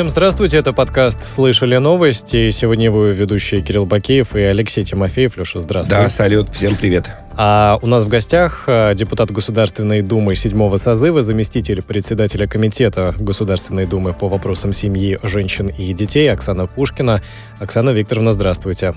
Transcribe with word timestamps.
Всем 0.00 0.08
здравствуйте, 0.08 0.56
это 0.56 0.72
подкаст 0.72 1.22
«Слышали 1.24 1.76
новости». 1.76 2.48
Сегодня 2.48 2.86
его 2.86 3.04
ведущие 3.04 3.60
Кирилл 3.60 3.84
Бакеев 3.84 4.34
и 4.34 4.40
Алексей 4.40 4.82
Тимофеев. 4.82 5.36
Леша, 5.36 5.60
здравствуй. 5.60 5.94
Да, 5.94 6.08
салют, 6.08 6.48
всем 6.48 6.74
привет. 6.74 7.10
А 7.36 7.78
у 7.82 7.86
нас 7.86 8.04
в 8.04 8.08
гостях 8.08 8.64
а, 8.66 8.94
депутат 8.94 9.30
Государственной 9.30 10.00
Думы 10.00 10.36
седьмого 10.36 10.78
созыва, 10.78 11.20
заместитель 11.20 11.82
председателя 11.82 12.46
Комитета 12.46 13.14
Государственной 13.18 13.84
Думы 13.84 14.14
по 14.14 14.30
вопросам 14.30 14.72
семьи, 14.72 15.18
женщин 15.22 15.66
и 15.66 15.92
детей 15.92 16.32
Оксана 16.32 16.66
Пушкина. 16.66 17.20
Оксана 17.58 17.90
Викторовна, 17.90 18.32
здравствуйте. 18.32 18.94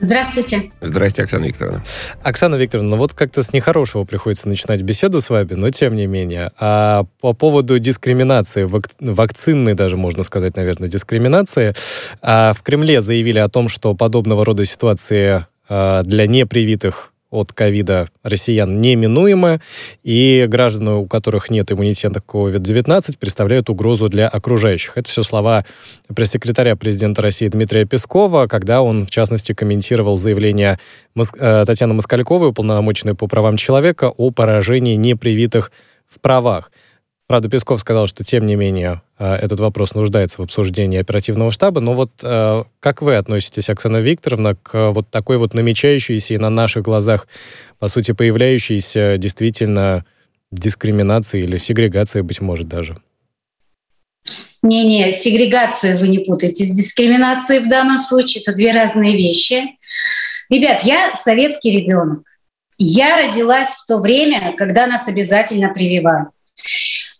Здравствуйте. 0.00 0.70
Здрасте, 0.80 1.22
Оксана 1.22 1.44
Викторовна. 1.44 1.82
Оксана 2.22 2.54
Викторовна, 2.54 2.90
ну 2.90 2.96
вот 2.96 3.12
как-то 3.12 3.42
с 3.42 3.52
нехорошего 3.52 4.04
приходится 4.04 4.48
начинать 4.48 4.80
беседу 4.80 5.20
с 5.20 5.28
вами, 5.28 5.52
но 5.52 5.68
тем 5.70 5.94
не 5.94 6.06
менее. 6.06 6.50
А 6.58 7.04
по 7.20 7.34
поводу 7.34 7.78
дискриминации, 7.78 8.64
вак 8.64 8.84
вакцинной 8.98 9.74
даже, 9.74 9.96
можно 9.98 10.24
сказать, 10.24 10.56
наверное, 10.56 10.88
дискриминации, 10.88 11.74
а 12.22 12.54
в 12.54 12.62
Кремле 12.62 13.02
заявили 13.02 13.38
о 13.38 13.48
том, 13.48 13.68
что 13.68 13.94
подобного 13.94 14.44
рода 14.44 14.64
ситуации 14.64 15.46
а, 15.68 16.02
для 16.02 16.26
непривитых 16.26 17.09
от 17.30 17.52
ковида 17.52 18.08
россиян 18.22 18.78
неминуемо, 18.78 19.60
и 20.02 20.46
граждане, 20.48 20.92
у 20.92 21.06
которых 21.06 21.50
нет 21.50 21.70
иммунитета 21.72 22.20
к 22.20 22.34
COVID-19, 22.34 23.18
представляют 23.18 23.70
угрозу 23.70 24.08
для 24.08 24.28
окружающих. 24.28 24.96
Это 24.96 25.08
все 25.08 25.22
слова 25.22 25.64
пресс-секретаря 26.14 26.76
президента 26.76 27.22
России 27.22 27.48
Дмитрия 27.48 27.84
Пескова, 27.84 28.46
когда 28.46 28.82
он, 28.82 29.06
в 29.06 29.10
частности, 29.10 29.52
комментировал 29.52 30.16
заявление 30.16 30.78
Моск... 31.14 31.36
Э, 31.38 31.64
Татьяны 31.66 31.94
Москальковой, 31.94 32.48
уполномоченной 32.48 33.14
по 33.14 33.26
правам 33.26 33.56
человека, 33.56 34.12
о 34.16 34.30
поражении 34.30 34.96
непривитых 34.96 35.72
в 36.06 36.20
правах. 36.20 36.72
Правда, 37.30 37.48
Песков 37.48 37.78
сказал, 37.78 38.08
что, 38.08 38.24
тем 38.24 38.44
не 38.44 38.56
менее, 38.56 39.02
э, 39.16 39.34
этот 39.34 39.60
вопрос 39.60 39.94
нуждается 39.94 40.38
в 40.38 40.44
обсуждении 40.44 40.98
оперативного 40.98 41.52
штаба. 41.52 41.80
Но 41.80 41.94
вот 41.94 42.10
э, 42.24 42.64
как 42.80 43.02
вы 43.02 43.14
относитесь, 43.14 43.68
Оксана 43.68 43.98
Викторовна, 43.98 44.56
к 44.56 44.90
вот 44.90 45.08
такой 45.10 45.38
вот 45.38 45.54
намечающейся 45.54 46.34
и 46.34 46.38
на 46.38 46.50
наших 46.50 46.82
глазах, 46.82 47.28
по 47.78 47.86
сути, 47.86 48.10
появляющейся 48.10 49.16
действительно 49.16 50.04
дискриминации 50.50 51.44
или 51.44 51.56
сегрегации, 51.58 52.22
быть 52.22 52.40
может, 52.40 52.66
даже? 52.66 52.96
Не-не, 54.62 55.12
сегрегацию 55.12 56.00
вы 56.00 56.08
не 56.08 56.18
путаете 56.18 56.64
с 56.64 56.70
дискриминацией 56.72 57.64
в 57.64 57.70
данном 57.70 58.00
случае. 58.00 58.42
Это 58.42 58.54
две 58.54 58.72
разные 58.72 59.16
вещи. 59.16 59.78
Ребят, 60.48 60.82
я 60.82 61.14
советский 61.14 61.80
ребенок. 61.80 62.24
Я 62.76 63.24
родилась 63.24 63.68
в 63.68 63.86
то 63.86 63.98
время, 63.98 64.52
когда 64.58 64.88
нас 64.88 65.06
обязательно 65.06 65.72
прививали. 65.72 66.26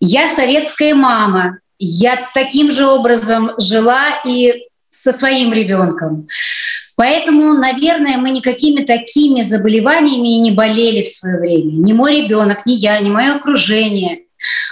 Я 0.01 0.35
советская 0.35 0.95
мама. 0.95 1.59
Я 1.79 2.29
таким 2.35 2.71
же 2.71 2.87
образом 2.87 3.53
жила 3.59 4.21
и 4.25 4.67
со 4.89 5.13
своим 5.13 5.53
ребенком. 5.53 6.27
Поэтому, 6.97 7.55
наверное, 7.55 8.19
мы 8.19 8.31
никакими 8.31 8.83
такими 8.83 9.43
заболеваниями 9.43 10.41
не 10.41 10.51
болели 10.51 11.05
в 11.05 11.09
свое 11.09 11.39
время. 11.39 11.73
Ни 11.73 11.93
мой 11.93 12.23
ребенок, 12.23 12.67
ни 12.67 12.73
я, 12.73 12.99
ни 13.01 13.09
мое 13.09 13.37
окружение. 13.37 14.25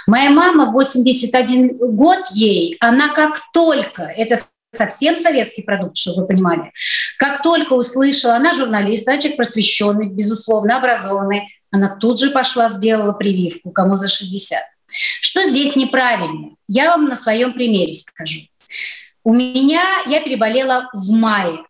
Моя 0.07 0.29
мама 0.29 0.65
81 0.71 1.77
год 1.95 2.19
ей, 2.31 2.77
она 2.79 3.09
как 3.09 3.39
только, 3.53 4.03
это 4.03 4.39
совсем 4.71 5.19
советский 5.19 5.63
продукт, 5.63 5.97
чтобы 5.97 6.21
вы 6.21 6.27
понимали, 6.27 6.71
как 7.17 7.41
только 7.41 7.73
услышала, 7.73 8.35
она 8.35 8.53
журналист, 8.53 9.05
человек 9.05 9.37
просвещенный, 9.37 10.09
безусловно, 10.09 10.77
образованный, 10.77 11.47
она 11.71 11.97
тут 11.99 12.19
же 12.19 12.31
пошла, 12.31 12.69
сделала 12.69 13.13
прививку, 13.13 13.71
кому 13.71 13.95
за 13.95 14.07
60. 14.07 14.59
Что 14.89 15.49
здесь 15.49 15.75
неправильно? 15.75 16.55
Я 16.67 16.91
вам 16.91 17.05
на 17.05 17.15
своем 17.15 17.53
примере 17.53 17.93
скажу. 17.93 18.39
У 19.23 19.33
меня, 19.33 19.83
я 20.07 20.21
переболела 20.21 20.89
в 20.93 21.11
мае. 21.11 21.63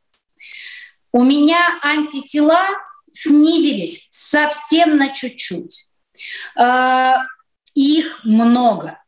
У 1.11 1.23
меня 1.23 1.79
антитела 1.81 2.63
снизились 3.11 4.07
совсем 4.11 4.97
на 4.97 5.09
чуть-чуть. 5.09 5.89
А, 6.55 7.17
их 7.73 8.23
много, 8.23 9.01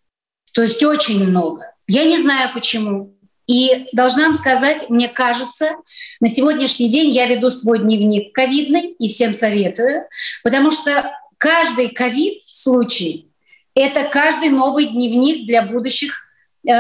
то 0.54 0.62
есть 0.62 0.84
очень 0.84 1.24
много. 1.24 1.74
Я 1.88 2.06
не 2.06 2.18
знаю 2.18 2.52
почему. 2.54 3.16
И 3.48 3.88
должна 3.92 4.28
вам 4.28 4.36
сказать, 4.36 4.90
мне 4.90 5.10
кажется, 5.10 5.72
на 6.20 6.28
сегодняшний 6.28 6.90
день 6.90 7.10
я 7.10 7.26
веду 7.26 7.52
свой 7.52 7.80
дневник 7.80 8.34
ковидный 8.34 8.94
и 8.94 9.10
всем 9.10 9.34
советую, 9.34 10.08
потому 10.44 10.72
что 10.72 11.12
каждый 11.38 11.90
ковид 11.90 12.42
случай 12.44 13.31
это 13.76 14.04
каждый 14.04 14.50
новый 14.50 14.88
дневник 14.88 15.46
для 15.48 15.62
будущих 15.64 16.24
э, 16.68 16.72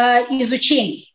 изучений. 0.41 1.13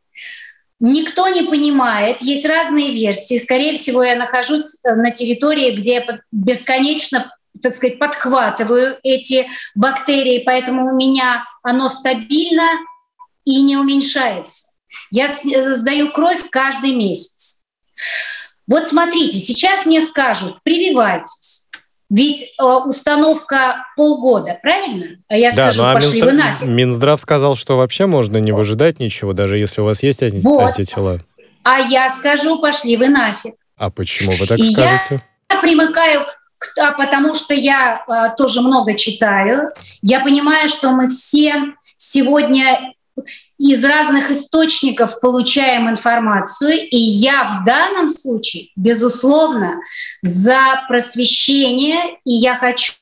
Никто 0.79 1.29
не 1.29 1.43
понимает, 1.43 2.21
есть 2.21 2.45
разные 2.47 2.93
версии. 2.93 3.39
Скорее 3.39 3.77
всего, 3.77 4.03
я 4.03 4.17
нахожусь 4.17 4.79
э, 4.85 4.95
на 4.95 5.11
территории, 5.11 5.75
где 5.75 5.95
я 5.95 6.21
бесконечно 6.33 7.33
так 7.63 7.75
сказать, 7.75 7.99
подхватываю 7.99 8.99
эти 9.03 9.47
бактерии, 9.75 10.43
поэтому 10.45 10.93
у 10.93 10.95
меня 10.95 11.45
оно 11.63 11.89
стабильно 11.89 12.69
и 13.45 13.63
не 13.63 13.77
уменьшается. 13.77 14.75
Я 15.11 15.27
э, 15.27 15.75
сдаю 15.75 16.13
кровь 16.13 16.49
каждый 16.51 16.95
месяц. 16.95 17.63
Вот 18.67 18.89
смотрите, 18.89 19.39
сейчас 19.39 19.87
мне 19.87 20.01
скажут, 20.01 20.63
прививайтесь. 20.63 21.66
Ведь 22.09 22.55
э, 22.59 22.65
установка 22.65 23.85
полгода, 23.97 24.59
правильно? 24.63 25.17
А 25.29 25.37
я 25.37 25.51
да, 25.51 25.73
скажу, 25.73 25.83
ну, 25.83 25.89
а 25.89 25.95
пошли 25.95 26.21
Минздрав, 26.21 26.33
вы 26.33 26.39
нафиг. 26.39 26.69
Минздрав 26.69 27.21
сказал, 27.21 27.57
что 27.57 27.77
вообще 27.77 28.07
можно 28.07 28.37
не 28.39 28.53
выжидать 28.53 29.01
ничего, 29.01 29.33
даже 29.33 29.59
если 29.59 29.81
у 29.81 29.85
вас 29.85 30.03
есть 30.03 30.23
анти- 30.23 30.41
вот. 30.43 30.63
антитела. 30.63 31.21
А 31.65 31.81
я 31.81 32.09
скажу, 32.11 32.61
пошли 32.61 32.97
вы 32.97 33.09
нафиг. 33.09 33.55
А 33.77 33.91
почему 33.91 34.33
вы 34.33 34.47
так 34.47 34.59
И 34.59 34.73
скажете? 34.73 35.21
Я 35.51 35.61
примыкаю 35.61 36.25
к 36.25 36.79
а 36.79 36.93
потому 36.93 37.35
что 37.35 37.55
я 37.55 38.03
а, 38.07 38.31
тоже 38.31 38.63
много 38.63 38.95
читаю. 38.95 39.71
Я 40.01 40.21
понимаю, 40.21 40.69
что 40.69 40.91
мы 40.93 41.09
все 41.09 41.75
сегодня 41.97 42.95
из 43.59 43.85
разных 43.85 44.31
источников 44.31 45.21
получаем 45.21 45.89
информацию, 45.89 46.89
и 46.89 46.97
я 46.97 47.61
в 47.61 47.65
данном 47.65 48.09
случае, 48.09 48.69
безусловно, 48.77 49.81
за 50.23 50.85
просвещение, 50.89 52.19
и 52.25 52.33
я 52.33 52.57
хочу, 52.57 52.93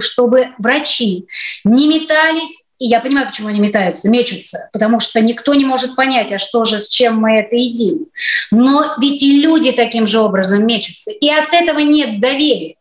чтобы 0.00 0.48
врачи 0.58 1.26
не 1.64 1.88
метались 1.88 2.68
и 2.78 2.86
я 2.86 3.00
понимаю, 3.00 3.26
почему 3.26 3.48
они 3.48 3.58
метаются, 3.58 4.08
мечутся, 4.08 4.68
потому 4.72 5.00
что 5.00 5.20
никто 5.20 5.54
не 5.54 5.64
может 5.64 5.96
понять, 5.96 6.32
а 6.32 6.38
что 6.38 6.64
же, 6.64 6.78
с 6.78 6.88
чем 6.88 7.16
мы 7.16 7.32
это 7.32 7.56
едим. 7.56 8.06
Но 8.52 8.94
ведь 9.00 9.22
и 9.22 9.40
люди 9.40 9.72
таким 9.72 10.06
же 10.06 10.20
образом 10.20 10.64
мечутся, 10.64 11.10
и 11.10 11.28
от 11.28 11.52
этого 11.52 11.80
нет 11.80 12.20
доверия. 12.20 12.76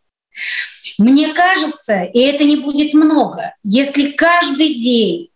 Мне 1.00 1.34
кажется, 1.34 2.04
и 2.04 2.20
это 2.20 2.44
не 2.44 2.58
будет 2.58 2.94
много, 2.94 3.56
если 3.64 4.12
каждый 4.12 4.76
день 4.76 5.30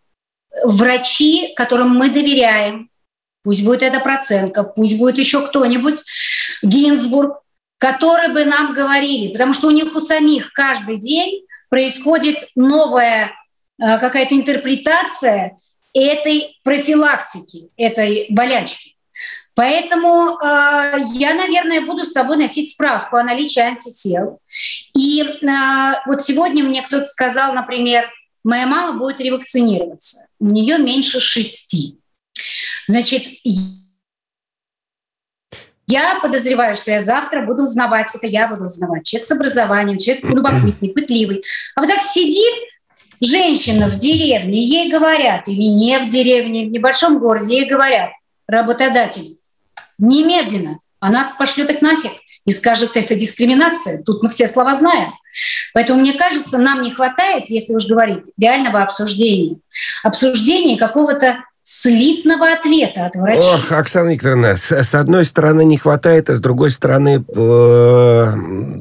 врачи, 0.63 1.53
которым 1.55 1.95
мы 1.95 2.09
доверяем, 2.09 2.89
пусть 3.43 3.63
будет 3.63 3.83
эта 3.83 3.99
процентка, 3.99 4.63
пусть 4.63 4.97
будет 4.97 5.17
еще 5.17 5.47
кто-нибудь, 5.47 5.99
Гинзбург, 6.61 7.41
которые 7.77 8.29
бы 8.29 8.45
нам 8.45 8.73
говорили, 8.73 9.31
потому 9.31 9.53
что 9.53 9.67
у 9.67 9.71
них 9.71 9.95
у 9.95 10.01
самих 10.01 10.53
каждый 10.53 10.97
день 10.97 11.45
происходит 11.69 12.37
новая 12.55 13.31
э, 13.81 13.97
какая-то 13.97 14.35
интерпретация 14.35 15.57
этой 15.93 16.59
профилактики, 16.63 17.69
этой 17.77 18.27
болячки. 18.29 18.95
Поэтому 19.55 20.37
э, 20.37 20.97
я, 21.13 21.33
наверное, 21.33 21.81
буду 21.81 22.05
с 22.05 22.13
собой 22.13 22.37
носить 22.37 22.71
справку 22.71 23.17
о 23.17 23.23
наличии 23.23 23.61
антител. 23.61 24.39
И 24.93 25.23
э, 25.23 25.93
вот 26.05 26.23
сегодня 26.23 26.63
мне 26.63 26.81
кто-то 26.81 27.05
сказал, 27.05 27.53
например, 27.53 28.09
моя 28.43 28.67
мама 28.67 28.97
будет 28.97 29.19
ревакцинироваться. 29.19 30.27
У 30.39 30.47
нее 30.47 30.77
меньше 30.77 31.19
шести. 31.19 31.97
Значит, 32.87 33.23
я 35.87 36.19
подозреваю, 36.21 36.75
что 36.75 36.91
я 36.91 37.01
завтра 37.01 37.45
буду 37.45 37.63
узнавать, 37.63 38.15
это 38.15 38.25
я 38.25 38.47
буду 38.47 38.63
узнавать, 38.63 39.05
человек 39.05 39.27
с 39.27 39.31
образованием, 39.31 39.97
человек 39.97 40.25
любопытный, 40.29 40.89
пытливый. 40.89 41.43
А 41.75 41.81
вот 41.81 41.89
так 41.89 42.01
сидит 42.01 42.69
женщина 43.19 43.87
в 43.87 43.97
деревне, 43.99 44.63
ей 44.63 44.89
говорят, 44.89 45.47
или 45.47 45.63
не 45.63 45.99
в 45.99 46.09
деревне, 46.09 46.65
в 46.65 46.71
небольшом 46.71 47.19
городе, 47.19 47.59
ей 47.59 47.69
говорят, 47.69 48.11
работодатель, 48.47 49.37
немедленно, 49.97 50.79
она 50.99 51.35
пошлет 51.37 51.69
их 51.69 51.81
нафиг 51.81 52.13
и 52.45 52.51
скажет, 52.51 52.95
это 52.95 53.15
дискриминация. 53.15 54.01
Тут 54.03 54.23
мы 54.23 54.29
все 54.29 54.47
слова 54.47 54.73
знаем. 54.73 55.11
Поэтому, 55.73 56.01
мне 56.01 56.13
кажется, 56.13 56.57
нам 56.57 56.81
не 56.81 56.91
хватает, 56.91 57.45
если 57.47 57.73
уж 57.73 57.85
говорить, 57.87 58.31
реального 58.37 58.81
обсуждения. 58.81 59.57
Обсуждения 60.03 60.77
какого-то 60.77 61.43
слитного 61.71 62.51
ответа 62.51 63.05
от 63.05 63.15
врачей. 63.15 63.53
Ох, 63.53 63.71
Оксана 63.71 64.09
Викторовна, 64.09 64.57
с, 64.57 64.71
с 64.71 64.93
одной 64.93 65.23
стороны 65.23 65.63
не 65.63 65.77
хватает, 65.77 66.29
а 66.29 66.35
с 66.35 66.39
другой 66.39 66.69
стороны, 66.69 67.23
э, 67.27 68.33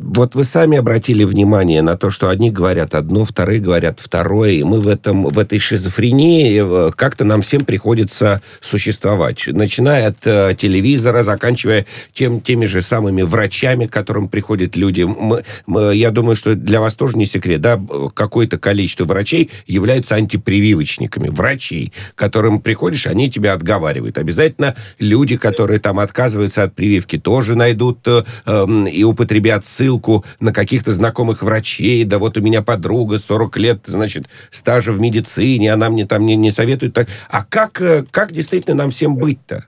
вот 0.02 0.34
вы 0.34 0.44
сами 0.44 0.76
обратили 0.76 1.22
внимание 1.22 1.82
на 1.82 1.96
то, 1.96 2.10
что 2.10 2.28
одни 2.28 2.50
говорят 2.50 2.94
одно, 2.94 3.24
вторые 3.24 3.60
говорят 3.60 4.00
второе, 4.00 4.52
и 4.52 4.62
мы 4.64 4.80
в, 4.80 4.88
этом, 4.88 5.24
в 5.24 5.38
этой 5.38 5.60
шизофрении 5.60 6.88
э, 6.88 6.90
как-то 6.96 7.24
нам 7.24 7.42
всем 7.42 7.64
приходится 7.64 8.42
существовать. 8.60 9.44
Начиная 9.46 10.08
от 10.08 10.26
э, 10.26 10.54
телевизора, 10.58 11.22
заканчивая 11.22 11.86
тем, 12.12 12.40
теми 12.40 12.66
же 12.66 12.82
самыми 12.82 13.22
врачами, 13.22 13.86
к 13.86 13.92
которым 13.92 14.28
приходят 14.28 14.76
люди. 14.76 15.02
Мы, 15.02 15.42
мы, 15.66 15.94
я 15.94 16.10
думаю, 16.10 16.34
что 16.34 16.56
для 16.56 16.80
вас 16.80 16.94
тоже 16.94 17.16
не 17.16 17.26
секрет, 17.26 17.60
да, 17.60 17.80
какое-то 18.14 18.58
количество 18.58 19.04
врачей 19.04 19.50
являются 19.66 20.16
антипрививочниками. 20.16 21.28
Врачей, 21.28 21.92
которым 22.16 22.60
приходишь, 22.80 23.06
они 23.06 23.30
тебя 23.30 23.52
отговаривают. 23.52 24.16
Обязательно 24.16 24.74
люди, 24.98 25.36
которые 25.36 25.80
там 25.80 25.98
отказываются 25.98 26.62
от 26.62 26.74
прививки, 26.74 27.18
тоже 27.18 27.54
найдут 27.54 27.98
э, 28.08 28.22
э, 28.46 28.66
и 28.90 29.04
употребят 29.04 29.66
ссылку 29.66 30.24
на 30.40 30.50
каких-то 30.54 30.90
знакомых 30.90 31.42
врачей. 31.42 32.04
Да 32.04 32.18
вот 32.18 32.38
у 32.38 32.40
меня 32.40 32.62
подруга 32.62 33.18
40 33.18 33.56
лет, 33.58 33.80
значит, 33.84 34.28
стажа 34.50 34.92
в 34.92 35.00
медицине, 35.00 35.74
она 35.74 35.90
мне 35.90 36.06
там 36.06 36.24
не, 36.24 36.36
не 36.36 36.50
советует. 36.50 36.94
Так. 36.94 37.08
А 37.28 37.44
как, 37.44 37.82
э, 37.82 38.06
как 38.10 38.32
действительно 38.32 38.76
нам 38.76 38.88
всем 38.88 39.16
быть-то? 39.16 39.66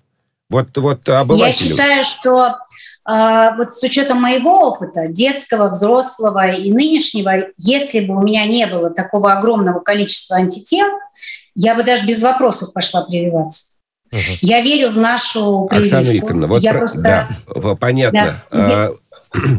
Вот, 0.48 0.74
вот 0.78 1.06
обывателю. 1.06 1.44
Я 1.44 1.52
считаю, 1.52 2.04
что 2.04 2.56
э, 3.10 3.56
вот 3.58 3.74
с 3.74 3.82
учетом 3.82 4.22
моего 4.22 4.68
опыта, 4.68 5.08
детского, 5.08 5.68
взрослого 5.68 6.48
и 6.48 6.72
нынешнего, 6.72 7.48
если 7.58 8.00
бы 8.00 8.16
у 8.16 8.22
меня 8.22 8.46
не 8.46 8.66
было 8.66 8.88
такого 8.88 9.32
огромного 9.34 9.80
количества 9.80 10.36
антител, 10.36 10.86
я 11.54 11.74
бы 11.74 11.82
даже 11.82 12.06
без 12.06 12.22
вопросов 12.22 12.72
пошла 12.72 13.02
прививаться. 13.02 13.78
Угу. 14.12 14.20
Я 14.42 14.60
верю 14.60 14.90
в 14.90 14.98
нашу 14.98 15.66
прививку. 15.70 15.96
Оксана 15.96 16.12
Викторовна, 16.12 16.46
вот 16.46 16.62
я 16.62 16.70
про... 16.72 16.80
просто... 16.80 17.02
да, 17.02 17.74
понятно. 17.76 18.34
Да. 18.50 18.88
А, 18.88 18.94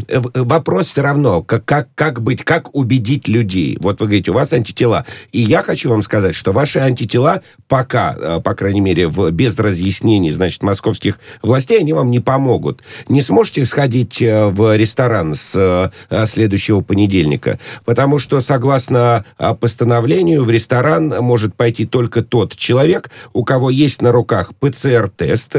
вопрос 0.09 0.87
все 0.87 1.01
равно, 1.01 1.41
как, 1.41 1.65
как, 1.65 1.89
как 1.95 2.21
быть, 2.21 2.43
как 2.43 2.75
убедить 2.75 3.27
людей. 3.27 3.77
Вот 3.79 3.99
вы 4.01 4.07
говорите, 4.07 4.31
у 4.31 4.35
вас 4.35 4.53
антитела. 4.53 5.05
И 5.31 5.39
я 5.39 5.61
хочу 5.61 5.89
вам 5.89 6.01
сказать, 6.01 6.35
что 6.35 6.51
ваши 6.51 6.79
антитела 6.79 7.41
пока, 7.67 8.15
э, 8.17 8.41
по 8.41 8.53
крайней 8.53 8.81
мере, 8.81 9.07
в, 9.07 9.31
без 9.31 9.57
разъяснений, 9.57 10.31
значит, 10.31 10.61
московских 10.61 11.19
властей, 11.41 11.79
они 11.79 11.93
вам 11.93 12.11
не 12.11 12.19
помогут. 12.19 12.81
Не 13.09 13.21
сможете 13.21 13.65
сходить 13.65 14.21
э, 14.21 14.47
в 14.47 14.75
ресторан 14.77 15.33
с 15.33 15.53
э, 15.55 16.25
следующего 16.25 16.81
понедельника, 16.81 17.59
потому 17.85 18.19
что, 18.19 18.39
согласно 18.41 19.25
постановлению, 19.59 20.43
в 20.43 20.49
ресторан 20.49 21.09
может 21.19 21.55
пойти 21.55 21.85
только 21.85 22.21
тот 22.21 22.55
человек, 22.55 23.09
у 23.33 23.43
кого 23.43 23.69
есть 23.69 24.01
на 24.01 24.11
руках 24.11 24.53
ПЦР-тест, 24.59 25.55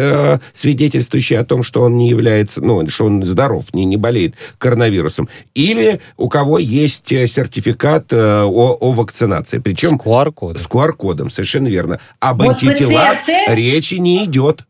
свидетельствующий 0.52 1.38
о 1.38 1.44
том, 1.44 1.62
что 1.62 1.82
он 1.82 1.96
не 1.96 2.08
является, 2.08 2.60
ну, 2.60 2.88
что 2.88 3.06
он 3.06 3.24
здоров, 3.24 3.64
не, 3.74 3.84
не 3.84 3.96
болеет 4.04 4.34
коронавирусом, 4.58 5.30
или 5.54 5.98
у 6.18 6.28
кого 6.28 6.58
есть 6.58 7.10
э, 7.10 7.26
сертификат 7.26 8.12
э, 8.12 8.42
о, 8.42 8.76
о 8.78 8.92
вакцинации. 8.92 9.60
Причем... 9.60 9.98
С 9.98 10.02
QR-кодом. 10.02 10.62
С 10.62 10.66
QR-кодом, 10.66 11.30
совершенно 11.30 11.68
верно. 11.68 12.00
Об 12.20 12.42
вот 12.42 12.62
антителах 12.62 13.16
речи 13.48 13.94
не 13.94 14.26
идет. 14.26 14.64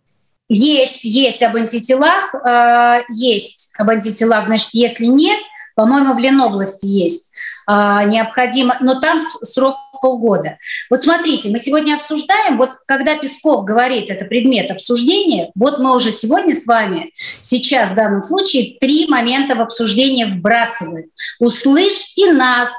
Есть, 0.49 1.01
есть 1.03 1.43
об 1.43 1.57
антителах, 1.57 2.33
э, 2.47 3.01
есть 3.11 3.73
об 3.77 3.91
антителах. 3.91 4.47
Значит, 4.47 4.69
если 4.73 5.07
нет, 5.07 5.41
по-моему, 5.75 6.15
в 6.15 6.21
Ленобласти 6.21 6.87
есть. 6.87 7.33
Э, 7.69 8.05
необходимо, 8.07 8.77
но 8.81 9.01
там 9.01 9.19
срок 9.43 9.75
полгода. 10.05 10.59
Вот 10.91 11.03
смотрите, 11.03 11.49
мы 11.49 11.59
сегодня 11.59 11.95
обсуждаем, 11.95 12.59
вот 12.59 12.73
когда 12.85 13.17
Песков 13.17 13.65
говорит, 13.65 14.11
это 14.11 14.27
предмет 14.27 14.71
обсуждения, 14.71 15.51
вот 15.55 15.79
мы 15.79 15.95
уже 15.95 16.13
сегодня 16.13 16.55
с 16.55 16.67
вами, 16.67 17.11
сейчас 17.41 17.93
в 17.93 17.95
данном 17.95 18.23
случае, 18.23 18.77
три 18.79 19.09
момента 19.09 19.55
в 19.55 19.63
обсуждение 19.63 20.27
вбрасываем. 20.27 21.07
Услышьте 21.41 22.35
нас, 22.35 22.71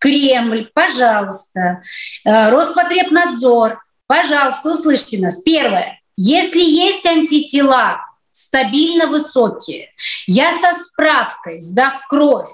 Кремль, 0.00 0.68
пожалуйста, 0.74 1.80
э, 2.24 2.50
Роспотребнадзор, 2.50 3.78
пожалуйста, 4.08 4.72
услышьте 4.72 5.20
нас. 5.20 5.40
Первое. 5.42 6.00
Если 6.16 6.60
есть 6.60 7.06
антитела, 7.06 8.00
стабильно 8.32 9.06
высокие, 9.06 9.90
я 10.26 10.52
со 10.58 10.74
справкой, 10.82 11.60
сдав 11.60 12.04
кровь, 12.08 12.50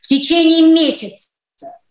в 0.00 0.08
течение 0.08 0.62
месяца 0.62 1.35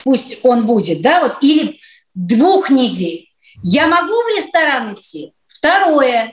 пусть 0.06 0.40
он 0.44 0.66
будет, 0.66 1.02
да, 1.02 1.20
вот, 1.20 1.40
или 1.42 1.78
двух 2.14 2.70
недель. 2.70 3.28
Я 3.64 3.88
могу 3.88 4.14
в 4.14 4.38
ресторан 4.38 4.94
идти? 4.94 5.34
Второе. 5.48 6.32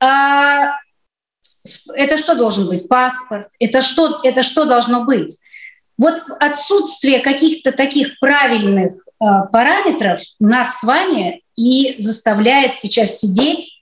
А, 0.00 0.78
это 1.94 2.16
что 2.16 2.34
должен 2.34 2.66
быть? 2.66 2.88
Паспорт. 2.88 3.48
Это 3.60 3.82
что, 3.82 4.20
это 4.24 4.42
что 4.42 4.64
должно 4.64 5.04
быть? 5.04 5.38
Вот 5.98 6.22
отсутствие 6.40 7.20
каких-то 7.20 7.70
таких 7.70 8.18
правильных 8.18 8.94
а, 9.20 9.42
параметров 9.46 10.20
нас 10.40 10.80
с 10.80 10.84
вами 10.84 11.42
и 11.56 11.96
заставляет 11.98 12.78
сейчас 12.78 13.18
сидеть 13.18 13.73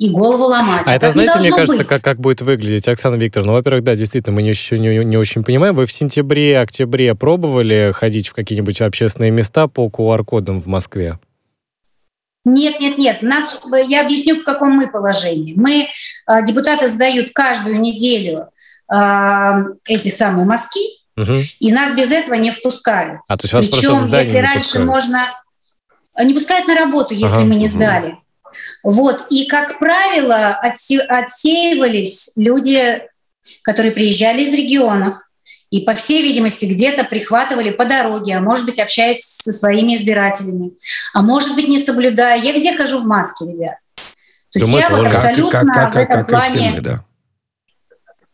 и 0.00 0.08
голову 0.08 0.44
ломать. 0.44 0.84
А 0.86 0.94
это, 0.94 1.10
знаете, 1.10 1.38
мне 1.38 1.50
кажется, 1.50 1.84
как, 1.84 2.00
как 2.00 2.18
будет 2.18 2.40
выглядеть, 2.40 2.88
Оксана 2.88 3.16
Викторовна? 3.16 3.52
Ну, 3.52 3.58
во-первых, 3.58 3.84
да, 3.84 3.94
действительно, 3.94 4.34
мы 4.34 4.40
еще 4.40 4.78
не, 4.78 5.04
не 5.04 5.18
очень 5.18 5.44
понимаем. 5.44 5.74
Вы 5.74 5.84
в 5.84 5.92
сентябре, 5.92 6.58
октябре 6.58 7.14
пробовали 7.14 7.92
ходить 7.94 8.28
в 8.28 8.32
какие-нибудь 8.32 8.80
общественные 8.80 9.30
места 9.30 9.68
по 9.68 9.88
QR-кодам 9.88 10.58
в 10.58 10.66
Москве? 10.66 11.18
Нет, 12.46 12.80
нет, 12.80 12.96
нет. 12.96 13.20
Нас, 13.20 13.60
я 13.86 14.00
объясню, 14.00 14.40
в 14.40 14.44
каком 14.44 14.72
мы 14.72 14.90
положении. 14.90 15.52
Мы, 15.54 15.88
а, 16.24 16.40
депутаты 16.40 16.88
сдают 16.88 17.32
каждую 17.34 17.78
неделю 17.78 18.46
э, 18.90 19.64
эти 19.84 20.08
самые 20.08 20.46
мазки, 20.46 20.80
угу. 21.18 21.34
и 21.58 21.72
нас 21.72 21.94
без 21.94 22.10
этого 22.10 22.36
не 22.36 22.52
впускают. 22.52 23.20
А, 23.28 23.36
то 23.36 23.44
есть 23.44 23.52
вас 23.52 23.68
Причем, 23.68 23.90
просто 23.90 24.10
в 24.10 24.14
если 24.14 24.38
раньше 24.38 24.64
пускают. 24.64 24.86
можно... 24.86 25.28
Не 26.24 26.32
пускают 26.32 26.66
на 26.66 26.74
работу, 26.74 27.12
если 27.12 27.36
ага, 27.36 27.44
мы 27.44 27.56
не 27.56 27.66
сдали. 27.66 28.16
Вот. 28.82 29.26
И, 29.30 29.46
как 29.46 29.78
правило, 29.78 30.58
отсе- 30.64 31.00
отсеивались 31.00 32.32
люди, 32.36 33.02
которые 33.62 33.92
приезжали 33.92 34.42
из 34.42 34.52
регионов, 34.52 35.16
и, 35.70 35.82
по 35.82 35.94
всей 35.94 36.22
видимости, 36.22 36.66
где-то 36.66 37.04
прихватывали 37.04 37.70
по 37.70 37.84
дороге, 37.84 38.36
а 38.36 38.40
может 38.40 38.66
быть, 38.66 38.80
общаясь 38.80 39.24
со 39.24 39.52
своими 39.52 39.94
избирателями, 39.94 40.72
а 41.14 41.22
может 41.22 41.54
быть, 41.54 41.68
не 41.68 41.78
соблюдая. 41.78 42.40
Я 42.40 42.52
везде 42.52 42.76
хожу 42.76 42.98
в 42.98 43.06
маске, 43.06 43.46
ребят. 43.46 43.76
То 44.52 44.58
есть 44.58 44.74
я 44.74 44.88
вот 44.90 45.06
абсолютно 45.06 45.60
как, 45.60 45.68
как, 45.68 45.92
как, 45.92 45.94
в 45.94 45.96
этом 45.96 46.26
плане... 46.26 46.70
Мы, 46.72 46.80
да. 46.80 47.04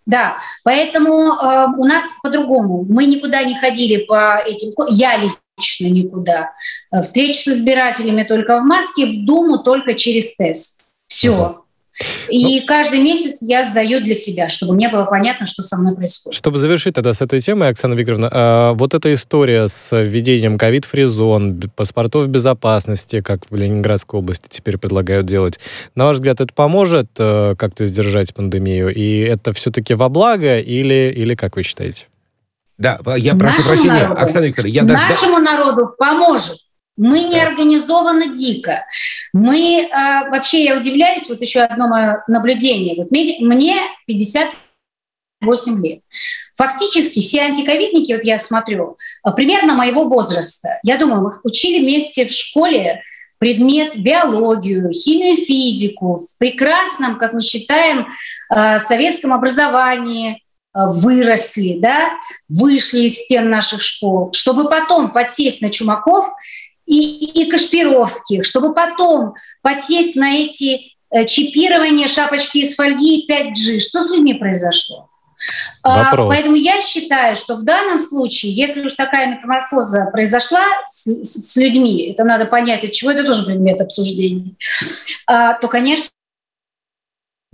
Да, 0.07 0.39
поэтому 0.63 1.33
э, 1.33 1.67
у 1.77 1.85
нас 1.85 2.05
по-другому. 2.23 2.87
Мы 2.89 3.07
никуда 3.07 3.43
не 3.43 3.59
ходили 3.59 4.05
по 4.05 4.39
этим... 4.39 4.73
Я 4.89 5.17
лично 5.17 5.37
никуда. 5.81 6.53
Э, 6.93 7.03
встречи 7.03 7.39
с 7.41 7.49
избирателями 7.49 8.23
только 8.23 8.59
в 8.61 8.65
маске, 8.65 9.07
в 9.07 9.25
Думу 9.25 9.59
только 9.59 9.95
через 9.95 10.37
тест. 10.37 10.83
Все. 11.09 11.63
И 12.29 12.61
ну, 12.61 12.67
каждый 12.67 12.99
месяц 12.99 13.39
я 13.41 13.63
сдаю 13.63 14.03
для 14.03 14.15
себя, 14.15 14.49
чтобы 14.49 14.75
мне 14.75 14.89
было 14.91 15.05
понятно, 15.05 15.47
что 15.47 15.63
со 15.63 15.79
мной 15.79 15.95
происходит. 15.95 16.37
Чтобы 16.37 16.59
завершить 16.59 16.95
тогда 16.95 17.15
с 17.15 17.23
этой 17.23 17.41
темой, 17.41 17.71
Оксана 17.71 17.95
Викторовна, 17.95 18.27
э, 18.31 18.73
вот 18.77 18.93
эта 18.93 19.15
история 19.15 19.67
с 19.67 19.97
введением 19.97 20.59
ковид-фризон, 20.59 21.71
паспортов 21.75 22.29
безопасности, 22.29 23.23
как 23.23 23.51
в 23.51 23.57
Ленинградской 23.57 24.21
области 24.21 24.49
теперь 24.51 24.77
предлагают 24.77 25.25
делать, 25.25 25.59
на 25.95 26.05
ваш 26.05 26.17
взгляд, 26.17 26.41
это 26.41 26.53
поможет 26.53 27.09
э, 27.19 27.55
как-то 27.57 27.87
сдержать 27.87 28.35
пандемию? 28.35 28.95
И 28.95 29.21
это 29.21 29.55
все-таки 29.55 29.95
во 29.95 30.11
благо 30.11 30.59
или, 30.59 31.15
или 31.17 31.35
как 31.35 31.57
вы 31.57 31.63
считаете? 31.63 32.09
Да, 32.79 33.01
я 33.17 33.35
прошу 33.35 33.57
нашему 33.59 33.69
прощения, 33.69 33.93
народу, 33.93 34.21
Оксана 34.21 34.45
Викторовна, 34.45 34.75
я 34.75 34.83
даже... 34.83 35.07
Нашему 35.07 35.39
народу 35.39 35.95
поможет. 35.99 36.59
Мы 36.97 37.25
не 37.25 37.41
организованы 37.41 38.35
дико. 38.35 38.87
Мы 39.33 39.83
э, 39.83 40.31
вообще, 40.31 40.65
я 40.65 40.77
удивляюсь, 40.77 41.29
вот 41.29 41.41
еще 41.41 41.61
одно 41.61 41.89
мое 41.89 42.25
наблюдение. 42.27 42.97
Вот 42.97 43.11
мне 43.11 43.77
58 44.07 45.87
лет. 45.87 46.01
Фактически 46.55 47.21
все 47.21 47.43
антиковидники, 47.43 48.13
вот 48.13 48.25
я 48.25 48.39
смотрю, 48.39 48.97
а, 49.23 49.33
примерно 49.33 49.75
моего 49.75 50.09
возраста. 50.09 50.79
Я 50.83 50.97
думаю, 50.97 51.23
мы 51.23 51.33
учили 51.45 51.83
вместе 51.83 52.27
в 52.27 52.33
школе 52.33 53.03
предмет 53.39 53.99
биологию, 53.99 54.91
химию, 54.91 55.37
физику 55.37 56.15
в 56.15 56.39
прекрасном, 56.39 57.19
как 57.19 57.35
мы 57.35 57.43
считаем, 57.43 58.07
а, 58.49 58.81
советском 58.81 59.35
образовании, 59.35 60.43
Э, 60.46 60.46
выросли, 60.77 61.79
да, 61.79 62.11
вышли 62.49 63.01
из 63.01 63.19
стен 63.19 63.49
наших 63.49 63.83
школ, 63.83 64.31
чтобы 64.33 64.69
потом 64.69 65.13
подсесть 65.13 65.63
на 65.63 65.71
Чумаков 65.71 66.27
и, 66.85 67.43
и 67.43 67.51
Кашпировских, 67.51 68.45
чтобы 68.45 68.75
потом 68.75 69.35
подсесть 69.63 70.17
на 70.17 70.35
эти 70.35 70.93
э, 71.11 71.25
чипирования, 71.25 72.07
шапочки 72.07 72.59
из 72.59 72.75
фольги 72.75 73.21
и 73.21 73.31
5G. 73.31 73.79
Что 73.81 74.05
с 74.05 74.11
людьми 74.11 74.35
произошло? 74.35 75.09
Вопрос. 75.83 76.29
Поэтому 76.29 76.57
я 76.57 76.81
считаю, 76.81 77.37
что 77.37 77.57
в 77.57 77.63
данном 77.63 78.01
случае, 78.01 78.53
если 78.53 78.83
уж 78.83 78.95
такая 78.95 79.27
метаморфоза 79.27 80.09
произошла 80.11 80.65
с, 80.87 81.07
с 81.07 81.57
людьми, 81.57 82.11
это 82.11 82.25
надо 82.25 82.47
понять, 82.47 82.85
от 82.85 82.93
чего 82.93 83.11
это 83.11 83.25
тоже 83.25 83.45
предмет 83.45 83.81
обсуждения, 83.81 84.55
то, 85.27 85.69
конечно, 85.71 86.09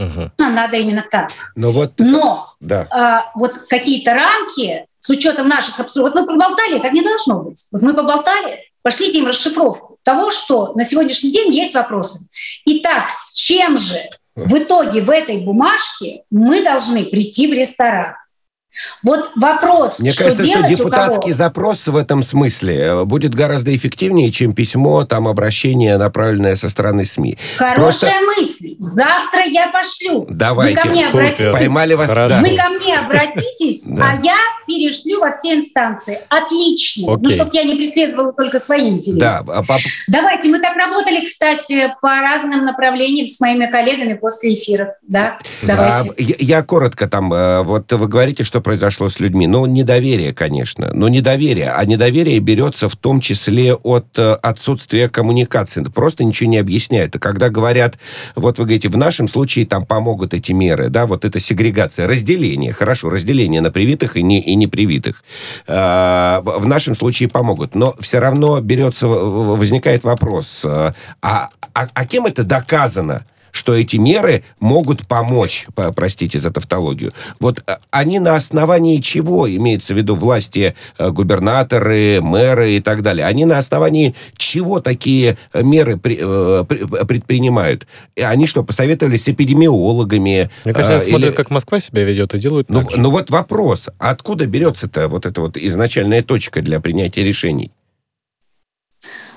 угу. 0.05 0.31
надо 0.39 0.77
именно 0.77 1.05
так. 1.09 1.31
Но, 1.55 1.73
вот, 1.73 1.93
Но 1.99 2.55
да. 2.61 3.31
вот 3.35 3.53
какие-то 3.69 4.15
рамки 4.15 4.87
с 5.01 5.11
учетом 5.11 5.49
наших 5.49 5.81
обсуждений, 5.81 6.13
вот 6.13 6.21
мы 6.21 6.27
поболтали, 6.27 6.79
так 6.79 6.93
не 6.93 7.03
должно 7.03 7.43
быть. 7.43 7.67
Вот 7.73 7.83
мы 7.83 7.95
поболтали, 7.95 8.61
пошлите 8.83 9.19
им 9.19 9.27
расшифровку 9.27 9.99
того, 10.03 10.31
что 10.31 10.73
на 10.75 10.85
сегодняшний 10.85 11.33
день 11.33 11.53
есть 11.53 11.75
вопросы. 11.75 12.29
Итак, 12.67 13.11
с 13.11 13.33
чем 13.35 13.77
же 13.77 13.99
в 14.35 14.57
итоге 14.57 15.03
в 15.03 15.11
этой 15.11 15.39
бумажке 15.39 16.23
мы 16.31 16.63
должны 16.63 17.05
прийти 17.05 17.47
в 17.47 17.53
ресторан. 17.53 18.15
Вот 19.03 19.31
вопрос, 19.37 20.01
Мне 20.01 20.13
что 20.13 20.25
кажется, 20.25 20.45
делать 20.45 20.67
что 20.67 20.77
депутатский 20.77 21.33
запрос 21.33 21.87
в 21.87 21.97
этом 21.97 22.23
смысле 22.23 22.77
э, 22.77 23.05
будет 23.05 23.35
гораздо 23.35 23.75
эффективнее, 23.75 24.31
чем 24.31 24.55
письмо, 24.55 25.05
там, 25.05 25.29
обращение, 25.29 25.99
направленное 25.99 26.55
со 26.55 26.69
стороны 26.69 27.05
СМИ. 27.05 27.39
Хорошая 27.57 27.75
Просто... 27.77 28.11
мысль. 28.37 28.75
Завтра 28.79 29.45
я 29.47 29.69
пошлю. 29.69 30.27
Давайте. 30.31 30.75
Вы 30.75 30.81
ко 30.81 30.89
мне 30.93 31.07
Супер. 31.07 31.19
обратитесь. 31.19 31.53
Поймали 31.53 31.95
вас. 31.95 32.13
Да. 32.13 32.41
Вы 32.41 32.57
ко 32.57 32.69
мне 32.69 32.99
обратитесь, 32.99 33.87
а 34.01 34.19
я 34.23 34.37
перешлю 34.67 35.21
во 35.21 35.33
все 35.33 35.55
инстанции. 35.55 36.19
Отлично. 36.29 37.17
Ну, 37.21 37.31
чтобы 37.31 37.51
я 37.53 37.65
не 37.65 37.75
преследовала 37.75 38.33
только 38.33 38.59
свои 38.59 38.89
интересы. 38.89 39.45
А 39.49 39.63
Давайте. 40.09 40.49
Мы 40.49 40.61
так 40.61 40.77
работали, 40.77 41.25
кстати, 41.25 41.95
по 42.01 42.11
разным 42.11 42.65
направлениям 42.65 43.29
с 43.29 43.39
моими 43.41 43.67
коллегами 43.67 44.15
после 44.15 44.55
эфира. 44.55 44.97
Да, 45.03 45.39
давайте. 45.63 46.11
А, 46.11 46.15
я 46.17 46.63
коротко 46.63 47.09
там, 47.09 47.33
э, 47.33 47.63
вот 47.63 47.93
вы 47.93 48.09
говорите, 48.09 48.45
что 48.45 48.62
произошло 48.63 49.09
с 49.09 49.21
людьми? 49.21 49.47
Ну, 49.47 49.67
недоверие, 49.67 50.33
конечно. 50.33 50.91
Но 50.95 51.09
недоверие. 51.09 51.71
А 51.71 51.85
недоверие 51.85 52.39
берется 52.39 52.89
в 52.89 52.97
том 52.97 53.21
числе 53.21 53.75
от 53.75 54.19
э, 54.19 54.33
отсутствия 54.43 55.09
коммуникации. 55.09 55.83
Просто 55.85 56.25
ничего 56.25 56.49
не 56.51 56.59
объясняют. 56.59 57.17
И 57.17 57.19
когда 57.19 57.51
говорят, 57.51 57.99
вот 58.35 58.59
вы 58.59 58.65
говорите, 58.65 58.89
в 58.89 58.97
нашем 58.97 59.29
случае 59.29 59.67
там 59.67 59.85
помогут 59.85 60.33
эти 60.35 60.53
меры, 60.53 60.89
да, 60.89 61.07
вот 61.07 61.25
эта 61.25 61.39
сегрегация, 61.39 62.07
разделение, 62.07 62.73
хорошо, 62.73 63.11
разделение 63.11 63.61
на 63.61 63.71
привитых 63.71 64.17
и, 64.17 64.23
не, 64.23 64.41
и 64.41 64.55
непривитых. 64.55 65.23
Э, 65.67 66.41
в 66.43 66.67
нашем 66.67 66.95
случае 66.95 67.29
помогут. 67.29 67.75
Но 67.75 67.95
все 68.01 68.19
равно 68.19 68.61
берется, 68.61 69.07
возникает 69.07 70.05
вопрос, 70.05 70.63
э, 70.65 70.93
а, 71.21 71.49
а, 71.75 71.89
а 71.93 72.07
кем 72.07 72.27
это 72.27 72.45
доказано? 72.45 73.25
Что 73.53 73.75
эти 73.75 73.97
меры 73.97 74.43
могут 74.59 75.07
помочь, 75.07 75.67
простите 75.95 76.39
за 76.39 76.51
тавтологию. 76.51 77.13
Вот 77.39 77.63
э, 77.67 77.77
они 77.91 78.19
на 78.19 78.35
основании 78.35 78.99
чего, 78.99 79.49
имеется 79.49 79.95
в 79.95 79.99
виду 79.99 80.17
власти, 80.17 80.75
э, 80.99 81.11
губернаторы, 81.11 82.21
мэры 82.21 82.73
и 82.73 82.81
так 82.81 83.03
далее, 83.03 83.27
они 83.27 83.45
на 83.45 83.59
основании 83.59 84.15
чего 84.37 84.81
такие 84.81 85.37
меры 85.55 86.01
э, 86.03 86.65
предпринимают? 87.07 87.87
Они 88.21 88.47
что, 88.47 88.65
посоветовались 88.65 89.25
с 89.25 89.29
эпидемиологами? 89.29 90.51
Мне 90.65 90.75
кажется, 90.75 91.05
или... 91.05 91.11
смотрят, 91.11 91.35
как 91.37 91.51
Москва 91.51 91.79
себя 91.79 92.03
ведет 92.05 92.35
и 92.35 92.39
делают 92.39 92.71
ну, 92.71 92.89
ну 92.97 93.11
вот 93.11 93.31
вопрос, 93.31 93.89
откуда 93.99 94.47
берется-то 94.47 95.09
вот 95.09 95.27
эта 95.27 95.41
вот 95.43 95.57
изначальная 95.57 96.23
точка 96.23 96.63
для 96.63 96.81
принятия 96.81 97.23
решений? 97.23 97.71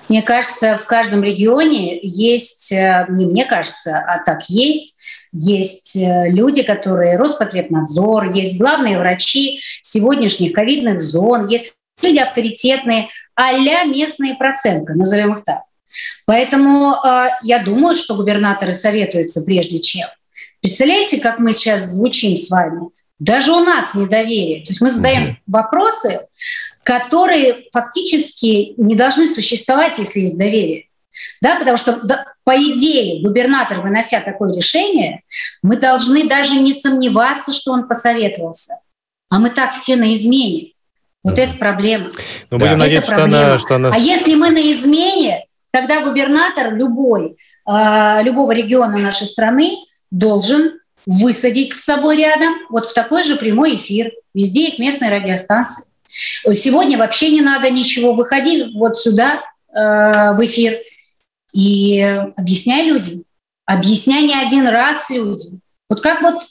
Мне 0.07 0.21
кажется, 0.21 0.77
в 0.77 0.85
каждом 0.85 1.23
регионе 1.23 1.99
есть, 2.01 2.71
э, 2.71 3.05
не 3.09 3.25
мне 3.25 3.45
кажется, 3.45 3.97
а 3.97 4.19
так 4.23 4.49
есть, 4.49 4.97
есть 5.31 5.95
э, 5.95 6.29
люди, 6.29 6.63
которые 6.63 7.17
Роспотребнадзор, 7.17 8.31
есть 8.31 8.59
главные 8.59 8.99
врачи 8.99 9.59
сегодняшних 9.81 10.53
ковидных 10.53 11.01
зон, 11.01 11.47
есть 11.47 11.73
люди 12.01 12.19
авторитетные, 12.19 13.09
а 13.35 13.51
местные 13.85 14.35
проценты, 14.35 14.93
назовем 14.93 15.33
их 15.33 15.43
так. 15.43 15.63
Поэтому 16.25 16.95
э, 16.95 17.29
я 17.43 17.59
думаю, 17.59 17.95
что 17.95 18.15
губернаторы 18.15 18.73
советуются 18.73 19.41
прежде 19.41 19.79
чем. 19.79 20.07
Представляете, 20.61 21.19
как 21.19 21.39
мы 21.39 21.51
сейчас 21.51 21.91
звучим 21.91 22.37
с 22.37 22.49
вами? 22.49 22.89
Даже 23.19 23.53
у 23.53 23.59
нас 23.59 23.93
недоверие. 23.93 24.63
То 24.63 24.71
есть 24.71 24.81
мы 24.81 24.89
задаем 24.89 25.23
mm-hmm. 25.23 25.35
вопросы, 25.47 26.21
которые 26.85 27.65
фактически 27.73 28.75
не 28.77 28.95
должны 28.95 29.27
существовать, 29.27 29.97
если 29.97 30.19
есть 30.19 30.37
доверие. 30.37 30.85
Да, 31.41 31.55
потому 31.55 31.77
что, 31.77 31.99
да, 32.03 32.25
по 32.43 32.55
идее, 32.55 33.23
губернатор, 33.23 33.81
вынося 33.81 34.19
такое 34.19 34.53
решение, 34.53 35.23
мы 35.63 35.77
должны 35.77 36.29
даже 36.29 36.57
не 36.57 36.73
сомневаться, 36.73 37.53
что 37.53 37.71
он 37.71 37.87
посоветовался. 37.87 38.75
А 39.29 39.39
мы 39.39 39.49
так 39.49 39.73
все 39.73 39.95
на 39.95 40.13
измене. 40.13 40.73
Вот 41.23 41.39
mm-hmm. 41.39 41.43
это 41.43 41.57
проблема. 41.57 42.11
Ну, 42.51 42.59
будем 42.59 42.73
да. 42.73 42.77
надеяться, 42.77 43.13
что 43.13 43.23
она, 43.23 43.57
что 43.57 43.75
она... 43.75 43.89
А 43.91 43.97
если 43.97 44.35
мы 44.35 44.51
на 44.51 44.69
измене, 44.69 45.43
тогда 45.71 46.03
губернатор 46.03 46.75
любой, 46.75 47.35
э, 47.67 48.23
любого 48.23 48.51
региона 48.51 48.99
нашей 48.99 49.25
страны 49.25 49.71
должен 50.11 50.79
высадить 51.07 51.73
с 51.73 51.83
собой 51.83 52.17
рядом, 52.17 52.53
вот 52.69 52.85
в 52.85 52.93
такой 52.93 53.23
же 53.23 53.37
прямой 53.37 53.75
эфир. 53.75 54.11
Везде 54.35 54.65
есть 54.65 54.77
местные 54.77 55.09
радиостанции. 55.09 55.85
Сегодня 56.53 56.97
вообще 56.97 57.29
не 57.29 57.41
надо 57.41 57.69
ничего. 57.69 58.13
Выходи 58.13 58.71
вот 58.75 58.97
сюда 58.97 59.41
э, 59.69 60.33
в 60.35 60.45
эфир 60.45 60.79
и 61.53 62.01
объясняй 62.35 62.85
людям. 62.85 63.23
Объясняй 63.65 64.23
не 64.23 64.35
один 64.35 64.67
раз 64.67 65.09
людям. 65.09 65.61
Вот 65.89 66.01
как 66.01 66.21
вот 66.21 66.43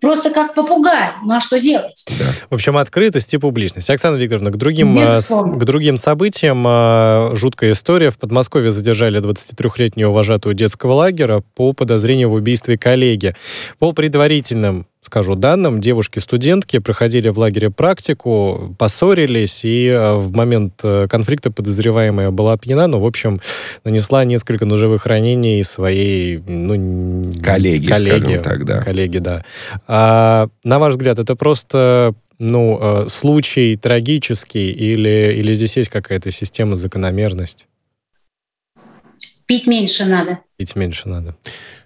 просто 0.00 0.30
как 0.30 0.54
попугай. 0.54 1.12
Ну 1.24 1.34
а 1.34 1.40
что 1.40 1.60
делать? 1.60 2.04
Да. 2.18 2.26
В 2.50 2.54
общем, 2.54 2.76
открытость 2.76 3.32
и 3.32 3.38
публичность. 3.38 3.88
Оксана 3.88 4.16
Викторовна, 4.16 4.50
к 4.50 4.56
другим, 4.56 4.98
э, 4.98 5.20
к 5.20 5.64
другим 5.64 5.96
событиям. 5.96 6.64
Э, 6.66 7.34
жуткая 7.34 7.72
история. 7.72 8.10
В 8.10 8.18
Подмосковье 8.18 8.70
задержали 8.70 9.20
23-летнюю 9.20 10.12
вожатую 10.12 10.54
детского 10.54 10.92
лагеря 10.92 11.42
по 11.54 11.72
подозрению 11.72 12.28
в 12.30 12.34
убийстве 12.34 12.76
коллеги. 12.76 13.34
По 13.78 13.92
предварительным 13.92 14.86
скажу 15.02 15.34
данным, 15.34 15.80
девушки-студентки 15.80 16.78
проходили 16.78 17.28
в 17.28 17.38
лагере 17.38 17.70
практику, 17.70 18.74
поссорились, 18.78 19.64
и 19.64 19.88
э, 19.88 20.14
в 20.14 20.32
момент 20.32 20.80
э, 20.84 21.08
конфликта 21.08 21.50
подозреваемая 21.50 22.30
была 22.30 22.56
пьяна, 22.56 22.86
но, 22.86 23.00
в 23.00 23.04
общем, 23.04 23.40
нанесла 23.84 24.24
несколько 24.24 24.64
ножевых 24.64 25.04
ранений 25.06 25.62
своей 25.64 26.38
ну, 26.38 27.24
коллеге, 27.42 27.88
коллеге, 27.88 28.20
скажем 28.20 28.42
так, 28.42 28.64
да. 28.64 28.80
Коллеге, 28.80 29.20
да. 29.20 29.44
А, 29.88 30.48
на 30.62 30.78
ваш 30.78 30.94
взгляд, 30.94 31.18
это 31.18 31.34
просто 31.34 32.14
ну, 32.38 32.78
э, 32.80 33.08
случай 33.08 33.76
трагический 33.76 34.70
или, 34.70 35.34
или 35.36 35.52
здесь 35.52 35.76
есть 35.76 35.90
какая-то 35.90 36.30
система, 36.30 36.76
закономерность? 36.76 37.66
Пить 39.46 39.66
меньше 39.66 40.04
надо. 40.04 40.38
Пить 40.56 40.76
меньше 40.76 41.08
надо. 41.08 41.36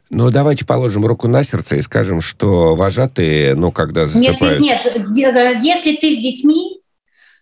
Ну, 0.09 0.31
давайте 0.31 0.65
положим 0.65 1.05
руку 1.05 1.27
на 1.27 1.43
сердце 1.43 1.77
и 1.77 1.83
скажем, 1.83 2.21
что 2.21 2.77
вожатые, 2.77 3.55
ну, 3.55 3.73
когда 3.73 4.07
засыпают... 4.07 4.61
Нет, 4.61 4.85
нет. 4.85 5.37
Э, 5.37 5.59
если 5.61 5.97
ты 5.97 6.15
с 6.15 6.19
детьми, 6.19 6.81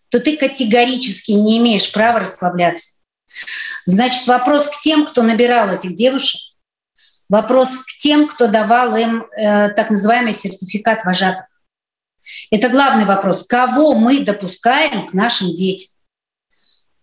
то 0.08 0.18
ты 0.18 0.36
категорически 0.36 1.32
не 1.32 1.58
имеешь 1.58 1.92
права 1.92 2.20
расслабляться. 2.20 3.00
Значит, 3.84 4.26
вопрос 4.26 4.68
к 4.68 4.80
тем, 4.80 5.06
кто 5.06 5.22
набирал 5.22 5.70
этих 5.70 5.94
девушек, 5.94 6.40
вопрос 7.28 7.80
к 7.80 7.98
тем, 7.98 8.28
кто 8.28 8.46
давал 8.46 8.96
им 8.96 9.24
э, 9.36 9.68
так 9.70 9.90
называемый 9.90 10.32
сертификат 10.32 11.04
вожатых. 11.04 11.46
Это 12.50 12.70
главный 12.70 13.04
вопрос. 13.04 13.46
Кого 13.46 13.94
мы 13.94 14.20
допускаем 14.20 15.06
к 15.06 15.12
нашим 15.12 15.52
детям? 15.52 15.90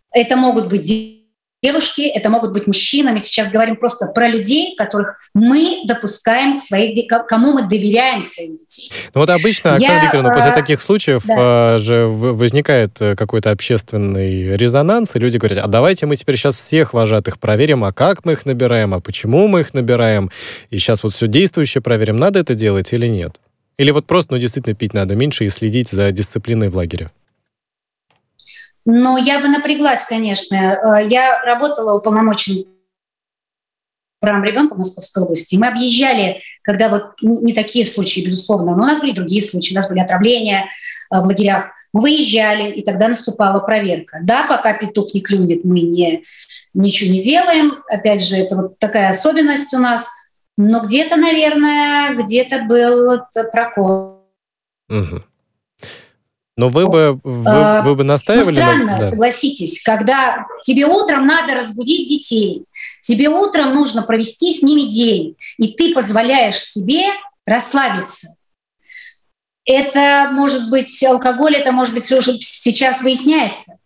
Это 0.09 0.35
могут 0.35 0.69
быть 0.69 0.81
дети 0.81 1.20
девушки, 1.61 2.01
это 2.01 2.29
могут 2.29 2.53
быть 2.53 2.67
мужчины. 2.67 3.11
Мы 3.11 3.19
сейчас 3.19 3.51
говорим 3.51 3.75
просто 3.75 4.07
про 4.07 4.27
людей, 4.27 4.75
которых 4.75 5.17
мы 5.33 5.83
допускаем 5.85 6.57
своих, 6.57 7.07
кому 7.27 7.53
мы 7.53 7.67
доверяем 7.67 8.21
своих 8.21 8.55
детей. 8.57 8.91
Ну 9.13 9.21
вот 9.21 9.29
обычно, 9.29 9.71
Оксана 9.71 9.93
Я, 9.93 10.03
Викторовна, 10.03 10.33
после 10.33 10.51
а, 10.51 10.55
таких 10.55 10.81
случаев 10.81 11.23
да. 11.25 11.77
же 11.77 12.07
возникает 12.07 12.99
э, 12.99 13.15
какой-то 13.15 13.51
общественный 13.51 14.57
резонанс, 14.57 15.15
и 15.15 15.19
люди 15.19 15.37
говорят, 15.37 15.63
а 15.63 15.67
давайте 15.67 16.05
мы 16.05 16.15
теперь 16.15 16.35
сейчас 16.35 16.55
всех 16.55 16.93
вожатых 16.93 17.39
проверим, 17.39 17.83
а 17.83 17.93
как 17.93 18.25
мы 18.25 18.33
их 18.33 18.45
набираем, 18.45 18.93
а 18.93 18.99
почему 18.99 19.47
мы 19.47 19.61
их 19.61 19.73
набираем, 19.73 20.31
и 20.69 20.77
сейчас 20.77 21.03
вот 21.03 21.13
все 21.13 21.27
действующее 21.27 21.81
проверим, 21.81 22.17
надо 22.17 22.39
это 22.39 22.55
делать 22.55 22.91
или 22.93 23.07
нет? 23.07 23.39
Или 23.77 23.91
вот 23.91 24.05
просто, 24.05 24.33
ну, 24.33 24.39
действительно 24.39 24.75
пить 24.75 24.93
надо 24.93 25.15
меньше 25.15 25.45
и 25.45 25.49
следить 25.49 25.89
за 25.89 26.11
дисциплиной 26.11 26.69
в 26.69 26.75
лагере? 26.75 27.09
Но 28.85 29.17
я 29.17 29.39
бы 29.39 29.47
напряглась, 29.47 30.05
конечно. 30.05 30.55
Э, 30.55 31.05
я 31.07 31.41
работала 31.43 31.97
уполномоченным 31.97 32.65
правам 34.19 34.43
ребенка 34.43 34.75
Московской 34.75 35.23
области. 35.23 35.55
Мы 35.55 35.67
объезжали, 35.67 36.41
когда 36.61 36.89
вот 36.89 37.13
не 37.21 37.53
такие 37.53 37.85
случаи, 37.85 38.21
безусловно, 38.21 38.75
но 38.75 38.83
у 38.83 38.85
нас 38.85 39.01
были 39.01 39.13
другие 39.13 39.41
случаи, 39.41 39.73
у 39.73 39.75
нас 39.75 39.89
были 39.89 39.99
отравления 39.99 40.65
э, 41.11 41.19
в 41.19 41.25
лагерях. 41.25 41.71
Мы 41.93 42.01
выезжали, 42.01 42.71
и 42.71 42.83
тогда 42.83 43.07
наступала 43.07 43.59
проверка. 43.59 44.19
Да, 44.23 44.45
пока 44.47 44.73
петух 44.73 45.13
не 45.13 45.21
клюнет, 45.21 45.65
мы 45.65 45.81
не, 45.81 46.23
ничего 46.73 47.11
не 47.11 47.21
делаем. 47.21 47.83
Опять 47.89 48.23
же, 48.23 48.37
это 48.37 48.55
вот 48.55 48.79
такая 48.79 49.09
особенность 49.09 49.73
у 49.73 49.79
нас. 49.79 50.09
Но 50.57 50.81
где-то, 50.81 51.17
наверное, 51.17 52.15
где-то 52.15 52.63
был 52.63 53.21
прокол 53.51 54.21
Угу. 54.91 55.23
Но 56.57 56.69
вы 56.69 56.87
бы, 56.87 57.19
вы, 57.23 57.49
а, 57.49 57.81
вы 57.81 57.95
бы 57.95 58.03
настаивали? 58.03 58.59
Ну, 58.59 58.61
странно, 58.61 58.97
да. 58.99 59.09
согласитесь, 59.09 59.81
когда 59.81 60.45
тебе 60.63 60.85
утром 60.85 61.25
надо 61.25 61.55
разбудить 61.55 62.09
детей, 62.09 62.65
тебе 63.01 63.29
утром 63.29 63.73
нужно 63.73 64.03
провести 64.03 64.51
с 64.51 64.61
ними 64.61 64.81
день, 64.81 65.37
и 65.57 65.69
ты 65.69 65.93
позволяешь 65.93 66.57
себе 66.57 67.03
расслабиться. 67.45 68.35
Это 69.65 70.29
может 70.31 70.69
быть 70.69 71.01
алкоголь, 71.03 71.55
это 71.55 71.71
может 71.71 71.93
быть 71.93 72.11
уже 72.11 72.37
сейчас 72.39 73.01
выясняется. 73.01 73.77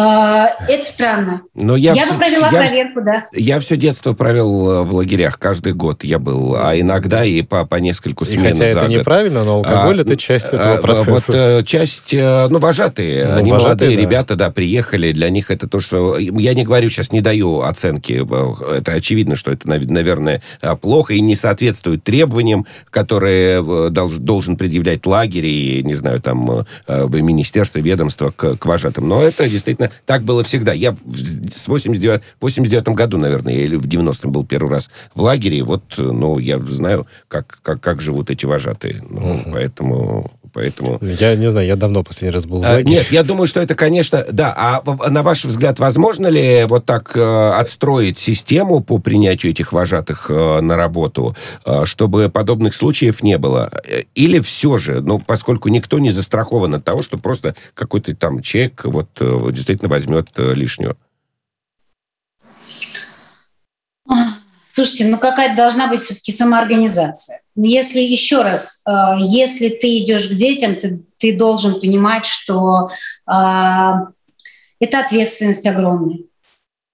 А, 0.00 0.50
это 0.68 0.86
странно. 0.86 1.42
Но 1.56 1.74
я, 1.74 1.92
я 1.92 2.06
бы 2.06 2.18
провела 2.20 2.48
я, 2.52 2.58
проверку, 2.60 3.00
да. 3.00 3.26
Я 3.32 3.58
все 3.58 3.76
детство 3.76 4.12
провел 4.12 4.70
э, 4.70 4.82
в 4.84 4.94
лагерях, 4.94 5.40
каждый 5.40 5.72
год 5.72 6.04
я 6.04 6.20
был, 6.20 6.54
а 6.56 6.78
иногда 6.78 7.24
и 7.24 7.42
по, 7.42 7.64
по 7.66 7.74
нескольку 7.76 8.24
смен 8.24 8.44
и 8.44 8.48
хотя 8.50 8.64
это 8.66 8.80
год. 8.82 8.90
неправильно, 8.90 9.42
но 9.42 9.56
алкоголь 9.56 9.98
а, 9.98 10.02
это 10.02 10.16
часть 10.16 10.46
этого 10.46 10.74
а, 10.74 10.76
процесса. 10.80 11.10
Вот 11.10 11.34
э, 11.34 11.62
часть, 11.64 12.14
э, 12.14 12.46
ну, 12.46 12.60
вожатые, 12.60 13.26
ну, 13.26 13.36
они 13.38 13.50
вожатые, 13.50 13.88
молодые 13.88 13.96
да. 13.96 14.02
ребята, 14.02 14.36
да, 14.36 14.50
приехали, 14.52 15.10
для 15.10 15.30
них 15.30 15.50
это 15.50 15.68
то, 15.68 15.80
что... 15.80 16.16
Я 16.16 16.54
не 16.54 16.62
говорю 16.62 16.90
сейчас, 16.90 17.10
не 17.10 17.20
даю 17.20 17.62
оценки, 17.62 18.24
это 18.72 18.92
очевидно, 18.92 19.34
что 19.34 19.50
это, 19.50 19.68
наверное, 19.68 20.42
плохо 20.80 21.14
и 21.14 21.20
не 21.20 21.34
соответствует 21.34 22.04
требованиям, 22.04 22.66
которые 22.90 23.90
должен 23.90 24.56
предъявлять 24.56 25.04
лагерь 25.06 25.46
и, 25.46 25.82
не 25.82 25.94
знаю, 25.94 26.20
там, 26.20 26.64
министерство, 26.86 27.80
ведомство 27.80 28.30
к, 28.30 28.58
к 28.58 28.64
вожатым. 28.64 29.08
Но 29.08 29.24
это 29.24 29.48
действительно 29.48 29.87
так 30.06 30.22
было 30.22 30.42
всегда. 30.42 30.72
Я 30.72 30.92
в 30.92 31.68
89, 31.68 32.22
89 32.40 32.88
году, 32.88 33.18
наверное, 33.18 33.54
или 33.54 33.76
в 33.76 33.86
90-м 33.86 34.32
был 34.32 34.44
первый 34.44 34.70
раз 34.70 34.90
в 35.14 35.22
лагере, 35.22 35.62
вот, 35.62 35.82
ну, 35.96 36.38
я 36.38 36.58
знаю, 36.58 37.06
как, 37.28 37.58
как, 37.62 37.80
как 37.80 38.00
живут 38.00 38.30
эти 38.30 38.46
вожатые. 38.46 39.02
Ну, 39.08 39.34
угу. 39.34 39.50
Поэтому 39.52 40.30
поэтому... 40.52 40.98
Я 41.00 41.34
не 41.36 41.50
знаю, 41.50 41.66
я 41.66 41.76
давно 41.76 42.02
последний 42.02 42.34
раз 42.34 42.46
был 42.46 42.60
в 42.60 42.64
а, 42.64 42.74
лагере. 42.74 42.96
Нет, 42.96 43.10
я 43.10 43.22
думаю, 43.22 43.46
что 43.46 43.60
это, 43.60 43.74
конечно, 43.74 44.24
да. 44.30 44.54
А 44.56 45.08
на 45.08 45.22
ваш 45.22 45.44
взгляд, 45.44 45.78
возможно 45.78 46.26
ли 46.26 46.64
вот 46.68 46.84
так 46.84 47.16
э, 47.16 47.50
отстроить 47.50 48.18
систему 48.18 48.80
по 48.80 48.98
принятию 48.98 49.52
этих 49.52 49.72
вожатых 49.72 50.26
э, 50.30 50.60
на 50.60 50.76
работу, 50.76 51.36
э, 51.64 51.84
чтобы 51.84 52.28
подобных 52.28 52.74
случаев 52.74 53.22
не 53.22 53.38
было? 53.38 53.70
Или 54.14 54.40
все 54.40 54.78
же, 54.78 55.00
ну, 55.00 55.18
поскольку 55.18 55.68
никто 55.68 55.98
не 55.98 56.10
застрахован 56.10 56.74
от 56.74 56.84
того, 56.84 57.02
что 57.02 57.18
просто 57.18 57.54
какой-то 57.74 58.14
там 58.14 58.42
человек 58.42 58.84
вот 58.84 59.08
действительно 59.52 59.88
возьмет 59.88 60.28
лишнего? 60.36 60.96
Слушайте, 64.78 65.06
ну 65.06 65.18
какая-то 65.18 65.56
должна 65.56 65.88
быть 65.88 66.02
все-таки 66.02 66.30
самоорганизация. 66.30 67.40
Но 67.56 67.66
если 67.66 67.98
еще 67.98 68.42
раз, 68.42 68.84
э, 68.86 68.92
если 69.18 69.70
ты 69.70 69.98
идешь 69.98 70.28
к 70.28 70.34
детям, 70.34 70.76
ты, 70.76 71.02
ты 71.16 71.36
должен 71.36 71.80
понимать, 71.80 72.26
что 72.26 72.86
э, 72.86 73.32
это 74.78 75.00
ответственность 75.00 75.66
огромная. 75.66 76.18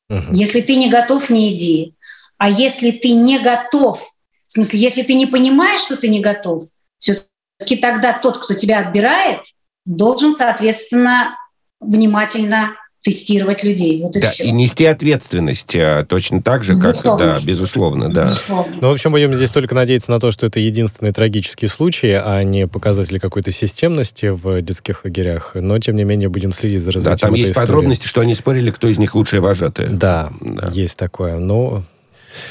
Угу. 0.09 0.33
Если 0.33 0.63
ты 0.63 0.77
не 0.77 0.89
готов, 0.89 1.29
не 1.29 1.53
иди. 1.53 1.93
А 2.39 2.49
если 2.49 2.91
ты 2.91 3.11
не 3.11 3.39
готов, 3.39 4.01
в 4.47 4.53
смысле, 4.53 4.81
если 4.81 5.03
ты 5.03 5.13
не 5.13 5.27
понимаешь, 5.27 5.83
что 5.83 5.99
ты 5.99 6.09
не 6.09 6.21
готов, 6.21 6.63
все-таки 6.97 7.77
тогда 7.77 8.15
тот, 8.15 8.39
кто 8.39 8.55
тебя 8.55 8.79
отбирает, 8.79 9.41
должен, 9.85 10.35
соответственно, 10.35 11.37
внимательно 11.81 12.77
тестировать 13.05 13.63
людей. 13.63 14.01
Вот 14.01 14.17
и 14.17 14.21
да, 14.21 14.27
все. 14.27 14.45
и 14.45 14.51
нести 14.51 14.87
ответственность 14.87 15.77
а, 15.77 16.05
точно 16.05 16.41
так 16.41 16.65
же, 16.65 16.73
безусловно. 16.73 17.03
как... 17.03 17.19
Да, 17.19 17.47
безусловно, 17.47 18.09
да. 18.13 18.23
Безусловно. 18.23 18.77
Ну, 18.81 18.89
в 18.89 18.93
общем, 18.93 19.13
будем 19.13 19.35
здесь 19.35 19.51
только 19.51 19.75
надеяться 19.75 20.11
на 20.11 20.19
то, 20.19 20.31
что 20.31 20.47
это 20.47 20.59
единственный 20.59 21.13
трагический 21.13 21.69
случай, 21.69 22.13
а 22.13 22.43
не 22.43 22.67
показатель 22.67 23.21
какой-то 23.21 23.51
системности 23.51 24.27
в 24.27 24.63
детских 24.63 25.05
лагерях. 25.05 25.53
Но, 25.55 25.79
тем 25.79 25.97
не 25.97 26.05
менее, 26.05 26.31
будем 26.31 26.53
следить 26.53 26.81
за 26.81 26.93
развитием 26.93 27.17
Да, 27.19 27.27
там 27.27 27.35
есть 27.35 27.51
истории. 27.51 27.67
подробности, 27.67 28.09
что 28.09 28.23
они 28.23 28.35
спорили, 28.35 28.71
кто 28.71 28.89
из 28.89 28.97
них 28.97 29.15
лучшие 29.15 29.41
вожатые. 29.41 29.91
Да, 29.91 30.33
да. 30.41 30.71
есть 30.73 30.97
такое. 30.97 31.37
Но 31.39 31.83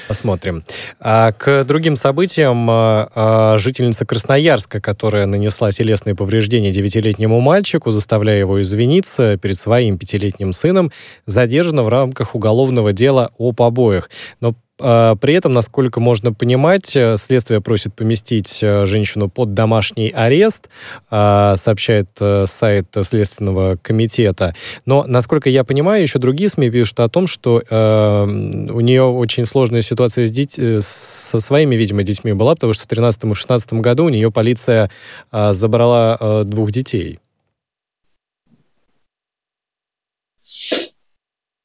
Посмотрим. 0.08 0.63
А 1.00 1.32
к 1.32 1.63
другим 1.63 1.96
событиям 1.96 2.70
а, 2.70 3.10
а, 3.13 3.58
жительница 3.58 4.06
Красноярска, 4.06 4.82
которая 4.82 5.25
нанесла 5.25 5.72
телесные 5.72 6.16
повреждения 6.16 6.72
девятилетнему 6.72 7.40
мальчику, 7.40 7.92
заставляя 7.92 8.40
его 8.40 8.62
извиниться 8.62 9.38
перед 9.38 9.58
своим 9.58 9.98
пятилетним 9.98 10.54
сыном, 10.54 10.92
задержана 11.25 11.84
в 11.84 11.90
рамках 11.90 12.36
уголовного 12.36 12.94
дела 12.94 13.32
о 13.38 13.52
побоях. 13.52 14.10
Но 14.40 14.56
при 14.77 15.34
этом, 15.36 15.53
насколько 15.53 16.00
можно 16.00 16.34
понимать, 16.34 16.96
э, 16.96 17.15
следствие 17.18 17.62
просит 17.62 17.93
поместить 17.93 18.60
э, 18.63 18.88
женщину 18.88 19.30
под 19.30 19.54
домашний 19.54 20.10
арест, 20.10 20.69
а, 21.12 21.56
сообщает 21.58 22.10
э, 22.19 22.45
сайт 22.48 22.88
Следственного 23.04 23.78
комитета. 23.82 24.56
Но, 24.88 25.04
насколько 25.08 25.50
я 25.50 25.63
понимаю, 25.63 26.02
еще 26.02 26.17
другие 26.17 26.50
СМИ 26.50 26.71
пишут 26.71 27.00
о 27.02 27.10
том, 27.10 27.28
что 27.28 27.54
у 27.54 28.80
нее 28.80 29.04
очень 29.04 29.45
сложная 29.45 29.82
ситуация 29.82 30.26
с 30.26 30.32
деть... 30.32 30.60
со 30.80 31.39
своими, 31.39 31.76
видимо, 31.76 32.04
детьми 32.04 32.34
была, 32.34 32.56
потому 32.56 32.74
что 32.74 32.84
в 32.84 32.88
2013 32.88 33.24
и 33.24 33.28
2016 33.28 33.74
году 33.74 34.06
у 34.06 34.10
нее 34.10 34.32
полиция 34.32 34.89
а, 35.32 35.54
забрала 35.54 36.43
двух 36.43 36.71
детей. 36.71 37.19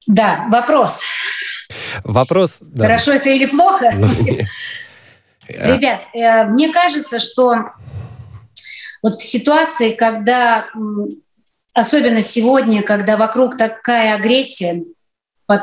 Да, 0.06 0.46
вопрос. 0.50 1.02
Вопрос... 2.04 2.58
Да. 2.60 2.86
Хорошо 2.86 3.12
это 3.12 3.30
или 3.30 3.46
плохо? 3.46 3.92
Ну, 5.50 5.76
Ребят, 5.76 6.02
э, 6.12 6.44
мне 6.44 6.70
кажется, 6.70 7.18
что 7.18 7.70
вот 9.02 9.14
в 9.14 9.22
ситуации, 9.22 9.92
когда, 9.92 10.66
особенно 11.72 12.20
сегодня, 12.20 12.82
когда 12.82 13.16
вокруг 13.16 13.56
такая 13.56 14.14
агрессия 14.14 14.84
по 15.46 15.62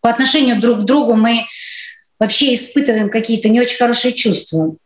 отношению 0.00 0.58
друг 0.58 0.80
к 0.80 0.84
другу, 0.84 1.16
мы 1.16 1.44
вообще 2.18 2.54
испытываем 2.54 3.10
какие-то 3.10 3.50
не 3.50 3.60
очень 3.60 3.76
хорошие 3.76 4.14
чувства. 4.14 4.76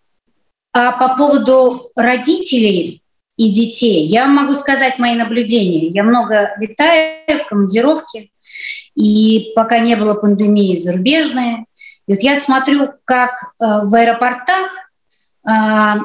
А 0.73 0.93
по 0.93 1.17
поводу 1.17 1.91
родителей 1.95 3.03
и 3.37 3.51
детей, 3.51 4.07
я 4.07 4.27
могу 4.27 4.55
сказать 4.55 4.99
мои 4.99 5.15
наблюдения. 5.15 5.89
Я 5.89 6.03
много 6.03 6.55
летаю 6.59 7.39
в 7.39 7.47
командировке, 7.47 8.31
и 8.95 9.53
пока 9.55 9.79
не 9.79 9.97
было 9.97 10.15
пандемии 10.15 10.77
зарубежные. 10.77 11.67
И 12.07 12.13
вот 12.13 12.21
я 12.21 12.37
смотрю, 12.37 12.91
как 13.05 13.31
э, 13.31 13.65
в 13.85 13.95
аэропортах 13.95 14.71
э, 15.49 16.01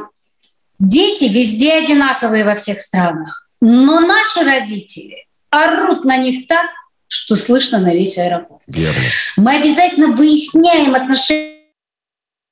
дети 0.80 1.26
везде 1.26 1.74
одинаковые 1.74 2.44
во 2.44 2.56
всех 2.56 2.80
странах, 2.80 3.50
но 3.62 4.00
наши 4.00 4.44
родители 4.44 5.26
орут 5.50 6.06
на 6.06 6.18
них 6.18 6.48
так, 6.48 6.68
что 7.08 7.36
слышно 7.36 7.80
на 7.80 7.94
весь 7.94 8.18
аэропорт. 8.18 8.62
Верно. 8.68 9.02
Мы 9.38 9.56
обязательно 9.58 10.08
выясняем 10.08 10.96
отношения 10.96 11.56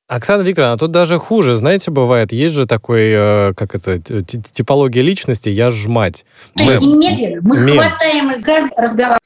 Оксана 0.08 0.44
Викторовна, 0.44 0.74
а 0.74 0.78
тут 0.78 0.92
даже 0.92 1.18
хуже, 1.18 1.56
знаете, 1.56 1.90
бывает, 1.90 2.34
есть 2.34 2.54
же 2.54 2.68
такой, 2.68 3.12
э, 3.12 3.54
как 3.56 3.74
это, 3.74 4.00
типология 4.00 5.02
личности, 5.02 5.50
я 5.50 5.70
ж 5.70 5.88
мать. 5.88 6.26
Мы, 6.56 6.74
немедленно, 6.74 7.42
мы 7.42 7.60
Мем. 7.60 7.78
хватаем 7.78 8.32
их, 8.32 8.46
разговариваем. 8.78 9.18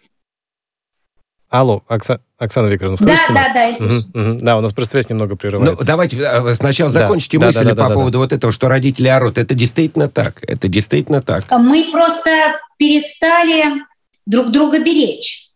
Алло, 1.49 1.83
Окса... 1.87 2.19
Оксана 2.37 2.67
Викторовна, 2.67 2.97
слышите 2.97 3.33
Да, 3.33 3.33
нас? 3.33 3.53
да, 3.53 3.71
да, 3.71 3.85
угу, 3.85 4.31
угу. 4.31 4.37
Да, 4.41 4.57
у 4.57 4.61
нас 4.61 4.73
просто 4.73 4.91
связь 4.91 5.09
немного 5.09 5.35
прерывается. 5.35 5.81
Ну, 5.81 5.87
давайте 5.87 6.17
э, 6.17 6.53
сначала 6.55 6.91
да. 6.91 7.01
закончите 7.01 7.39
да, 7.39 7.45
мысль 7.47 7.63
да, 7.63 7.73
да, 7.73 7.83
по 7.83 7.89
да, 7.89 7.93
поводу 7.95 8.11
да. 8.13 8.17
вот 8.19 8.33
этого, 8.33 8.51
что 8.51 8.67
родители 8.67 9.07
орут. 9.07 9.37
Это 9.37 9.55
действительно 9.55 10.09
так. 10.09 10.43
Это 10.47 10.67
действительно 10.67 11.21
так. 11.21 11.49
Мы 11.51 11.89
просто 11.91 12.59
перестали 12.77 13.81
друг 14.25 14.51
друга 14.51 14.79
беречь. 14.79 15.49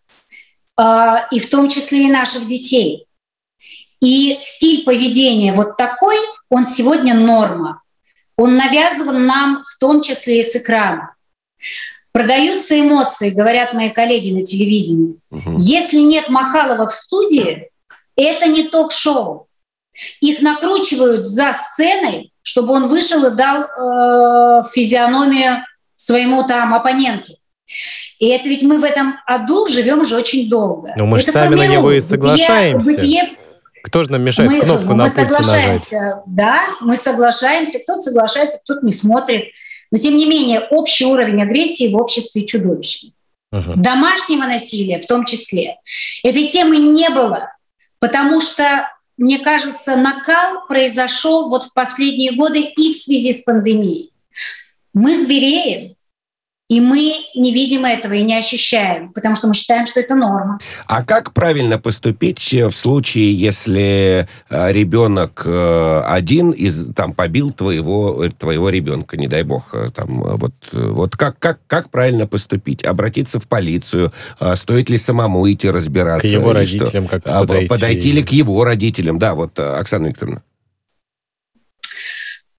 А, 0.78 1.28
и 1.30 1.40
в 1.40 1.50
том 1.50 1.70
числе 1.70 2.06
и 2.06 2.12
наших 2.12 2.48
детей. 2.48 3.06
И 4.00 4.38
стиль 4.40 4.84
поведения 4.84 5.54
вот 5.54 5.78
такой, 5.78 6.16
он 6.50 6.68
сегодня 6.68 7.14
норма. 7.14 7.82
Он 8.38 8.56
навязан 8.56 9.26
нам 9.26 9.62
в 9.64 9.78
том 9.80 10.02
числе 10.02 10.40
и 10.40 10.44
с 10.44 10.56
экрана. 10.56 11.14
Продаются 12.12 12.80
эмоции, 12.80 13.30
говорят 13.30 13.74
мои 13.74 13.90
коллеги 13.90 14.34
на 14.34 14.44
телевидении. 14.44 15.16
Угу. 15.32 15.58
Если 15.60 16.00
нет 16.00 16.28
Махалова 16.30 16.88
в 16.88 16.94
студии, 16.94 17.70
это 18.16 18.48
не 18.48 18.68
ток-шоу. 18.68 19.48
Их 20.20 20.42
накручивают 20.42 21.28
за 21.28 21.54
сценой, 21.54 22.32
чтобы 22.42 22.74
он 22.74 22.88
вышел 22.88 23.26
и 23.26 23.32
дал 23.32 23.64
э, 23.64 24.62
физиономию 24.74 25.66
своему 25.96 26.44
там 26.44 26.74
оппоненту. 26.74 27.34
И 28.20 28.28
это 28.28 28.50
ведь 28.50 28.64
мы 28.64 28.78
в 28.80 28.84
этом 28.84 29.16
аду 29.26 29.68
живем 29.68 30.02
уже 30.02 30.16
очень 30.16 30.50
долго. 30.50 30.94
Но 30.98 31.06
мы 31.06 31.20
же 31.20 31.26
сами 31.26 31.56
на 31.56 31.68
него 31.68 31.92
и 31.92 32.00
соглашаемся. 32.00 32.86
Бытие, 32.86 33.24
бытие, 33.24 33.38
Кто 33.84 34.04
же 34.04 34.12
нам 34.12 34.24
мешает 34.24 34.52
мы, 34.52 34.60
кнопку 34.62 34.92
мы 34.92 34.96
на 34.96 35.10
соглашаемся, 35.10 36.00
нажать? 36.00 36.24
Да, 36.28 36.62
мы 36.82 36.98
соглашаемся. 36.98 37.80
Кто-то 37.80 38.02
соглашается, 38.02 38.60
кто-то 38.64 38.86
не 38.86 38.92
смотрит. 38.92 39.46
Но 39.92 39.98
тем 39.98 40.16
не 40.16 40.26
менее 40.26 40.62
общий 40.62 41.06
уровень 41.06 41.42
агрессии 41.42 41.92
в 41.92 41.98
обществе 41.98 42.46
чудовищный. 42.46 43.14
Угу. 43.52 43.74
Домашнего 43.78 44.46
насилия 44.46 45.00
в 45.00 45.06
том 45.06 45.26
числе. 45.26 45.78
Этой 46.24 46.48
темы 46.48 46.78
не 46.78 47.10
было, 47.10 47.54
потому 48.00 48.40
что, 48.40 48.90
мне 49.18 49.40
кажется, 49.40 49.98
накал 49.98 50.68
произошел 50.68 51.50
вот 51.50 51.66
в 51.66 51.74
последние 51.74 52.32
годы 52.32 52.62
и 52.62 52.94
в 52.94 52.98
связи 52.98 53.34
с 53.34 53.44
пандемией. 53.44 54.12
Мы 54.94 55.16
звереем, 55.16 55.96
и 56.72 56.80
мы 56.80 57.16
не 57.36 57.52
видим 57.52 57.84
этого 57.84 58.14
и 58.14 58.24
не 58.24 58.38
ощущаем, 58.38 59.12
потому 59.12 59.36
что 59.36 59.50
мы 59.50 59.54
считаем, 59.54 59.86
что 59.86 60.00
это 60.00 60.16
норма. 60.16 60.58
А 60.88 61.04
как 61.04 61.34
правильно 61.34 61.78
поступить 61.78 62.54
в 62.54 62.72
случае, 62.72 63.34
если 63.34 64.26
э, 64.50 64.72
ребенок 64.72 65.44
э, 65.46 66.02
один 66.08 66.52
из 66.52 66.94
там 66.94 67.14
побил 67.14 67.52
твоего 67.52 68.26
твоего 68.40 68.70
ребенка, 68.70 69.18
не 69.18 69.28
дай 69.28 69.44
бог, 69.44 69.72
э, 69.74 69.90
там 69.94 70.22
вот 70.38 70.54
вот 70.72 71.18
как 71.18 71.38
как 71.40 71.60
как 71.68 71.90
правильно 71.90 72.26
поступить? 72.26 72.86
Обратиться 72.86 73.42
в 73.42 73.50
полицию? 73.50 74.14
Стоит 74.56 74.90
ли 74.90 74.98
самому 74.98 75.52
идти 75.52 75.70
разбираться? 75.70 76.26
К 76.26 76.32
его 76.32 76.54
родителям 76.54 77.08
как-то 77.08 77.38
а, 77.38 77.42
подойти? 77.42 77.68
Подойти 77.68 78.12
ли 78.14 78.24
к 78.24 78.30
его 78.30 78.64
родителям? 78.64 79.20
Да, 79.20 79.36
вот 79.36 79.60
Оксана 79.60 80.08
Викторовна. 80.08 80.42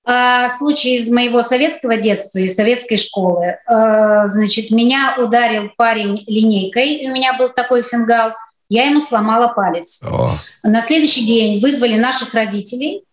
А, 0.05 0.49
случай 0.49 0.97
из 0.97 1.11
моего 1.11 1.43
советского 1.43 1.97
детства, 1.97 2.41
из 2.41 2.57
советской 2.57 2.97
школы. 2.97 3.59
А, 3.67 4.27
значит, 4.27 4.71
меня 4.71 5.15
ударил 5.17 5.71
парень 5.77 6.23
линейкой, 6.27 6.97
и 6.97 7.09
у 7.09 7.13
меня 7.13 7.35
был 7.35 7.49
такой 7.51 7.83
фингал. 7.83 8.33
Я 8.69 8.87
ему 8.87 9.01
сломала 9.01 9.49
палец. 9.49 10.03
О. 10.03 10.33
На 10.63 10.81
следующий 10.81 11.25
день 11.25 11.61
вызвали 11.61 11.97
наших 11.99 12.35
родителей, 12.35 13.05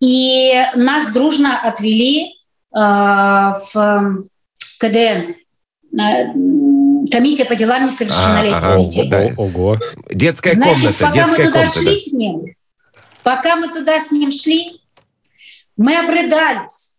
и 0.00 0.54
нас 0.74 1.12
дружно 1.12 1.60
отвели 1.60 2.34
э, 2.74 2.78
в 2.78 4.24
КДН. 4.78 5.34
Комиссия 7.12 7.44
по 7.44 7.54
делам 7.54 7.84
несовершеннолетних 7.84 8.62
а, 8.62 8.74
ага, 8.74 8.78
детей. 8.80 9.08
Да. 9.08 9.28
Ого. 9.36 9.78
Детская 10.10 10.54
Значит, 10.54 10.96
комната. 10.96 11.04
Пока 11.04 11.14
детская 11.14 11.44
мы 11.44 11.50
туда 11.50 11.60
комната, 11.60 11.78
шли 11.78 12.00
с 12.00 12.12
ним, 12.12 12.54
пока 13.22 13.56
мы 13.56 13.68
туда 13.68 14.00
с 14.00 14.10
ним 14.10 14.30
шли, 14.30 14.80
мы 15.76 15.96
обрыдались. 15.96 16.98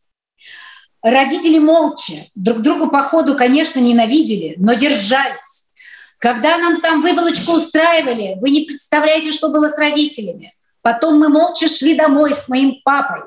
Родители 1.01 1.59
молча, 1.59 2.27
друг 2.33 2.61
другу 2.61 2.89
по 2.89 3.01
ходу, 3.01 3.35
конечно, 3.35 3.79
ненавидели, 3.79 4.55
но 4.57 4.73
держались. 4.73 5.69
Когда 6.17 6.57
нам 6.57 6.81
там 6.81 7.01
выволочку 7.01 7.53
устраивали, 7.53 8.37
вы 8.39 8.49
не 8.49 8.65
представляете, 8.65 9.31
что 9.31 9.49
было 9.49 9.67
с 9.67 9.77
родителями. 9.77 10.49
Потом 10.81 11.19
мы 11.19 11.29
молча 11.29 11.67
шли 11.67 11.95
домой 11.95 12.33
с 12.33 12.47
моим 12.47 12.79
папой, 12.83 13.21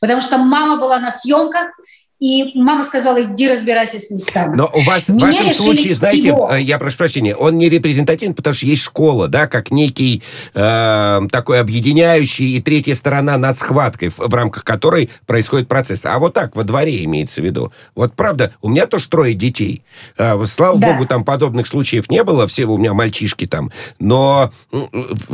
потому 0.00 0.20
что 0.20 0.36
мама 0.36 0.76
была 0.76 0.98
на 0.98 1.10
съемках, 1.10 1.70
и 2.20 2.52
мама 2.54 2.84
сказала, 2.84 3.22
иди 3.22 3.48
разбирайся 3.48 3.98
с 3.98 4.10
ней 4.10 4.20
сам. 4.20 4.56
Но 4.56 4.70
у 4.72 4.80
вас, 4.82 5.08
в 5.08 5.18
вашем 5.18 5.50
случае, 5.50 5.94
знаете, 5.94 6.22
всего. 6.22 6.50
Э, 6.50 6.60
я 6.60 6.78
прошу 6.78 6.96
прощения, 6.96 7.34
он 7.34 7.58
не 7.58 7.68
репрезентативен, 7.68 8.34
потому 8.34 8.54
что 8.54 8.66
есть 8.66 8.82
школа, 8.82 9.28
да, 9.28 9.46
как 9.46 9.70
некий 9.70 10.22
э, 10.54 11.20
такой 11.30 11.60
объединяющий 11.60 12.56
и 12.56 12.62
третья 12.62 12.94
сторона 12.94 13.36
над 13.36 13.58
схваткой, 13.58 14.08
в, 14.08 14.18
в 14.18 14.32
рамках 14.32 14.64
которой 14.64 15.10
происходит 15.26 15.68
процесс. 15.68 16.06
А 16.06 16.18
вот 16.18 16.34
так, 16.34 16.54
во 16.56 16.62
дворе 16.62 17.04
имеется 17.04 17.42
в 17.42 17.44
виду. 17.44 17.72
Вот 17.94 18.14
правда, 18.14 18.54
у 18.62 18.70
меня 18.70 18.86
тоже 18.86 19.08
трое 19.08 19.34
детей. 19.34 19.84
Э, 20.16 20.40
слава 20.46 20.78
да. 20.78 20.92
богу, 20.92 21.06
там 21.06 21.24
подобных 21.24 21.66
случаев 21.66 22.08
не 22.08 22.22
было, 22.22 22.46
все 22.46 22.64
у 22.64 22.78
меня 22.78 22.94
мальчишки 22.94 23.46
там. 23.46 23.70
Но 23.98 24.50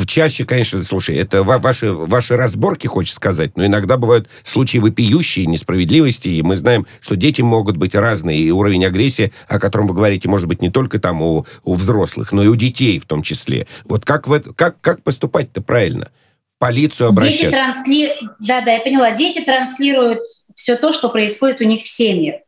чаще, 0.07 0.45
конечно, 0.45 0.83
слушай, 0.83 1.17
это 1.17 1.43
ваши, 1.43 1.93
ваши 1.93 2.37
разборки, 2.37 2.87
хочется 2.87 3.17
сказать, 3.17 3.57
но 3.57 3.67
иногда 3.67 3.97
бывают 3.97 4.29
случаи 4.43 4.79
вопиющие, 4.79 5.47
несправедливости, 5.47 6.29
и 6.29 6.43
мы 6.43 6.57
знаем, 6.57 6.70
знаем, 6.71 6.87
что 7.01 7.17
дети 7.17 7.43
могут 7.43 7.77
быть 7.77 7.95
разные, 7.95 8.39
и 8.39 8.51
уровень 8.51 8.85
агрессии, 8.85 9.33
о 9.49 9.59
котором 9.59 9.89
вы 9.89 9.95
говорите, 9.95 10.29
может 10.29 10.47
быть 10.47 10.63
не 10.63 10.71
только 10.71 11.01
там 11.01 11.21
у, 11.21 11.45
у 11.65 11.75
взрослых, 11.75 12.33
но 12.33 12.43
и 12.43 12.47
у 12.47 12.55
детей 12.55 12.99
в 13.01 13.07
том 13.07 13.23
числе. 13.23 13.67
Вот 13.85 14.05
как, 14.05 14.29
в 14.29 14.33
это, 14.33 14.53
как, 14.53 14.81
как 14.81 15.03
поступать-то 15.03 15.61
правильно? 15.63 16.11
полицию 16.59 17.09
обращаться. 17.09 17.47
Дети 17.47 17.53
трансли... 17.53 18.13
Да, 18.41 18.61
да, 18.61 18.73
я 18.75 18.81
поняла. 18.81 19.13
Дети 19.13 19.41
транслируют 19.41 20.21
все 20.55 20.77
то, 20.77 20.93
что 20.93 21.09
происходит 21.09 21.63
у 21.63 21.65
них 21.65 21.81
в 21.81 21.89
семьях. 21.89 22.43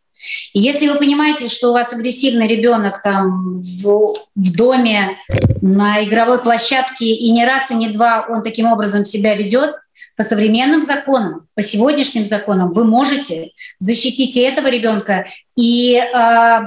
И 0.53 0.61
если 0.61 0.87
вы 0.87 0.97
понимаете, 0.97 1.49
что 1.49 1.71
у 1.71 1.73
вас 1.73 1.95
агрессивный 1.95 2.47
ребенок 2.47 3.01
там 3.03 3.63
в, 3.63 4.15
в 4.37 4.55
доме, 4.55 5.17
на 5.63 6.05
игровой 6.05 6.43
площадке, 6.43 7.07
и 7.07 7.31
не 7.31 7.47
раз, 7.47 7.71
и 7.71 7.75
не 7.75 7.89
два 7.89 8.27
он 8.29 8.43
таким 8.43 8.67
образом 8.67 9.07
себя 9.07 9.35
ведет, 9.35 9.77
по 10.23 10.29
современным 10.29 10.83
законам, 10.83 11.49
по 11.57 11.63
сегодняшним 11.63 12.27
законам 12.27 12.71
вы 12.71 12.85
можете 12.85 13.51
защитить 13.79 14.37
этого 14.37 14.69
ребенка 14.69 15.27
и, 15.57 15.97
э, 15.97 16.61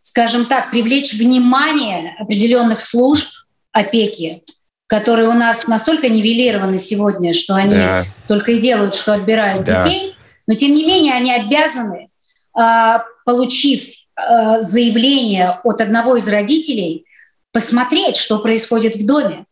скажем 0.00 0.46
так, 0.46 0.70
привлечь 0.70 1.12
внимание 1.12 2.14
определенных 2.20 2.80
служб 2.80 3.28
опеки, 3.72 4.44
которые 4.86 5.28
у 5.28 5.32
нас 5.32 5.66
настолько 5.66 6.08
нивелированы 6.08 6.78
сегодня, 6.78 7.34
что 7.34 7.56
они 7.56 7.74
да. 7.74 8.04
только 8.28 8.52
и 8.52 8.60
делают, 8.60 8.94
что 8.94 9.12
отбирают 9.12 9.64
да. 9.64 9.82
детей, 9.82 10.14
но 10.46 10.54
тем 10.54 10.72
не 10.72 10.86
менее 10.86 11.14
они 11.14 11.34
обязаны, 11.34 12.10
э, 12.56 12.98
получив 13.24 13.82
э, 13.88 14.60
заявление 14.60 15.58
от 15.64 15.80
одного 15.80 16.14
из 16.14 16.28
родителей, 16.28 17.06
посмотреть, 17.50 18.14
что 18.14 18.38
происходит 18.38 18.94
в 18.94 19.04
доме. 19.04 19.46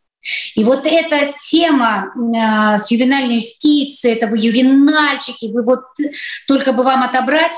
И 0.54 0.64
вот 0.64 0.87
эта 0.87 1.33
тема 1.38 2.12
э, 2.14 2.78
с 2.78 2.90
ювенальной 2.90 3.37
юстицией, 3.37 4.16
это 4.16 4.26
вы 4.26 4.38
ювенальчики, 4.38 5.50
вы 5.52 5.62
вот 5.62 5.85
только 6.46 6.72
бы 6.72 6.83
вам 6.83 7.02
отобрать, 7.02 7.52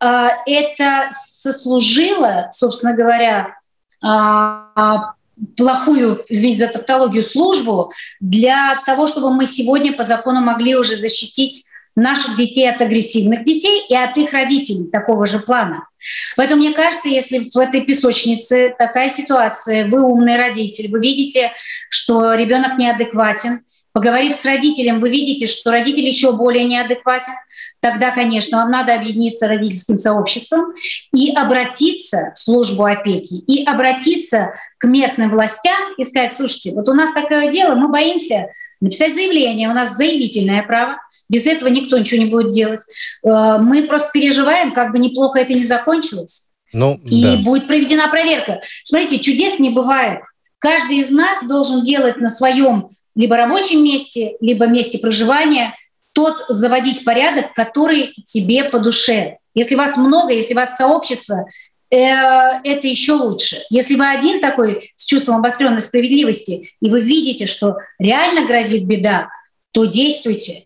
э, 0.00 0.28
это 0.46 1.10
сослужило, 1.12 2.48
собственно 2.52 2.94
говоря, 2.94 3.56
э, 4.04 5.14
плохую, 5.56 6.24
извините 6.28 6.66
за 6.66 6.72
тавтологию, 6.72 7.22
службу 7.22 7.90
для 8.20 8.82
того, 8.86 9.06
чтобы 9.06 9.32
мы 9.32 9.46
сегодня 9.46 9.92
по 9.92 10.04
закону 10.04 10.40
могли 10.40 10.76
уже 10.76 10.96
защитить 10.96 11.66
наших 11.96 12.36
детей 12.36 12.68
от 12.68 12.80
агрессивных 12.80 13.44
детей 13.44 13.84
и 13.88 13.94
от 13.94 14.16
их 14.16 14.32
родителей 14.32 14.88
такого 14.90 15.26
же 15.26 15.38
плана. 15.38 15.88
Поэтому 16.36 16.60
мне 16.60 16.72
кажется, 16.72 17.08
если 17.08 17.48
в 17.48 17.56
этой 17.56 17.82
песочнице 17.82 18.74
такая 18.78 19.08
ситуация, 19.08 19.86
вы 19.86 20.02
умный 20.02 20.36
родитель, 20.36 20.90
вы 20.90 21.00
видите, 21.00 21.52
что 21.88 22.34
ребенок 22.34 22.78
неадекватен, 22.78 23.60
поговорив 23.92 24.34
с 24.34 24.44
родителем, 24.44 25.00
вы 25.00 25.08
видите, 25.08 25.46
что 25.46 25.70
родитель 25.70 26.04
еще 26.04 26.32
более 26.32 26.64
неадекватен, 26.64 27.32
тогда, 27.80 28.10
конечно, 28.10 28.58
вам 28.58 28.70
надо 28.70 28.94
объединиться 28.94 29.46
родительским 29.46 29.98
сообществом 29.98 30.74
и 31.12 31.32
обратиться 31.32 32.32
в 32.34 32.40
службу 32.40 32.84
опеки, 32.84 33.34
и 33.34 33.64
обратиться 33.64 34.54
к 34.78 34.86
местным 34.86 35.30
властям 35.30 35.76
и 35.96 36.02
сказать, 36.02 36.34
слушайте, 36.34 36.72
вот 36.72 36.88
у 36.88 36.94
нас 36.94 37.12
такое 37.12 37.50
дело, 37.50 37.76
мы 37.76 37.88
боимся 37.88 38.48
написать 38.84 39.14
заявление, 39.14 39.68
у 39.68 39.72
нас 39.72 39.96
заявительное 39.96 40.62
право, 40.62 40.98
без 41.28 41.46
этого 41.46 41.68
никто 41.68 41.96
ничего 41.98 42.20
не 42.20 42.30
будет 42.30 42.50
делать. 42.50 42.82
Э, 43.24 43.56
мы 43.58 43.84
просто 43.84 44.10
переживаем, 44.12 44.72
как 44.72 44.92
бы 44.92 44.98
неплохо 44.98 45.40
это 45.40 45.54
не 45.54 45.64
закончилось. 45.64 46.50
Ну, 46.72 47.00
и 47.04 47.22
да. 47.22 47.36
будет 47.38 47.66
проведена 47.66 48.08
проверка. 48.08 48.60
Смотрите, 48.84 49.20
чудес 49.20 49.58
не 49.58 49.70
бывает. 49.70 50.20
Каждый 50.58 50.98
из 50.98 51.10
нас 51.10 51.46
должен 51.46 51.82
делать 51.82 52.18
на 52.18 52.28
своем 52.28 52.88
либо 53.14 53.36
рабочем 53.36 53.82
месте, 53.82 54.36
либо 54.40 54.66
месте 54.66 54.98
проживания 54.98 55.74
тот 56.12 56.44
заводить 56.48 57.04
порядок, 57.04 57.54
который 57.54 58.14
тебе 58.24 58.64
по 58.64 58.78
душе. 58.78 59.38
Если 59.54 59.76
вас 59.76 59.96
много, 59.96 60.32
если 60.32 60.54
вас 60.54 60.76
сообщество, 60.76 61.46
это 61.90 62.86
еще 62.86 63.12
лучше. 63.12 63.58
Если 63.70 63.94
вы 63.94 64.08
один 64.08 64.40
такой 64.40 64.90
с 64.96 65.04
чувством 65.04 65.36
обостренной 65.36 65.80
справедливости, 65.80 66.70
и 66.80 66.90
вы 66.90 67.00
видите, 67.00 67.46
что 67.46 67.76
реально 67.98 68.46
грозит 68.46 68.86
беда, 68.86 69.28
то 69.72 69.84
действуйте. 69.84 70.64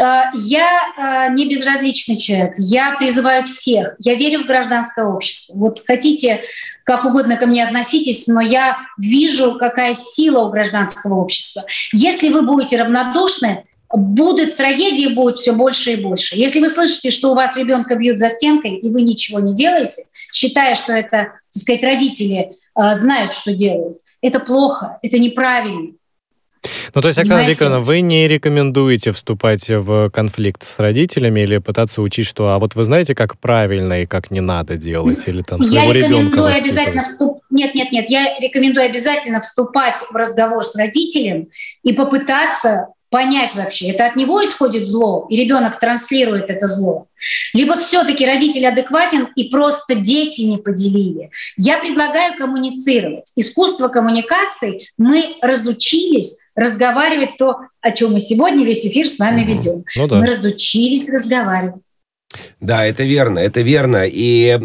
Э, 0.00 0.24
я 0.34 0.68
э, 1.28 1.32
не 1.32 1.48
безразличный 1.48 2.16
человек. 2.16 2.54
Я 2.58 2.96
призываю 2.96 3.44
всех. 3.44 3.94
Я 3.98 4.14
верю 4.14 4.40
в 4.40 4.46
гражданское 4.46 5.06
общество. 5.06 5.54
Вот 5.54 5.82
хотите, 5.86 6.42
как 6.84 7.04
угодно 7.04 7.36
ко 7.36 7.46
мне 7.46 7.64
относитесь, 7.64 8.26
но 8.26 8.40
я 8.40 8.76
вижу, 8.98 9.56
какая 9.58 9.94
сила 9.94 10.44
у 10.46 10.50
гражданского 10.50 11.14
общества. 11.14 11.64
Если 11.92 12.28
вы 12.28 12.42
будете 12.42 12.76
равнодушны, 12.76 13.64
будут 13.90 14.56
трагедии 14.56 15.14
будут 15.14 15.38
все 15.38 15.52
больше 15.52 15.92
и 15.92 15.96
больше. 15.96 16.36
Если 16.36 16.60
вы 16.60 16.68
слышите, 16.68 17.10
что 17.10 17.30
у 17.30 17.34
вас 17.34 17.56
ребенка 17.56 17.94
бьют 17.94 18.18
за 18.18 18.28
стенкой, 18.28 18.76
и 18.76 18.88
вы 18.90 19.02
ничего 19.02 19.40
не 19.40 19.54
делаете, 19.54 20.04
считая, 20.36 20.74
что 20.74 20.92
это, 20.92 21.10
так 21.10 21.32
сказать, 21.50 21.82
родители 21.82 22.50
э, 22.78 22.94
знают, 22.94 23.32
что 23.32 23.54
делают, 23.54 23.98
это 24.20 24.38
плохо, 24.38 24.98
это 25.02 25.18
неправильно. 25.18 25.92
Ну, 26.94 27.00
то 27.00 27.08
есть, 27.08 27.18
Оксана 27.18 27.40
Понимаете? 27.40 27.50
Викторовна, 27.52 27.80
вы 27.80 28.00
не 28.00 28.26
рекомендуете 28.26 29.12
вступать 29.12 29.68
в 29.68 30.10
конфликт 30.10 30.64
с 30.64 30.78
родителями 30.78 31.40
или 31.40 31.58
пытаться 31.58 32.02
учить, 32.02 32.26
что, 32.26 32.48
а 32.48 32.58
вот 32.58 32.74
вы 32.74 32.84
знаете, 32.84 33.14
как 33.14 33.38
правильно 33.38 34.02
и 34.02 34.06
как 34.06 34.30
не 34.30 34.40
надо 34.40 34.76
делать, 34.76 35.22
или 35.26 35.42
там 35.42 35.62
своего 35.62 35.92
я 35.92 36.02
ребенка 36.02 36.48
обязательно 36.48 37.04
вступ... 37.04 37.42
Нет, 37.50 37.74
нет, 37.74 37.92
нет, 37.92 38.10
я 38.10 38.38
рекомендую 38.40 38.86
обязательно 38.86 39.40
вступать 39.40 39.98
в 40.10 40.16
разговор 40.16 40.64
с 40.64 40.76
родителем 40.76 41.48
и 41.82 41.92
попытаться 41.92 42.88
понять 43.16 43.54
вообще, 43.54 43.92
это 43.92 44.04
от 44.04 44.14
него 44.14 44.44
исходит 44.44 44.86
зло, 44.86 45.26
и 45.30 45.36
ребенок 45.36 45.80
транслирует 45.80 46.50
это 46.50 46.68
зло, 46.68 47.06
либо 47.54 47.78
все-таки 47.78 48.26
родитель 48.26 48.66
адекватен 48.66 49.28
и 49.34 49.48
просто 49.48 49.94
дети 49.94 50.42
не 50.42 50.58
поделили. 50.58 51.30
Я 51.56 51.78
предлагаю 51.78 52.36
коммуницировать. 52.36 53.32
Искусство 53.34 53.88
коммуникации 53.88 54.88
мы 54.98 55.36
разучились 55.40 56.40
разговаривать 56.54 57.38
то, 57.38 57.60
о 57.80 57.90
чем 57.90 58.12
мы 58.12 58.20
сегодня 58.20 58.66
весь 58.66 58.84
эфир 58.86 59.08
с 59.08 59.18
вами 59.18 59.46
ведем. 59.46 59.86
Ну, 59.96 60.06
да. 60.08 60.16
Мы 60.16 60.26
разучились 60.26 61.10
разговаривать. 61.10 61.84
Да, 62.60 62.84
это 62.84 63.02
верно, 63.04 63.38
это 63.38 63.60
верно. 63.60 64.04
И 64.06 64.58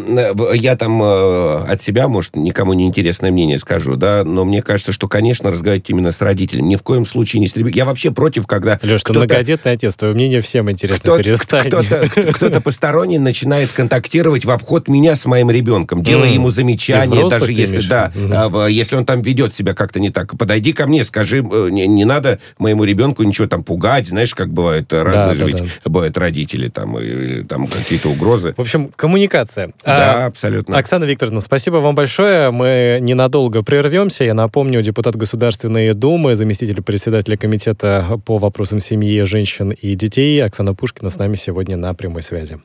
я 0.54 0.76
там 0.76 1.02
э, 1.02 1.64
от 1.68 1.82
себя, 1.82 2.08
может, 2.08 2.36
никому 2.36 2.72
не 2.72 2.86
интересное 2.86 3.30
мнение 3.30 3.58
скажу, 3.58 3.96
да, 3.96 4.24
но 4.24 4.44
мне 4.44 4.62
кажется, 4.62 4.92
что, 4.92 5.08
конечно, 5.08 5.50
разговаривать 5.50 5.88
именно 5.90 6.12
с 6.12 6.20
родителями. 6.20 6.68
Ни 6.68 6.76
в 6.76 6.82
коем 6.82 7.06
случае 7.06 7.40
не 7.40 7.46
с 7.46 7.56
ребенком. 7.56 7.76
Я 7.76 7.84
вообще 7.84 8.10
против, 8.10 8.46
когда... 8.46 8.78
Леш, 8.82 9.02
ты 9.02 9.12
многодетный 9.12 9.72
отец, 9.72 9.96
твое 9.96 10.14
мнение 10.14 10.40
всем 10.40 10.70
интересно, 10.70 11.14
кто 11.14 11.18
перестань. 11.18 11.68
Кто-то, 11.68 12.08
кто-то 12.32 12.60
посторонний 12.60 13.18
начинает 13.18 13.70
контактировать 13.70 14.44
в 14.44 14.50
обход 14.50 14.88
меня 14.88 15.16
с 15.16 15.26
моим 15.26 15.50
ребенком, 15.50 16.02
делая 16.02 16.30
ему 16.30 16.50
замечания, 16.50 17.28
даже 17.28 17.52
если, 17.52 17.80
да, 17.88 18.10
mm 18.14 18.52
если 18.72 18.96
он 18.96 19.04
там 19.04 19.22
ведет 19.22 19.54
себя 19.54 19.74
как-то 19.74 20.00
не 20.00 20.10
так. 20.10 20.36
Подойди 20.36 20.72
ко 20.72 20.86
мне, 20.86 21.04
скажи, 21.04 21.38
э, 21.38 21.68
не, 21.70 21.86
не 21.86 22.04
надо 22.04 22.38
моему 22.58 22.84
ребенку 22.84 23.22
ничего 23.22 23.46
там 23.46 23.64
пугать, 23.64 24.08
знаешь, 24.08 24.34
как 24.34 24.52
бывают 24.52 24.92
разные 24.92 25.52
да, 25.52 25.58
да, 25.58 25.64
да. 25.64 25.90
бывают 25.90 26.16
родители 26.18 26.68
там, 26.68 26.98
или, 26.98 27.42
там 27.42 27.61
какие-то 27.66 28.08
угрозы. 28.08 28.54
В 28.56 28.60
общем, 28.60 28.90
коммуникация. 28.94 29.72
Да, 29.84 30.24
а, 30.24 30.26
абсолютно. 30.26 30.76
Оксана 30.76 31.04
Викторовна, 31.04 31.40
спасибо 31.40 31.76
вам 31.76 31.94
большое. 31.94 32.50
Мы 32.50 32.98
ненадолго 33.00 33.62
прервемся. 33.62 34.24
Я 34.24 34.34
напомню, 34.34 34.82
депутат 34.82 35.16
Государственной 35.16 35.92
Думы, 35.94 36.34
заместитель 36.34 36.82
председателя 36.82 37.36
комитета 37.36 38.20
по 38.24 38.38
вопросам 38.38 38.80
семьи, 38.80 39.22
женщин 39.22 39.70
и 39.70 39.94
детей 39.94 40.42
Оксана 40.42 40.74
Пушкина 40.74 41.10
с 41.10 41.18
нами 41.18 41.34
сегодня 41.34 41.76
на 41.76 41.94
прямой 41.94 42.22
связи. 42.22 42.60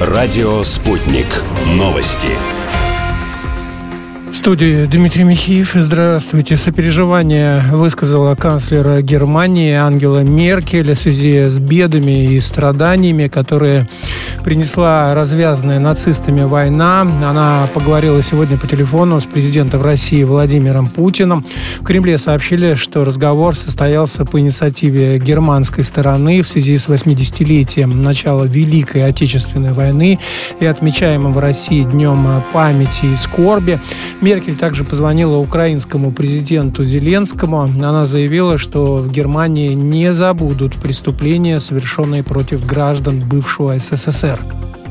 Радио 0.00 0.62
«Спутник». 0.64 1.26
Новости 1.66 2.30
студии 4.42 4.86
Дмитрий 4.86 5.22
Михеев. 5.22 5.74
Здравствуйте. 5.74 6.56
Сопереживание 6.56 7.62
высказала 7.70 8.34
канцлера 8.34 9.00
Германии 9.00 9.72
Ангела 9.72 10.18
Меркель 10.24 10.94
в 10.94 10.98
связи 10.98 11.48
с 11.48 11.60
бедами 11.60 12.34
и 12.34 12.40
страданиями, 12.40 13.28
которые 13.28 13.88
принесла 14.42 15.14
развязанная 15.14 15.78
нацистами 15.78 16.42
война. 16.42 17.00
Она 17.00 17.68
поговорила 17.72 18.20
сегодня 18.22 18.58
по 18.58 18.66
телефону 18.66 19.20
с 19.20 19.24
президентом 19.24 19.82
России 19.82 20.22
Владимиром 20.24 20.88
Путиным. 20.88 21.44
В 21.80 21.84
Кремле 21.84 22.18
сообщили, 22.18 22.74
что 22.74 23.04
разговор 23.04 23.54
состоялся 23.54 24.24
по 24.24 24.40
инициативе 24.40 25.18
германской 25.18 25.84
стороны 25.84 26.42
в 26.42 26.48
связи 26.48 26.76
с 26.76 26.88
80-летием 26.88 27.94
начала 27.94 28.44
Великой 28.44 29.06
Отечественной 29.06 29.72
войны 29.72 30.18
и 30.60 30.66
отмечаемым 30.66 31.32
в 31.32 31.38
России 31.38 31.82
Днем 31.82 32.42
памяти 32.52 33.06
и 33.12 33.16
скорби. 33.16 33.80
Меркель 34.20 34.56
также 34.56 34.84
позвонила 34.84 35.38
украинскому 35.38 36.12
президенту 36.12 36.84
Зеленскому. 36.84 37.62
Она 37.62 38.04
заявила, 38.04 38.58
что 38.58 38.96
в 38.96 39.10
Германии 39.10 39.74
не 39.74 40.12
забудут 40.12 40.74
преступления, 40.76 41.60
совершенные 41.60 42.22
против 42.22 42.64
граждан 42.66 43.20
бывшего 43.20 43.76
СССР. 43.78 44.31
сэр. 44.32 44.81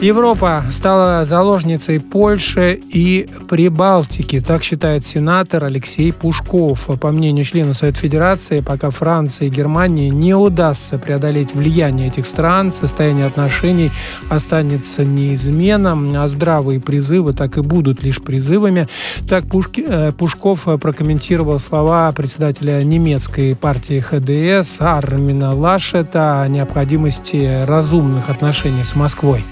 Европа 0.00 0.62
стала 0.70 1.24
заложницей 1.24 1.98
Польши 1.98 2.80
и 2.88 3.28
Прибалтики, 3.48 4.38
так 4.38 4.62
считает 4.62 5.04
сенатор 5.04 5.64
Алексей 5.64 6.12
Пушков. 6.12 6.88
По 7.00 7.10
мнению 7.10 7.44
члена 7.44 7.74
Совета 7.74 7.98
Федерации, 7.98 8.60
пока 8.60 8.90
Франции 8.90 9.48
и 9.48 9.50
Германии 9.50 10.10
не 10.10 10.34
удастся 10.34 10.98
преодолеть 10.98 11.52
влияние 11.52 12.08
этих 12.08 12.26
стран, 12.26 12.70
состояние 12.70 13.26
отношений 13.26 13.90
останется 14.30 15.04
неизменным, 15.04 16.14
а 16.16 16.28
здравые 16.28 16.80
призывы 16.80 17.32
так 17.32 17.58
и 17.58 17.62
будут 17.62 18.04
лишь 18.04 18.22
призывами. 18.22 18.86
Так 19.28 19.48
Пушки, 19.48 19.84
э, 19.84 20.12
Пушков 20.12 20.68
прокомментировал 20.80 21.58
слова 21.58 22.12
председателя 22.12 22.84
немецкой 22.84 23.56
партии 23.56 23.98
ХДС 23.98 24.80
Армина 24.80 25.56
Лашета 25.56 26.42
о 26.42 26.46
необходимости 26.46 27.64
разумных 27.64 28.30
отношений 28.30 28.84
с 28.84 28.94
Москвой. 28.94 29.44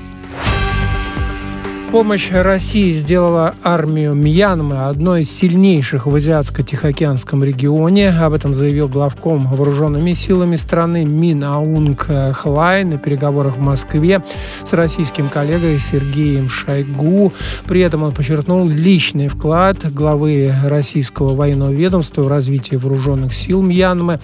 Помощь 1.90 2.30
России 2.30 2.90
сделала 2.92 3.54
армию 3.62 4.12
Мьянмы 4.12 4.86
одной 4.86 5.22
из 5.22 5.30
сильнейших 5.30 6.06
в 6.06 6.14
Азиатско-Тихоокеанском 6.14 7.42
регионе. 7.42 8.10
Об 8.10 8.34
этом 8.34 8.54
заявил 8.54 8.88
главком 8.88 9.46
вооруженными 9.46 10.12
силами 10.12 10.56
страны 10.56 11.04
Мин 11.04 11.44
Аунг 11.44 12.08
Хлай 12.34 12.84
на 12.84 12.98
переговорах 12.98 13.56
в 13.56 13.60
Москве 13.60 14.22
с 14.64 14.72
российским 14.74 15.28
коллегой 15.28 15.78
Сергеем 15.78 16.50
Шойгу. 16.50 17.32
При 17.66 17.80
этом 17.80 18.02
он 18.02 18.12
подчеркнул 18.12 18.68
личный 18.68 19.28
вклад 19.28 19.90
главы 19.90 20.52
российского 20.64 21.34
военного 21.34 21.70
ведомства 21.70 22.22
в 22.22 22.28
развитие 22.28 22.78
вооруженных 22.78 23.32
сил 23.32 23.62
Мьянмы. 23.62 24.20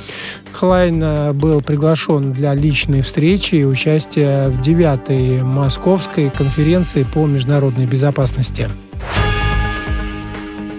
Хлайн 0.53 1.33
был 1.35 1.63
приглашен 1.63 2.33
для 2.33 2.55
личной 2.55 3.01
встречи 3.01 3.55
и 3.55 3.65
участия 3.65 4.49
в 4.49 4.61
девятой 4.61 5.43
Московской 5.43 6.29
конференции 6.29 7.05
по 7.05 7.25
международному 7.25 7.62
международной 7.63 7.87
безопасности. 7.87 8.69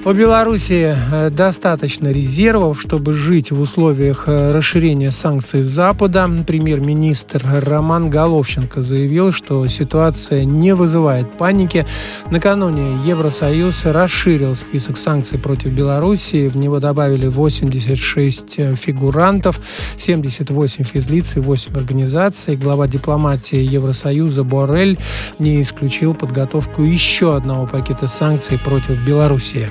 У 0.06 0.12
Беларуси 0.12 0.94
э, 1.14 1.30
достаточно 1.30 2.12
резервов, 2.12 2.82
чтобы 2.82 3.14
жить 3.14 3.52
в 3.52 3.62
условиях 3.62 4.26
э, 4.28 4.52
расширения 4.52 5.12
санкций 5.12 5.62
Запада. 5.62 6.30
Премьер-министр 6.46 7.42
Роман 7.66 8.10
Головченко 8.10 8.82
заявил, 8.82 9.32
что 9.32 9.66
ситуация 9.68 10.44
не 10.44 10.76
вызывает 10.76 11.32
паники. 11.38 11.86
Накануне 12.32 12.98
Евросоюз 13.06 13.86
расширил 13.86 14.56
список 14.56 14.98
санкций 14.98 15.40
против 15.40 15.72
Беларуси. 15.72 16.50
В 16.50 16.58
него 16.58 16.82
добавили 16.82 17.28
86 17.28 18.56
э, 18.58 18.76
фигурантов, 18.76 19.62
78 19.96 20.84
физлиц 20.84 21.38
и 21.38 21.40
8 21.40 21.78
организаций. 21.78 22.58
Глава 22.58 22.90
дипломатии 22.90 23.60
Евросоюза 23.60 24.44
Борель 24.44 25.00
не 25.40 25.62
исключил 25.62 26.14
подготовку 26.14 26.82
еще 26.82 27.38
одного 27.38 27.68
пакета 27.68 28.08
санкций 28.10 28.60
против 28.60 29.02
Беларуси. 29.08 29.70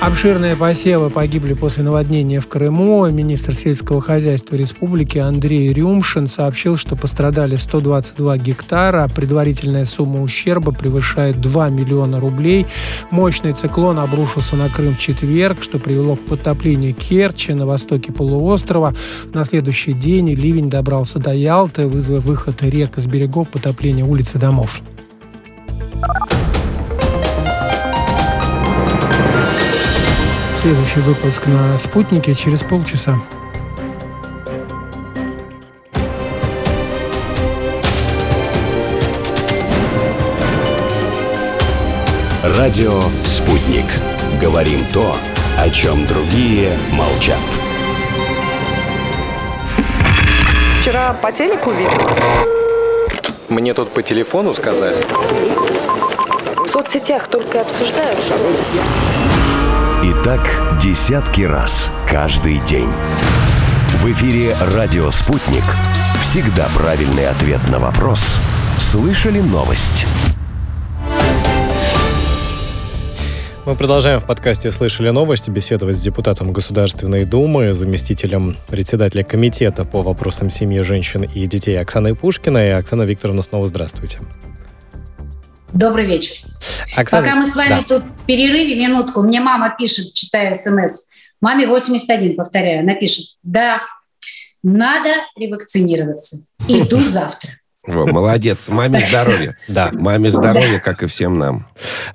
Обширные 0.00 0.54
посевы 0.54 1.10
погибли 1.10 1.54
после 1.54 1.82
наводнения 1.82 2.38
в 2.38 2.46
Крыму. 2.46 3.08
Министр 3.10 3.52
сельского 3.52 4.00
хозяйства 4.00 4.54
республики 4.54 5.18
Андрей 5.18 5.72
Рюмшин 5.72 6.28
сообщил, 6.28 6.76
что 6.76 6.94
пострадали 6.94 7.56
122 7.56 8.38
гектара. 8.38 9.10
Предварительная 9.12 9.84
сумма 9.84 10.22
ущерба 10.22 10.70
превышает 10.70 11.40
2 11.40 11.70
миллиона 11.70 12.20
рублей. 12.20 12.68
Мощный 13.10 13.52
циклон 13.54 13.98
обрушился 13.98 14.54
на 14.54 14.68
Крым 14.68 14.94
в 14.94 14.98
четверг, 15.00 15.64
что 15.64 15.80
привело 15.80 16.14
к 16.14 16.26
потоплению 16.26 16.94
Керчи 16.94 17.52
на 17.52 17.66
востоке 17.66 18.12
полуострова. 18.12 18.94
На 19.34 19.44
следующий 19.44 19.94
день 19.94 20.30
ливень 20.32 20.70
добрался 20.70 21.18
до 21.18 21.34
Ялты, 21.34 21.88
вызвав 21.88 22.24
выход 22.24 22.62
рек 22.62 22.98
из 22.98 23.06
берегов, 23.08 23.48
потопление 23.48 24.04
улиц 24.04 24.36
и 24.36 24.38
домов. 24.38 24.80
Следующий 30.60 30.98
выпуск 30.98 31.46
на 31.46 31.78
«Спутнике» 31.78 32.34
через 32.34 32.64
полчаса. 32.64 33.16
Радио 42.42 43.00
«Спутник». 43.24 43.84
Говорим 44.42 44.84
то, 44.92 45.16
о 45.56 45.70
чем 45.70 46.04
другие 46.06 46.76
молчат. 46.90 47.38
Вчера 50.80 51.12
по 51.12 51.30
телеку 51.30 51.70
видел. 51.70 52.10
Мне 53.48 53.74
тут 53.74 53.92
по 53.92 54.02
телефону 54.02 54.54
сказали. 54.54 55.06
В 56.64 56.68
соцсетях 56.68 57.28
только 57.28 57.60
обсуждают, 57.60 58.18
что... 58.24 58.34
Так 60.28 60.78
десятки 60.82 61.40
раз 61.40 61.90
каждый 62.06 62.60
день. 62.66 62.90
В 63.94 64.12
эфире 64.12 64.54
«Радио 64.74 65.10
Спутник». 65.10 65.64
Всегда 66.20 66.68
правильный 66.76 67.26
ответ 67.26 67.60
на 67.70 67.78
вопрос. 67.78 68.36
Слышали 68.78 69.40
новость? 69.40 70.04
Мы 73.64 73.74
продолжаем 73.74 74.20
в 74.20 74.26
подкасте 74.26 74.70
«Слышали 74.70 75.08
новости» 75.08 75.48
беседовать 75.48 75.96
с 75.96 76.02
депутатом 76.02 76.52
Государственной 76.52 77.24
Думы, 77.24 77.72
заместителем 77.72 78.58
председателя 78.68 79.24
Комитета 79.24 79.86
по 79.86 80.02
вопросам 80.02 80.50
семьи, 80.50 80.80
женщин 80.82 81.22
и 81.22 81.46
детей 81.46 81.80
Оксаной 81.80 82.14
Пушкиной. 82.14 82.76
Оксана 82.76 83.04
Викторовна, 83.04 83.40
снова 83.40 83.66
здравствуйте. 83.66 84.18
Добрый 85.72 86.06
вечер. 86.06 86.36
Оксана, 86.96 87.22
Пока 87.22 87.36
мы 87.36 87.46
с 87.46 87.54
вами 87.54 87.84
да. 87.86 88.00
тут 88.00 88.08
в 88.08 88.26
перерыве, 88.26 88.74
минутку, 88.74 89.22
мне 89.22 89.40
мама 89.40 89.74
пишет, 89.76 90.14
читаю 90.14 90.54
смс. 90.54 91.08
Маме 91.40 91.66
81, 91.66 92.36
повторяю, 92.36 92.80
она 92.80 92.94
пишет, 92.94 93.36
да, 93.42 93.82
надо 94.62 95.10
ревакцинироваться. 95.36 96.44
Иду 96.66 96.98
завтра. 96.98 97.57
Молодец. 97.88 98.68
Маме 98.68 99.00
здоровья. 99.00 99.56
Да. 99.68 99.90
Маме 99.92 100.30
здоровья, 100.30 100.78
как 100.78 101.02
и 101.02 101.06
всем 101.06 101.38
нам. 101.38 101.66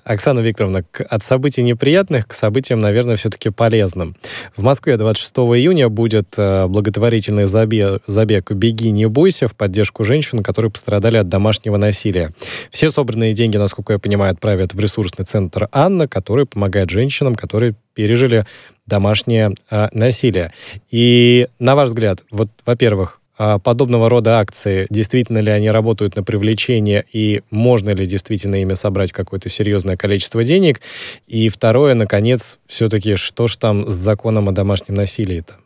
Оксана 0.04 0.40
Викторовна, 0.40 0.84
от 1.10 1.24
событий 1.24 1.64
неприятных 1.64 2.28
к 2.28 2.34
событиям, 2.34 2.80
наверное, 2.80 3.16
все-таки 3.16 3.50
полезным. 3.50 4.16
В 4.56 4.64
Москве 4.64 4.98
26 4.98 5.34
июня 5.36 5.90
будет 5.90 6.34
э, 6.38 6.68
благотворительный 6.68 7.46
забег, 7.46 8.52
«Беги, 8.52 8.92
не 8.92 9.08
бойся» 9.08 9.48
в 9.48 9.56
поддержку 9.56 10.04
женщин, 10.04 10.44
которые 10.44 10.72
пострадали 10.72 11.18
от 11.18 11.30
домашнего 11.30 11.78
насилия. 11.78 12.32
Все 12.70 12.90
собранные 12.90 13.34
деньги, 13.34 13.58
насколько 13.58 13.94
я 13.94 14.00
понимаю, 14.00 14.32
отправят 14.32 14.74
в 14.74 14.80
ресурсный 14.80 15.26
центр 15.26 15.70
«Анна», 15.72 16.08
который 16.08 16.46
помогает 16.46 16.90
женщинам, 16.90 17.36
которые 17.36 17.76
пережили 17.94 18.46
домашнее 18.86 19.54
э, 19.70 19.88
насилие. 19.92 20.52
И, 20.92 21.48
на 21.60 21.76
ваш 21.76 21.90
взгляд, 21.90 22.24
вот, 22.32 22.50
во-первых, 22.66 23.20
подобного 23.38 24.10
рода 24.10 24.39
акции, 24.39 24.86
действительно 24.89 25.39
ли 25.39 25.52
они 25.52 25.69
работают 25.69 26.15
на 26.15 26.24
привлечение 26.24 27.04
и 27.12 27.41
можно 27.50 27.89
ли 27.89 28.06
действительно 28.06 28.56
ими 28.56 28.74
собрать 28.74 29.12
какое-то 29.12 29.50
серьезное 29.50 29.98
количество 29.98 30.43
денег? 30.43 30.82
И 31.28 31.50
второе, 31.50 31.96
наконец, 31.96 32.60
все-таки, 32.67 33.15
что 33.15 33.48
ж 33.48 33.56
там 33.56 33.89
с 33.89 33.93
законом 33.93 34.50
о 34.50 34.52
домашнем 34.52 34.96
насилии-то? 34.96 35.58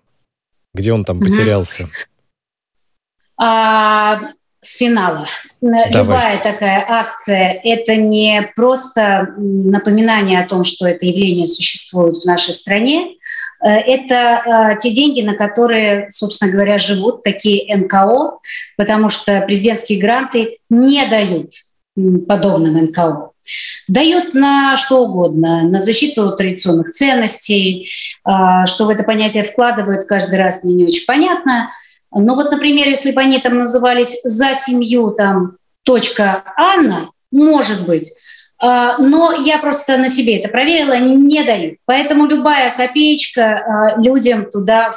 Где 0.73 0.93
он 0.93 1.03
там 1.03 1.19
потерялся? 1.19 1.89
А, 3.39 4.21
с 4.59 4.77
финала. 4.77 5.27
Давай. 5.61 5.91
Любая 5.91 6.37
такая 6.41 6.85
акция– 6.87 7.59
это 7.63 7.95
не 7.95 8.51
просто 8.55 9.33
напоминание 9.37 10.39
о 10.39 10.47
том, 10.47 10.63
что 10.63 10.87
это 10.87 11.05
явление 11.05 11.45
существует 11.45 12.15
в 12.15 12.25
нашей 12.25 12.53
стране, 12.53 13.16
Э, 13.16 13.16
это 13.65 14.73
э, 14.73 14.77
те 14.79 14.91
деньги, 14.91 15.21
на 15.21 15.35
которые, 15.35 16.09
собственно 16.09 16.51
говоря, 16.51 16.77
живут 16.77 17.23
такие 17.23 17.75
НКО, 17.75 18.39
потому 18.75 19.09
что 19.09 19.41
президентские 19.41 19.99
гранты 19.99 20.59
не 20.69 21.05
дают 21.07 21.53
подобным 22.27 22.75
НКО. 22.85 23.31
Дают 23.87 24.33
на 24.33 24.75
что 24.75 25.05
угодно, 25.05 25.63
на 25.63 25.81
защиту 25.81 26.35
традиционных 26.35 26.91
ценностей, 26.91 27.89
э, 28.25 28.31
что 28.65 28.85
в 28.85 28.89
это 28.89 29.03
понятие 29.03 29.43
вкладывают 29.43 30.05
каждый 30.05 30.37
раз, 30.37 30.63
мне 30.63 30.75
не 30.75 30.85
очень 30.85 31.05
понятно. 31.05 31.71
Но 32.11 32.35
вот, 32.35 32.51
например, 32.51 32.87
если 32.87 33.11
бы 33.11 33.21
они 33.21 33.39
там 33.39 33.57
назывались 33.57 34.19
«За 34.23 34.53
семью», 34.53 35.11
там, 35.11 35.57
точка 35.83 36.43
Анна, 36.57 37.09
может 37.31 37.85
быть, 37.85 38.11
но 38.59 39.33
я 39.33 39.59
просто 39.59 39.97
на 39.97 40.07
себе 40.07 40.39
это 40.39 40.49
проверила, 40.49 40.97
не 40.97 41.43
дают. 41.43 41.75
Поэтому 41.85 42.25
любая 42.25 42.75
копеечка 42.75 43.43
а, 43.43 44.01
людям 44.01 44.49
туда 44.49 44.91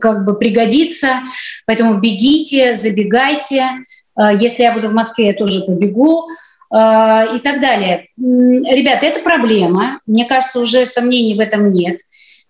как 0.00 0.24
бы 0.24 0.36
пригодится. 0.36 1.20
Поэтому 1.66 2.00
бегите, 2.00 2.74
забегайте. 2.74 3.68
А, 4.16 4.32
если 4.32 4.64
я 4.64 4.72
буду 4.72 4.88
в 4.88 4.94
Москве, 4.94 5.28
я 5.28 5.34
тоже 5.34 5.64
побегу 5.64 6.28
и 6.68 7.38
так 7.44 7.60
далее. 7.60 8.08
Ребята, 8.18 9.06
это 9.06 9.20
проблема. 9.20 10.00
Мне 10.04 10.24
кажется, 10.24 10.58
уже 10.58 10.86
сомнений 10.86 11.36
в 11.36 11.38
этом 11.38 11.70
нет. 11.70 12.00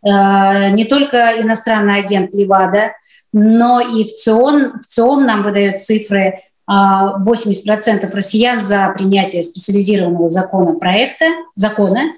Не 0.02 0.86
только 0.88 1.34
иностранный 1.38 1.98
агент 1.98 2.34
Левада, 2.34 2.92
но 3.34 3.80
и 3.80 4.04
в 4.04 4.08
ЦИОМ, 4.08 4.80
в 4.80 4.86
ЦИОМ 4.86 5.26
нам 5.26 5.42
выдает 5.42 5.82
цифры 5.82 6.40
80% 6.68 8.12
россиян 8.12 8.60
за 8.60 8.92
принятие 8.96 9.42
специализированного 9.42 10.28
законопроекта, 10.28 11.26
закона. 11.54 12.12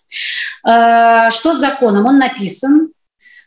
А, 0.65 1.31
что 1.31 1.55
с 1.55 1.61
законом? 1.61 2.07
Он 2.07 2.19
написан. 2.19 2.89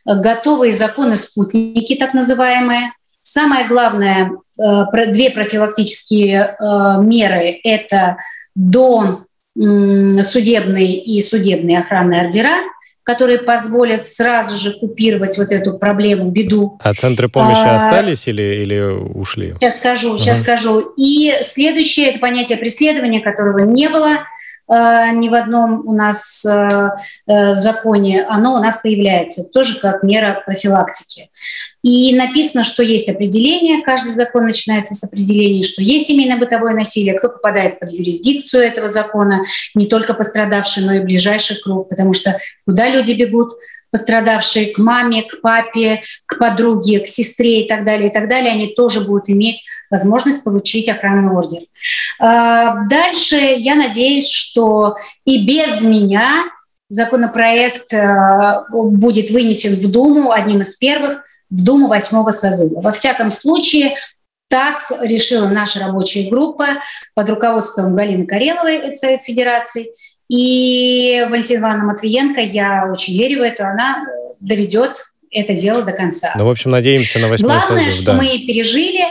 Готовые 0.06 0.74
законы-спутники, 0.74 1.96
так 1.96 2.14
называемые. 2.14 2.92
Самое 3.22 3.68
главное, 3.68 4.32
э, 4.58 4.84
две 5.12 5.30
профилактические 5.30 6.56
э, 6.60 7.02
меры– 7.02 7.60
это 7.64 8.18
до 8.56 9.26
судебные 9.54 10.96
и 10.98 11.22
судебные 11.22 11.80
охранные 11.80 12.22
ордера– 12.22 12.56
которые 13.04 13.40
позволят 13.40 14.06
сразу 14.06 14.58
же 14.58 14.78
купировать 14.80 15.38
вот 15.38 15.52
эту 15.52 15.78
проблему, 15.78 16.30
беду. 16.30 16.78
А 16.82 16.94
центры 16.94 17.30
помощи 17.30 17.66
а, 17.66 17.76
остались 17.76 18.28
или, 18.28 18.64
или 18.64 18.80
ушли? 18.80 19.54
Сейчас 19.60 19.80
скажу, 19.80 20.18
сейчас 20.18 20.38
угу. 20.38 20.44
скажу. 20.44 20.80
И 20.98 21.34
следующее– 21.42 22.10
это 22.10 22.20
понятие 22.20 22.58
преследования, 22.58 23.22
которого 23.22 23.60
не 23.60 23.90
было– 23.90 24.20
ни 24.74 25.28
в 25.28 25.34
одном 25.34 25.86
у 25.86 25.94
нас 25.94 26.46
э, 26.46 26.92
э, 27.28 27.54
законе, 27.54 28.26
оно 28.30 28.56
у 28.56 28.60
нас 28.60 28.78
появляется 28.78 29.44
тоже 29.52 29.78
как 29.80 30.02
мера 30.02 30.42
профилактики. 30.46 31.30
И 31.84 32.16
написано, 32.16 32.64
что 32.64 32.82
есть 32.82 33.10
определение, 33.10 33.84
каждый 33.84 34.14
закон 34.14 34.46
начинается 34.46 34.94
с 34.94 35.04
определения, 35.04 35.64
что 35.64 35.82
есть 35.82 36.10
семейно-бытовое 36.10 36.74
насилие, 36.74 37.18
кто 37.18 37.28
попадает 37.28 37.80
под 37.80 37.92
юрисдикцию 37.92 38.64
этого 38.64 38.88
закона, 38.88 39.44
не 39.76 39.88
только 39.88 40.14
пострадавший, 40.14 40.84
но 40.86 40.94
и 40.94 41.00
ближайший 41.00 41.60
круг, 41.62 41.90
потому 41.90 42.14
что 42.14 42.38
куда 42.66 42.88
люди 42.88 43.12
бегут, 43.12 43.52
пострадавшие 43.92 44.74
к 44.74 44.78
маме, 44.78 45.24
к 45.24 45.42
папе, 45.42 46.02
к 46.26 46.40
подруге, 46.40 47.00
к 47.00 47.08
сестре 47.08 47.64
и 47.64 47.68
так 47.68 47.84
далее, 47.86 48.10
и 48.10 48.14
так 48.14 48.30
далее, 48.30 48.54
они 48.54 48.68
тоже 48.68 49.02
будут 49.02 49.30
иметь 49.30 49.64
возможность 49.90 50.44
получить 50.44 50.90
охранный 50.90 51.32
ордер. 51.32 51.60
А, 52.20 52.86
дальше 52.88 53.36
я 53.36 53.76
надеюсь, 53.76 54.30
что 54.30 54.96
и 55.26 55.46
без 55.46 55.82
меня 55.82 56.46
законопроект 56.90 57.94
а, 57.94 58.66
будет 58.70 59.30
вынесен 59.30 59.76
в 59.76 59.92
Думу 59.92 60.32
одним 60.32 60.62
из 60.62 60.76
первых 60.78 61.24
в 61.50 61.64
Думу 61.64 61.88
восьмого 61.88 62.32
созыва. 62.32 62.82
Во 62.82 62.92
всяком 62.94 63.30
случае, 63.30 63.96
так 64.52 64.92
решила 65.02 65.48
наша 65.48 65.80
рабочая 65.80 66.30
группа 66.30 66.82
под 67.14 67.30
руководством 67.30 67.96
Галины 67.96 68.26
Кареловой, 68.26 68.76
это 68.78 68.96
Совет 68.96 69.22
Федерации, 69.22 69.88
и 70.32 71.26
Валентина 71.30 71.60
Ивановна 71.60 71.86
Матвиенко, 71.88 72.40
я 72.40 72.90
очень 72.90 73.18
верю 73.18 73.40
в 73.40 73.42
это, 73.42 73.68
она 73.68 74.06
доведет 74.40 75.04
это 75.30 75.54
дело 75.56 75.84
до 75.84 75.92
конца. 75.92 76.34
Ну, 76.38 76.46
в 76.46 76.50
общем, 76.50 76.72
надеемся 76.72 77.20
на 77.20 77.28
восьмой 77.28 77.58
Главное, 77.58 77.80
созыв. 77.80 77.94
что 77.94 78.06
да. 78.06 78.14
мы 78.14 78.28
пережили 78.40 79.04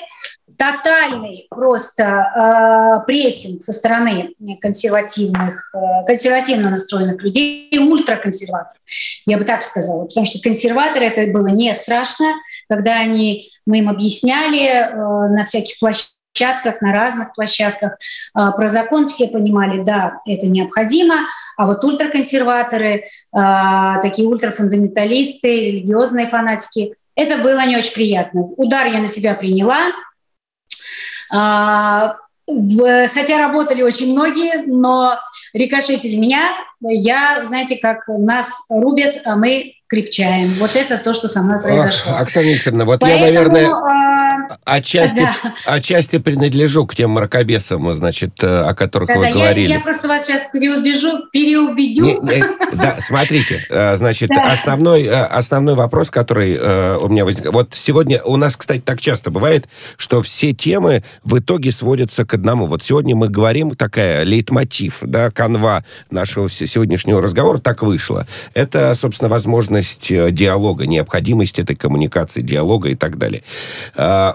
тотальный 0.57 1.47
просто 1.51 3.03
э, 3.03 3.07
прессинг 3.07 3.63
со 3.63 3.73
стороны 3.73 4.31
консервативных, 4.63 5.75
э, 5.75 6.07
консервативно 6.07 6.71
настроенных 6.71 7.23
людей, 7.23 7.71
ультраконсерваторов, 7.79 8.81
я 9.27 9.37
бы 9.37 9.45
так 9.45 9.63
сказала. 9.63 10.07
Потому 10.07 10.25
что 10.25 10.41
консерваторы 10.41 11.05
это 11.05 11.31
было 11.31 11.49
не 11.49 11.75
страшно, 11.75 12.33
когда 12.67 12.99
они, 12.99 13.51
мы 13.67 13.81
им 13.81 13.91
объясняли 13.91 14.69
э, 14.69 14.95
на 14.95 15.45
всяких 15.45 15.79
площадках, 15.79 16.15
площадках, 16.41 16.81
на 16.81 16.93
разных 16.93 17.35
площадках. 17.35 17.99
А, 18.35 18.53
про 18.53 18.69
закон 18.69 19.09
все 19.09 19.29
понимали, 19.29 19.83
да, 19.83 20.21
это 20.27 20.47
необходимо, 20.47 21.15
а 21.57 21.67
вот 21.67 21.85
ультраконсерваторы, 21.85 23.05
а, 23.33 23.99
такие 24.01 24.27
ультрафундаменталисты, 24.27 25.49
религиозные 25.49 26.29
фанатики, 26.29 26.95
это 27.15 27.39
было 27.39 27.65
не 27.67 27.77
очень 27.77 27.93
приятно. 27.93 28.43
Удар 28.43 28.87
я 28.87 29.01
на 29.01 29.07
себя 29.07 29.35
приняла, 29.35 29.79
а, 31.33 32.15
хотя 32.47 33.39
работали 33.39 33.83
очень 33.83 34.13
многие, 34.13 34.65
но 34.67 35.19
рикошетили 35.53 36.17
меня. 36.17 36.43
Я, 36.81 37.45
знаете, 37.45 37.77
как 37.77 38.09
нас 38.09 38.65
рубят, 38.71 39.21
а 39.25 39.37
мы 39.37 39.75
крепчаем. 39.87 40.49
Вот 40.59 40.75
это 40.75 40.99
то, 40.99 41.13
что 41.15 41.29
со 41.29 41.43
мной 41.43 41.61
произошло. 41.61 42.15
Оксана 42.17 42.45
Викторовна, 42.45 42.85
вот 42.85 43.01
Поэтому, 43.01 43.25
я, 43.25 43.33
наверное. 43.33 43.71
Отчасти, 44.65 45.21
да. 45.21 45.55
отчасти 45.67 46.19
принадлежу 46.19 46.87
к 46.87 46.95
тем 46.95 47.11
мракобесам, 47.11 47.93
значит, 47.93 48.43
э, 48.43 48.63
о 48.63 48.75
которых 48.75 49.09
да, 49.09 49.15
вы 49.17 49.23
да, 49.25 49.33
говорили. 49.33 49.69
Я, 49.69 49.75
я 49.77 49.81
просто 49.81 50.09
вас 50.09 50.27
сейчас 50.27 50.43
переубежу, 50.53 51.27
переубедю. 51.33 52.05
Не, 52.05 52.15
не, 52.15 52.45
да, 52.77 52.97
смотрите, 52.99 53.65
э, 53.69 53.97
значит, 53.97 54.31
да. 54.31 54.53
основной, 54.53 55.05
э, 55.05 55.25
основной 55.25 55.75
вопрос, 55.75 56.11
который 56.11 56.59
у 56.61 57.09
меня 57.09 57.25
возник... 57.25 57.53
Вот 57.53 57.75
сегодня 57.75 58.23
у 58.23 58.37
нас, 58.37 58.57
кстати, 58.57 58.81
так 58.81 59.01
часто 59.01 59.31
бывает, 59.31 59.69
что 59.97 60.23
все 60.23 60.53
темы 60.53 61.03
в 61.25 61.39
итоге 61.39 61.73
сводятся 61.73 62.25
к 62.25 62.35
одному. 62.35 62.67
Вот 62.67 62.83
сегодня 62.83 63.15
мы 63.17 63.29
говорим, 63.29 63.75
такая 63.75 64.25
лейтмотив, 64.25 64.99
да, 65.03 65.31
канва 65.31 65.85
нашего 66.11 66.49
сегодняшнего 66.49 67.23
разговора 67.23 67.59
так 67.59 67.83
вышло. 67.83 68.27
Это, 68.55 68.95
собственно, 68.95 69.29
возможность 69.29 70.09
диалога, 70.09 70.87
необходимость 70.87 71.59
этой 71.59 71.77
коммуникации, 71.77 72.41
диалога 72.41 72.89
и 72.89 72.95
так 72.95 73.19
далее. 73.19 73.43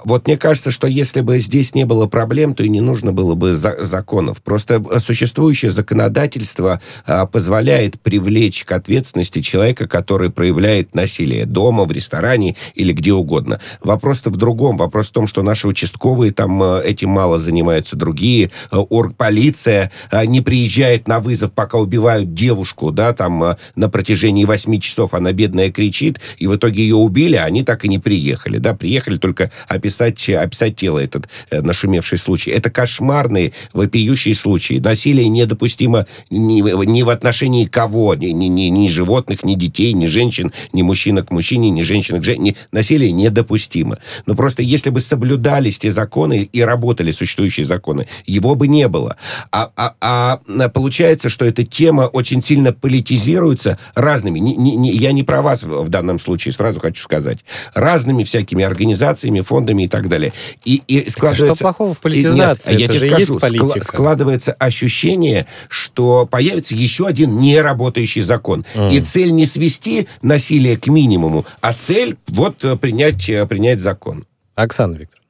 Вот 0.06 0.28
мне 0.28 0.38
кажется, 0.38 0.70
что 0.70 0.88
если 0.88 1.22
бы 1.22 1.40
здесь 1.40 1.74
не 1.74 1.84
было 1.84 2.06
проблем, 2.06 2.54
то 2.54 2.64
и 2.64 2.70
не 2.70 2.80
нужно 2.80 3.12
было 3.12 3.34
бы 3.34 3.54
за 3.54 3.84
законов. 3.84 4.42
Просто 4.42 4.82
э, 4.90 5.00
существующее 5.00 5.72
законодательство 5.72 6.80
а, 7.06 7.26
позволяет 7.26 8.00
привлечь 8.00 8.64
к 8.66 8.72
ответственности 8.72 9.42
человека, 9.42 9.88
который 9.88 10.30
проявляет 10.30 10.94
насилие 10.94 11.46
дома, 11.46 11.86
в 11.86 11.92
ресторане 11.92 12.56
или 12.76 12.94
где 12.94 13.14
угодно. 13.14 13.60
Вопрос-то 13.82 14.30
в 14.30 14.38
другом. 14.38 14.78
Вопрос 14.78 15.10
в 15.10 15.12
том, 15.12 15.26
что 15.26 15.42
наши 15.42 15.68
участковые 15.68 16.32
там 16.32 16.62
э, 16.62 16.84
этим 16.86 17.10
мало 17.10 17.40
занимаются, 17.40 17.96
другие, 17.96 18.52
оргполиция 18.72 19.92
не 20.26 20.42
приезжает 20.42 21.08
на 21.08 21.20
вызов, 21.20 21.52
пока 21.52 21.80
убивают 21.80 22.34
девушку, 22.34 22.92
да, 22.92 23.14
там 23.14 23.56
на 23.76 23.90
протяжении 23.90 24.46
8 24.46 24.80
часов 24.80 25.14
она 25.14 25.32
бедная 25.32 25.72
кричит, 25.72 26.20
и 26.38 26.48
в 26.48 26.56
итоге 26.56 26.84
ее 26.84 26.96
убили, 26.96 27.36
а 27.36 27.46
они 27.46 27.64
так 27.64 27.86
и 27.86 27.88
не 27.88 27.98
приехали, 27.98 28.58
да, 28.58 28.76
приехали 28.76 29.18
только 29.18 29.52
описать, 29.68 29.95
описать 30.02 30.76
тело, 30.76 31.00
этот 31.00 31.30
э, 31.50 31.62
нашумевший 31.62 32.18
случай. 32.18 32.52
Это 32.52 32.70
кошмарные, 32.70 33.54
вопиющие 33.74 34.36
случаи. 34.36 34.80
Насилие 34.80 35.28
недопустимо 35.28 36.06
ни, 36.30 36.62
ни 36.86 37.02
в 37.04 37.10
отношении 37.10 37.66
кого, 37.66 38.16
ни, 38.16 38.28
ни, 38.28 38.46
ни, 38.46 38.64
ни 38.64 38.88
животных, 38.88 39.44
ни 39.44 39.56
детей, 39.56 39.94
ни 39.94 40.08
женщин, 40.08 40.52
ни 40.74 40.82
мужчина 40.82 41.24
к 41.24 41.32
мужчине, 41.32 41.70
ни 41.70 41.82
женщина 41.82 42.20
к 42.20 42.24
женщине. 42.24 42.56
Насилие 42.72 43.12
недопустимо. 43.12 44.00
Но 44.26 44.36
просто 44.36 44.62
если 44.62 44.90
бы 44.90 45.00
соблюдались 45.00 45.80
те 45.80 45.92
законы 45.92 46.50
и 46.52 46.62
работали 46.62 47.12
существующие 47.12 47.66
законы, 47.66 48.08
его 48.26 48.56
бы 48.56 48.68
не 48.68 48.88
было. 48.88 49.18
А, 49.52 49.72
а, 49.76 49.96
а 50.02 50.70
получается, 50.70 51.30
что 51.30 51.46
эта 51.46 51.66
тема 51.66 52.04
очень 52.04 52.42
сильно 52.42 52.74
политизируется 52.74 53.78
разными. 53.94 54.40
Не, 54.40 54.56
не, 54.56 54.76
не, 54.76 54.92
я 54.92 55.12
не 55.12 55.24
про 55.24 55.42
вас 55.42 55.64
в 55.64 55.90
данном 55.90 56.20
случае, 56.20 56.52
сразу 56.52 56.80
хочу 56.80 57.02
сказать. 57.02 57.40
Разными 57.74 58.24
всякими 58.24 58.64
организациями, 58.64 59.42
фондами 59.42 59.75
и 59.84 59.88
так 59.88 60.08
далее. 60.08 60.34
И, 60.64 60.82
и 60.88 61.10
складывается... 61.10 61.56
Что 61.56 61.64
плохого 61.64 61.94
в 61.94 62.00
политизации? 62.00 62.72
Нет, 62.72 62.80
я 62.80 62.88
тебе 62.88 63.26
скажу, 63.26 63.40
есть 63.76 63.84
складывается 63.84 64.54
ощущение, 64.54 65.46
что 65.70 66.26
появится 66.26 66.76
еще 66.76 67.08
один 67.08 67.38
неработающий 67.38 68.22
закон. 68.22 68.66
Mm. 68.76 68.94
И 68.94 69.02
цель 69.02 69.32
не 69.32 69.46
свести 69.46 70.08
насилие 70.22 70.78
к 70.78 70.88
минимуму, 70.88 71.46
а 71.62 71.74
цель 71.74 72.18
вот 72.28 72.64
э, 72.64 72.76
принять, 72.76 73.30
э, 73.30 73.46
принять 73.46 73.80
закон. 73.80 74.26
Оксана 74.56 74.96
Викторовна. 74.96 75.26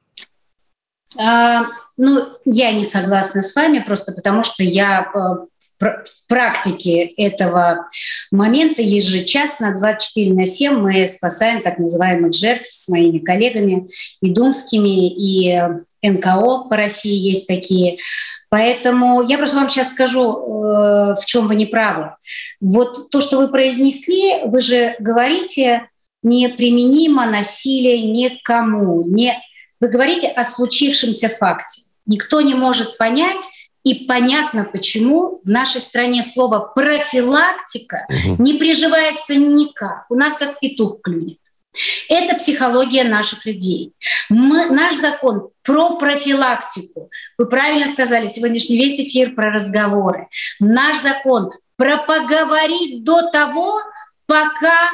А, 1.18 1.66
ну, 1.96 2.26
я 2.44 2.72
не 2.72 2.84
согласна 2.84 3.42
с 3.42 3.54
вами, 3.54 3.80
просто 3.80 4.12
потому 4.12 4.44
что 4.44 4.62
я 4.62 5.10
э, 5.14 5.46
в 5.78 6.26
практике 6.28 7.04
этого 7.04 7.88
момента 8.30 8.82
ежечасно 8.82 9.76
24 9.76 10.32
на 10.32 10.46
7 10.46 10.74
мы 10.74 11.06
спасаем 11.08 11.62
так 11.62 11.78
называемых 11.78 12.32
жертв 12.32 12.72
с 12.72 12.88
моими 12.88 13.18
коллегами 13.18 13.88
и 14.20 14.30
думскими, 14.30 15.08
и 15.08 15.60
НКО 16.02 16.68
по 16.68 16.76
России 16.76 17.14
есть 17.14 17.46
такие. 17.46 17.98
Поэтому 18.48 19.22
я 19.22 19.38
просто 19.38 19.56
вам 19.56 19.68
сейчас 19.68 19.90
скажу, 19.90 20.22
э, 20.22 21.14
в 21.20 21.22
чем 21.26 21.48
вы 21.48 21.56
не 21.56 21.66
правы. 21.66 22.14
Вот 22.60 23.10
то, 23.10 23.20
что 23.20 23.38
вы 23.38 23.48
произнесли, 23.48 24.44
вы 24.44 24.60
же 24.60 24.94
говорите, 24.98 25.88
неприменимо 26.22 27.26
насилие 27.26 28.00
никому. 28.00 29.04
Не... 29.06 29.40
Вы 29.80 29.88
говорите 29.88 30.28
о 30.28 30.42
случившемся 30.44 31.28
факте. 31.28 31.82
Никто 32.06 32.40
не 32.40 32.54
может 32.54 32.96
понять, 32.98 33.42
и 33.86 34.04
понятно, 34.06 34.64
почему 34.64 35.40
в 35.44 35.48
нашей 35.48 35.80
стране 35.80 36.24
слово 36.24 36.72
профилактика 36.74 38.08
угу. 38.08 38.42
не 38.42 38.54
приживается 38.54 39.36
никак. 39.36 40.06
У 40.10 40.16
нас 40.16 40.36
как 40.36 40.58
петух 40.58 41.00
клюнет. 41.02 41.38
Это 42.08 42.34
психология 42.34 43.04
наших 43.04 43.46
людей. 43.46 43.92
Мы, 44.28 44.66
наш 44.66 44.96
закон 44.96 45.50
про 45.62 45.98
профилактику. 45.98 47.10
Вы 47.38 47.46
правильно 47.46 47.86
сказали, 47.86 48.26
сегодняшний 48.26 48.76
весь 48.76 48.98
эфир 48.98 49.36
про 49.36 49.52
разговоры. 49.52 50.26
Наш 50.58 51.00
закон 51.00 51.52
про 51.76 51.98
поговорить 51.98 53.04
до 53.04 53.30
того, 53.30 53.78
пока 54.26 54.90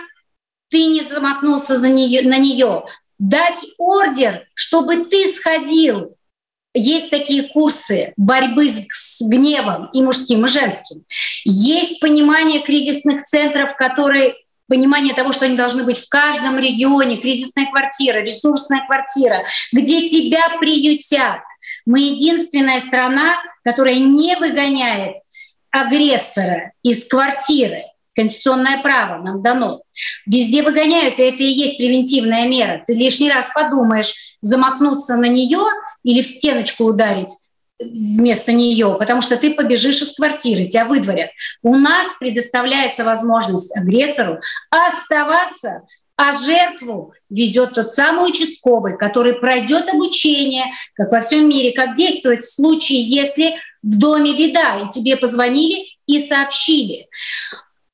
ты 0.68 0.84
не 0.84 1.00
замахнулся 1.00 1.78
за 1.78 1.88
нее, 1.88 2.28
на 2.28 2.36
нее. 2.36 2.84
Дать 3.18 3.64
ордер, 3.78 4.46
чтобы 4.52 5.06
ты 5.06 5.32
сходил 5.32 6.14
есть 6.74 7.10
такие 7.10 7.44
курсы 7.44 8.12
борьбы 8.16 8.68
с, 8.68 9.20
гневом 9.20 9.88
и 9.92 10.02
мужским, 10.02 10.44
и 10.46 10.48
женским. 10.48 11.04
Есть 11.44 12.00
понимание 12.00 12.62
кризисных 12.62 13.22
центров, 13.24 13.76
которые 13.76 14.34
понимание 14.68 15.14
того, 15.14 15.32
что 15.32 15.44
они 15.44 15.56
должны 15.56 15.84
быть 15.84 15.98
в 15.98 16.08
каждом 16.08 16.58
регионе, 16.58 17.18
кризисная 17.18 17.66
квартира, 17.66 18.20
ресурсная 18.20 18.84
квартира, 18.86 19.44
где 19.70 20.08
тебя 20.08 20.56
приютят. 20.58 21.40
Мы 21.84 22.00
единственная 22.00 22.80
страна, 22.80 23.34
которая 23.62 23.96
не 23.96 24.34
выгоняет 24.36 25.16
агрессора 25.70 26.72
из 26.82 27.06
квартиры. 27.06 27.82
Конституционное 28.14 28.82
право 28.82 29.22
нам 29.22 29.42
дано. 29.42 29.82
Везде 30.26 30.62
выгоняют, 30.62 31.18
и 31.18 31.22
это 31.22 31.42
и 31.42 31.46
есть 31.46 31.78
превентивная 31.78 32.46
мера. 32.46 32.82
Ты 32.86 32.94
лишний 32.94 33.30
раз 33.30 33.46
подумаешь, 33.54 34.14
замахнуться 34.40 35.16
на 35.16 35.26
нее– 35.26 35.60
или 36.02 36.22
в 36.22 36.26
стеночку 36.26 36.84
ударить 36.84 37.36
вместо 37.78 38.52
нее, 38.52 38.96
потому 38.98 39.20
что 39.20 39.36
ты 39.36 39.54
побежишь 39.54 40.02
из 40.02 40.14
квартиры, 40.14 40.62
тебя 40.62 40.84
выдворят. 40.84 41.30
У 41.62 41.74
нас 41.76 42.06
предоставляется 42.20 43.04
возможность 43.04 43.76
агрессору 43.76 44.40
оставаться, 44.70 45.82
а 46.14 46.32
жертву 46.32 47.12
везет 47.28 47.74
тот 47.74 47.90
самый 47.90 48.28
участковый, 48.28 48.96
который 48.96 49.34
пройдет 49.34 49.92
обучение, 49.92 50.66
как 50.94 51.10
во 51.10 51.20
всем 51.20 51.48
мире, 51.48 51.72
как 51.72 51.96
действовать 51.96 52.44
в 52.44 52.54
случае, 52.54 53.00
если 53.00 53.56
в 53.82 53.98
доме 53.98 54.36
беда, 54.36 54.78
и 54.78 54.90
тебе 54.92 55.16
позвонили 55.16 55.84
и 56.06 56.20
сообщили. 56.20 57.08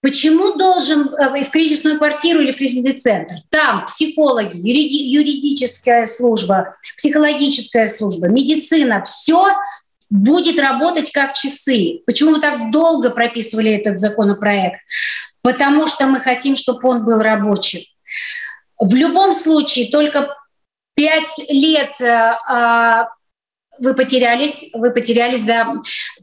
Почему 0.01 0.55
должен 0.55 1.13
э, 1.13 1.43
в 1.43 1.51
кризисную 1.51 1.99
квартиру 1.99 2.41
или 2.41 2.53
в 2.53 2.57
кризисный 2.57 2.93
центр? 2.93 3.35
Там 3.51 3.85
психологи, 3.87 4.57
юридическая 4.57 6.07
служба, 6.07 6.77
психологическая 6.97 7.89
служба, 7.89 8.29
медицина, 8.29 9.03
все 9.03 9.49
будет 10.09 10.59
работать 10.59 11.11
как 11.11 11.35
часы. 11.35 12.01
Почему 12.07 12.33
мы 12.33 12.41
так 12.41 12.71
долго 12.71 13.11
прописывали 13.11 13.73
этот 13.73 13.99
законопроект? 13.99 14.81
Потому 15.43 15.87
что 15.87 16.07
мы 16.07 16.21
хотим, 16.21 16.55
чтобы 16.55 16.89
он 16.89 17.05
был 17.05 17.19
рабочим. 17.19 17.81
В 18.79 18.95
любом 18.95 19.35
случае, 19.35 19.91
только 19.91 20.35
пять 20.95 21.41
лет 21.49 22.01
э, 22.01 22.33
а, 22.47 23.09
вы 23.79 23.95
потерялись, 23.95 24.71
вы 24.73 24.93
потерялись, 24.93 25.43
да. 25.43 25.73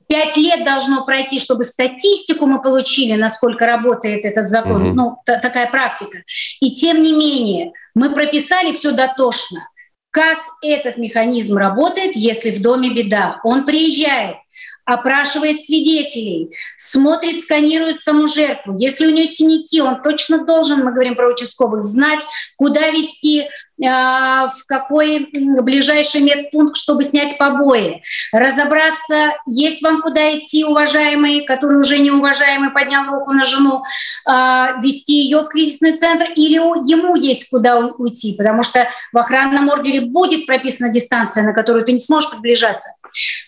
Пять 0.07 0.37
лет 0.37 0.63
должно 0.63 1.03
пройти, 1.05 1.39
чтобы 1.39 1.63
статистику 1.63 2.45
мы 2.45 2.61
получили, 2.61 3.13
насколько 3.13 3.65
работает 3.65 4.23
этот 4.25 4.47
закон, 4.47 4.89
угу. 4.89 4.95
ну, 4.95 5.17
такая 5.25 5.69
практика. 5.69 6.19
И 6.61 6.71
тем 6.75 7.01
не 7.01 7.13
менее, 7.13 7.71
мы 7.95 8.13
прописали 8.13 8.71
все 8.73 8.91
дотошно. 8.91 9.67
Как 10.11 10.37
этот 10.61 10.97
механизм 10.97 11.57
работает, 11.57 12.15
если 12.15 12.51
в 12.51 12.61
доме 12.61 12.93
беда? 12.93 13.41
Он 13.43 13.65
приезжает, 13.65 14.37
опрашивает 14.85 15.61
свидетелей, 15.61 16.55
смотрит, 16.77 17.41
сканирует 17.41 17.99
саму 18.01 18.27
жертву. 18.27 18.77
Если 18.77 19.07
у 19.07 19.09
нее 19.09 19.25
синяки, 19.25 19.81
он 19.81 20.01
точно 20.01 20.45
должен, 20.45 20.85
мы 20.85 20.93
говорим 20.93 21.15
про 21.15 21.27
участковых, 21.27 21.83
знать, 21.83 22.23
куда 22.55 22.91
вести, 22.91 23.49
в 23.77 24.65
какой 24.67 25.29
ближайший 25.61 26.21
медпункт, 26.21 26.77
чтобы 26.77 27.03
снять 27.03 27.37
побои. 27.37 28.01
Разобраться, 28.31 29.33
есть 29.47 29.81
вам 29.81 30.01
куда 30.01 30.37
идти, 30.37 30.63
уважаемый, 30.63 31.45
который 31.45 31.79
уже 31.79 31.97
неуважаемый, 31.97 32.71
поднял 32.71 33.05
руку 33.11 33.33
на 33.33 33.43
жену, 33.43 33.83
а, 34.25 34.79
вести 34.81 35.13
ее 35.13 35.41
в 35.41 35.47
кризисный 35.47 35.93
центр, 35.93 36.25
или 36.35 36.55
ему 36.55 37.15
есть 37.15 37.49
куда 37.49 37.77
уйти, 37.77 38.33
потому 38.37 38.61
что 38.61 38.87
в 39.11 39.17
охранном 39.17 39.69
ордере 39.69 40.01
будет 40.01 40.45
прописана 40.45 40.91
дистанция, 40.91 41.43
на 41.43 41.53
которую 41.53 41.85
ты 41.85 41.91
не 41.91 41.99
сможешь 41.99 42.31
приближаться. 42.31 42.89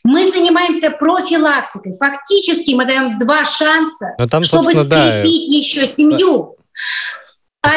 Мы 0.03 0.31
занимаемся 0.31 0.91
профилактикой. 0.91 1.93
Фактически 1.97 2.73
мы 2.73 2.85
даем 2.85 3.17
два 3.17 3.45
шанса, 3.45 4.15
там, 4.29 4.43
чтобы 4.43 4.65
скрепить 4.65 4.89
да. 4.89 5.23
еще 5.23 5.85
семью. 5.85 6.55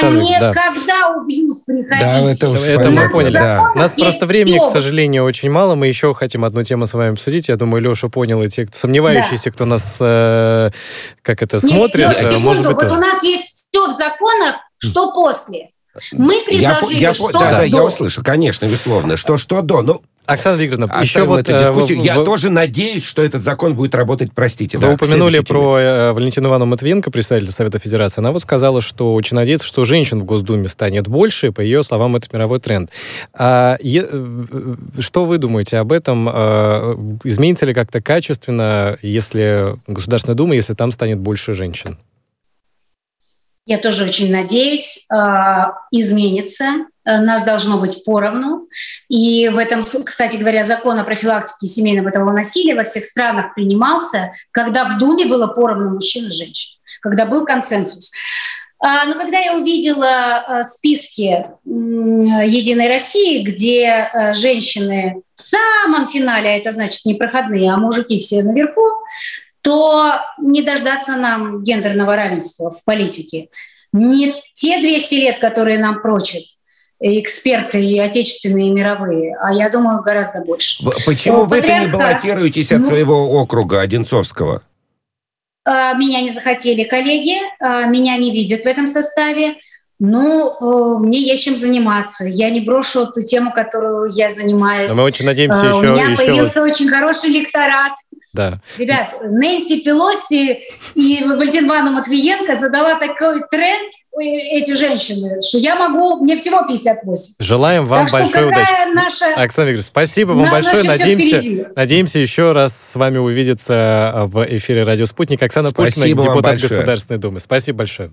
А 0.00 0.10
не 0.10 0.38
да. 0.38 0.52
когда 0.52 1.08
убьют, 1.08 1.64
приходите. 1.64 1.98
Да, 1.98 2.30
это, 2.30 2.48
уж 2.48 2.60
это 2.62 2.90
мы 2.90 3.08
поняли. 3.10 3.32
Да. 3.32 3.72
У 3.74 3.78
нас 3.78 3.92
просто 3.92 4.26
времени, 4.26 4.58
все. 4.58 4.68
к 4.68 4.72
сожалению, 4.72 5.24
очень 5.24 5.50
мало. 5.50 5.74
Мы 5.74 5.86
еще 5.86 6.14
хотим 6.14 6.44
одну 6.44 6.62
тему 6.62 6.86
с 6.86 6.94
вами 6.94 7.12
обсудить. 7.12 7.48
Я 7.48 7.56
думаю, 7.56 7.82
Леша 7.82 8.08
понял, 8.08 8.42
и 8.42 8.48
те, 8.48 8.66
кто 8.66 8.76
сомневающиеся, 8.76 9.46
да. 9.46 9.50
кто 9.50 9.64
нас, 9.64 9.96
э, 10.00 10.70
как 11.22 11.42
это, 11.42 11.58
смотрит. 11.58 12.08
Нет, 12.08 12.16
секунду, 12.16 12.40
может 12.40 12.62
быть, 12.66 12.76
вот 12.76 12.84
тоже. 12.84 12.96
у 12.96 13.00
нас 13.00 13.22
есть 13.22 13.66
все 13.70 13.86
в 13.86 13.96
законах, 13.96 14.56
что 14.78 15.12
после. 15.12 15.70
Мы 16.12 16.44
предложили, 16.44 17.00
я, 17.00 17.08
я, 17.08 17.14
что 17.14 17.32
да, 17.32 17.50
да, 17.50 17.62
я 17.64 17.82
услышал, 17.82 18.22
конечно, 18.22 18.66
безусловно, 18.66 19.16
что 19.16 19.36
что 19.38 19.60
до. 19.60 19.82
Ну, 19.82 20.02
Оксана 20.26 20.60
Викторовна, 20.60 21.00
еще 21.00 21.24
вот... 21.24 21.40
Эту 21.40 21.58
дискуссию. 21.58 22.00
Э, 22.00 22.04
я 22.04 22.20
в... 22.20 22.24
тоже 22.24 22.50
надеюсь, 22.50 23.04
что 23.04 23.22
этот 23.22 23.42
закон 23.42 23.74
будет 23.74 23.94
работать, 23.94 24.30
простите. 24.34 24.78
Вы 24.78 24.88
да, 24.88 24.92
упомянули 24.92 25.40
про 25.40 25.78
э, 25.78 26.12
Валентину 26.12 26.48
Ивановну 26.48 26.72
Матвиенко, 26.72 27.10
представителя 27.10 27.50
Совета 27.50 27.78
Федерации. 27.78 28.20
Она 28.20 28.30
вот 28.30 28.42
сказала, 28.42 28.80
что 28.80 29.14
очень 29.14 29.34
надеется, 29.34 29.66
что 29.66 29.84
женщин 29.84 30.20
в 30.20 30.24
Госдуме 30.24 30.68
станет 30.68 31.08
больше, 31.08 31.52
по 31.52 31.60
ее 31.60 31.82
словам, 31.82 32.16
это 32.16 32.28
мировой 32.32 32.60
тренд. 32.60 32.90
А, 33.32 33.76
е, 33.80 34.06
э, 34.08 34.46
что 34.98 35.24
вы 35.24 35.38
думаете 35.38 35.78
об 35.78 35.90
этом? 35.90 36.28
А, 36.30 36.96
изменится 37.24 37.66
ли 37.66 37.74
как-то 37.74 38.00
качественно, 38.00 38.98
если 39.02 39.74
Государственная 39.86 40.36
Дума, 40.36 40.54
если 40.54 40.74
там 40.74 40.92
станет 40.92 41.18
больше 41.18 41.54
женщин? 41.54 41.98
Я 43.66 43.78
тоже 43.78 44.04
очень 44.04 44.30
надеюсь, 44.30 45.06
а, 45.08 45.74
изменится. 45.90 46.86
Э, 47.10 47.18
нас 47.18 47.44
должно 47.44 47.78
быть 47.78 48.04
поровну. 48.04 48.68
И 49.08 49.48
в 49.48 49.58
этом, 49.58 49.82
кстати 49.82 50.36
говоря, 50.36 50.62
закон 50.62 50.98
о 50.98 51.04
профилактике 51.04 51.66
семейного 51.66 52.06
бытового 52.06 52.32
насилия 52.32 52.74
во 52.74 52.84
всех 52.84 53.04
странах 53.04 53.54
принимался, 53.54 54.32
когда 54.52 54.84
в 54.84 54.98
Думе 54.98 55.26
было 55.26 55.48
поровну 55.48 55.90
мужчин 55.90 56.28
и 56.28 56.32
женщин, 56.32 56.78
когда 57.00 57.26
был 57.26 57.44
консенсус. 57.44 58.12
А, 58.82 59.04
но 59.04 59.14
когда 59.14 59.38
я 59.38 59.56
увидела 59.56 60.62
списки 60.64 61.46
Единой 61.66 62.88
России, 62.88 63.42
где 63.42 64.10
женщины 64.32 65.22
в 65.34 65.40
самом 65.40 66.06
финале, 66.06 66.48
а 66.48 66.56
это 66.56 66.72
значит 66.72 67.04
не 67.04 67.14
проходные, 67.14 67.72
а 67.72 67.76
мужики 67.76 68.18
все 68.18 68.42
наверху, 68.42 68.86
то 69.60 70.14
не 70.38 70.62
дождаться 70.62 71.16
нам 71.16 71.62
гендерного 71.62 72.16
равенства 72.16 72.70
в 72.70 72.82
политике. 72.84 73.48
Не 73.92 74.34
те 74.54 74.80
200 74.80 75.14
лет, 75.16 75.38
которые 75.40 75.78
нам 75.78 76.00
прочат 76.00 76.44
эксперты 77.00 77.82
и 77.82 77.98
отечественные, 77.98 78.68
и 78.68 78.70
мировые, 78.70 79.36
а 79.40 79.52
я 79.52 79.70
думаю, 79.70 80.02
гораздо 80.02 80.42
больше. 80.42 80.84
Почему 81.06 81.44
вы-то 81.44 81.78
не 81.78 81.86
баллотируетесь 81.86 82.72
от 82.72 82.80
ну, 82.80 82.88
своего 82.88 83.40
округа 83.40 83.80
Одинцовского? 83.80 84.62
А, 85.64 85.94
меня 85.94 86.20
не 86.20 86.30
захотели 86.30 86.84
коллеги, 86.84 87.36
а, 87.58 87.86
меня 87.86 88.16
не 88.18 88.30
видят 88.30 88.64
в 88.64 88.66
этом 88.66 88.86
составе. 88.86 89.54
Ну, 90.02 90.98
мне 91.00 91.20
есть 91.20 91.44
чем 91.44 91.58
заниматься. 91.58 92.24
Я 92.24 92.48
не 92.48 92.60
брошу 92.60 93.06
ту 93.06 93.22
тему, 93.22 93.52
которую 93.52 94.10
я 94.10 94.30
занимаюсь. 94.30 94.90
Но 94.90 94.96
мы 94.96 95.02
очень 95.02 95.26
надеемся 95.26 95.66
еще... 95.66 95.90
У 95.90 95.92
меня 95.92 96.06
еще 96.06 96.24
появился 96.24 96.62
очень 96.62 96.88
хороший 96.88 97.28
лекторат. 97.28 97.92
Да. 98.32 98.60
Ребят, 98.78 99.14
Нэнси 99.22 99.80
Пелоси 99.80 100.60
и 100.94 101.24
Вальденбану 101.24 101.90
Матвиенко 101.92 102.56
задала 102.56 102.98
такой 102.98 103.42
тренд 103.50 103.92
э, 104.18 104.22
эти 104.22 104.74
женщины, 104.74 105.40
что 105.42 105.58
я 105.58 105.76
могу, 105.76 106.22
мне 106.22 106.36
всего 106.36 106.62
58. 106.66 107.34
Желаем 107.40 107.84
вам 107.84 108.06
так 108.06 108.12
большой 108.12 108.48
удачи. 108.48 108.72
Наша... 108.94 109.26
Александр 109.34 109.70
Викторович, 109.70 109.84
спасибо 109.86 110.32
вам 110.32 110.50
большое. 110.50 110.84
Надеемся, 110.84 111.70
надеемся 111.74 112.18
еще 112.18 112.52
раз 112.52 112.76
с 112.76 112.94
вами 112.96 113.18
увидеться 113.18 114.24
в 114.26 114.44
эфире 114.56 114.84
«Радио 114.84 115.06
Спутник». 115.06 115.42
Оксана 115.42 115.70
спасибо 115.70 116.16
Пушкина, 116.16 116.22
депутат 116.22 116.60
Государственной 116.60 117.18
Думы. 117.18 117.40
Спасибо 117.40 117.78
большое. 117.78 118.12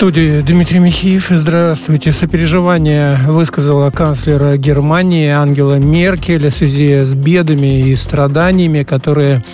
студии 0.00 0.40
Дмитрий 0.40 0.78
Михеев. 0.78 1.26
Здравствуйте. 1.28 2.10
Сопереживание 2.10 3.18
высказала 3.26 3.90
канцлер 3.90 4.56
Германии 4.56 5.28
Ангела 5.28 5.74
Меркель 5.74 6.48
в 6.48 6.54
связи 6.54 7.04
с 7.04 7.12
бедами 7.12 7.90
и 7.90 7.94
страданиями, 7.94 8.82
которые 8.82 9.44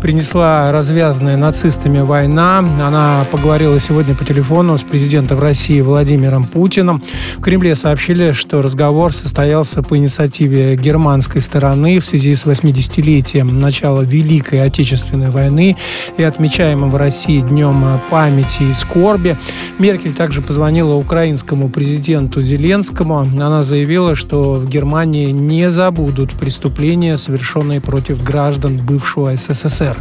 принесла 0.00 0.72
развязанная 0.72 1.36
нацистами 1.36 2.00
война. 2.00 2.58
Она 2.58 3.24
поговорила 3.30 3.78
сегодня 3.78 4.16
по 4.16 4.24
телефону 4.24 4.76
с 4.76 4.82
президентом 4.82 5.38
России 5.38 5.80
Владимиром 5.80 6.48
Путиным. 6.48 7.00
В 7.36 7.40
Кремле 7.40 7.76
сообщили, 7.76 8.32
что 8.32 8.60
разговор 8.60 9.12
состоялся 9.12 9.84
по 9.84 9.96
инициативе 9.96 10.74
германской 10.74 11.40
стороны 11.40 12.00
в 12.00 12.04
связи 12.04 12.34
с 12.34 12.44
80-летием 12.44 13.52
начала 13.52 14.02
Великой 14.02 14.64
Отечественной 14.64 15.30
войны 15.30 15.76
и 16.16 16.24
отмечаемым 16.24 16.90
в 16.90 16.96
России 16.96 17.38
Днем 17.38 18.00
памяти 18.10 18.64
и 18.64 18.72
скорби. 18.72 19.38
Меркель 19.78 19.91
также 19.98 20.42
позвонила 20.42 20.94
украинскому 20.94 21.68
президенту 21.68 22.42
Зеленскому. 22.42 23.18
Она 23.18 23.62
заявила, 23.62 24.14
что 24.14 24.54
в 24.54 24.68
Германии 24.68 25.30
не 25.30 25.70
забудут 25.70 26.32
преступления, 26.32 27.16
совершенные 27.16 27.80
против 27.80 28.22
граждан 28.22 28.76
бывшего 28.76 29.34
СССР. 29.34 29.96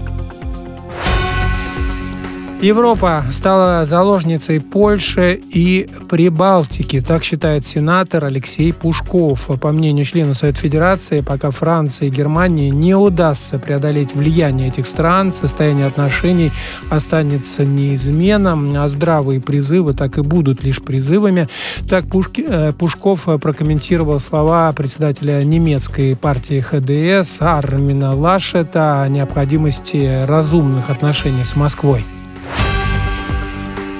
Европа 2.61 3.23
стала 3.31 3.85
заложницей 3.85 4.61
Польши 4.61 5.41
и 5.49 5.89
Прибалтики, 6.07 7.01
так 7.01 7.23
считает 7.23 7.65
сенатор 7.65 8.25
Алексей 8.25 8.71
Пушков. 8.71 9.49
По 9.59 9.71
мнению 9.71 10.05
члена 10.05 10.35
Совета 10.35 10.59
Федерации, 10.59 11.21
пока 11.21 11.49
Франции 11.49 12.05
и 12.05 12.11
Германии 12.11 12.69
не 12.69 12.93
удастся 12.93 13.57
преодолеть 13.57 14.13
влияние 14.13 14.67
этих 14.67 14.85
стран, 14.85 15.33
состояние 15.33 15.87
отношений 15.87 16.51
останется 16.91 17.65
неизменным, 17.65 18.75
а 18.77 18.87
здравые 18.89 19.41
призывы 19.41 19.95
так 19.95 20.19
и 20.19 20.21
будут 20.21 20.63
лишь 20.63 20.83
призывами. 20.83 21.49
Так 21.89 22.07
Пушки, 22.09 22.45
э, 22.47 22.73
Пушков 22.73 23.27
прокомментировал 23.41 24.19
слова 24.19 24.71
председателя 24.73 25.43
немецкой 25.43 26.15
партии 26.15 26.61
ХДС 26.61 27.41
Армина 27.41 28.13
Лашета 28.13 29.01
о 29.01 29.07
необходимости 29.07 30.25
разумных 30.27 30.91
отношений 30.91 31.43
с 31.43 31.55
Москвой. 31.55 32.05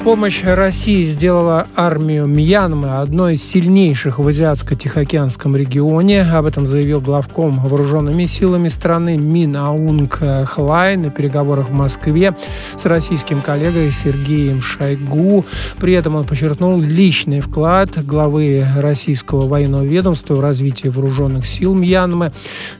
Помощь 0.04 0.41
России 0.43 1.04
сделала 1.04 1.68
армию 1.76 2.26
Мьянмы 2.26 2.99
одной 2.99 3.36
из 3.36 3.43
сильнейших 3.43 4.18
в 4.18 4.28
Азиатско-Тихоокеанском 4.28 5.56
регионе. 5.56 6.24
Об 6.24 6.47
этом 6.47 6.66
заявил 6.66 7.02
главком 7.02 7.60
вооруженными 7.60 8.26
силами 8.26 8.68
страны 8.68 9.16
Мин 9.18 9.56
Аунг 9.56 10.18
Хлай 10.45 10.97
на 10.97 11.12
переговорах 11.12 11.70
в 11.70 11.74
Москве 11.74 12.36
с 12.76 12.88
российским 12.88 13.41
коллегой 13.41 13.91
Сергеем 13.91 14.60
Шойгу. 14.60 15.45
При 15.80 15.93
этом 15.93 16.16
он 16.16 16.26
подчеркнул 16.26 16.82
личный 16.82 17.39
вклад 17.39 18.04
главы 18.04 18.66
российского 18.78 19.47
военного 19.47 19.84
ведомства 19.84 20.34
в 20.34 20.39
развитие 20.39 20.91
вооруженных 20.91 21.45
сил 21.45 21.76
Мьянмы. 21.76 22.32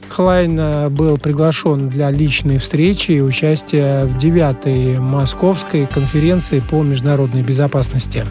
Хлайн 0.10 0.92
был 0.92 1.18
приглашен 1.18 1.88
для 1.88 2.10
личной 2.10 2.58
встречи 2.58 3.12
и 3.12 3.22
участия 3.22 4.06
в 4.06 4.18
девятой 4.18 4.98
московской 4.98 5.86
конференции 5.86 6.60
по 6.60 6.82
международному 6.82 7.11
народной 7.12 7.44
безопасности. 7.44 8.26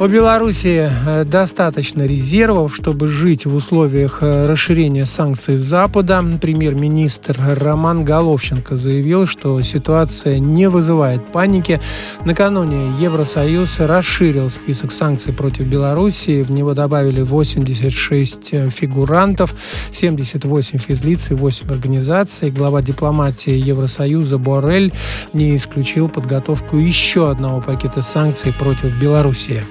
У 0.00 0.06
Беларуси 0.06 0.88
э, 0.88 1.24
достаточно 1.24 2.06
резервов, 2.06 2.74
чтобы 2.74 3.06
жить 3.06 3.44
в 3.44 3.54
условиях 3.54 4.22
э, 4.22 4.46
расширения 4.46 5.04
санкций 5.04 5.58
Запада. 5.58 6.24
Премьер-министр 6.40 7.36
Роман 7.60 8.06
Головченко 8.06 8.78
заявил, 8.78 9.26
что 9.26 9.60
ситуация 9.60 10.38
не 10.38 10.70
вызывает 10.70 11.30
паники. 11.30 11.82
Накануне 12.24 12.94
Евросоюз 12.98 13.80
расширил 13.80 14.48
список 14.48 14.90
санкций 14.90 15.34
против 15.34 15.66
Беларуси. 15.66 16.44
В 16.44 16.50
него 16.50 16.72
добавили 16.72 17.20
86 17.20 18.54
э, 18.54 18.70
фигурантов, 18.70 19.54
78 19.90 20.78
физлиц 20.78 21.30
и 21.30 21.34
8 21.34 21.70
организаций. 21.70 22.50
Глава 22.50 22.80
дипломатии 22.80 23.52
Евросоюза 23.52 24.38
Борель 24.38 24.94
не 25.34 25.54
исключил 25.54 26.08
подготовку 26.08 26.78
еще 26.78 27.30
одного 27.30 27.60
пакета 27.60 28.00
санкций 28.00 28.54
против 28.54 28.98
Беларуси. 28.98 29.62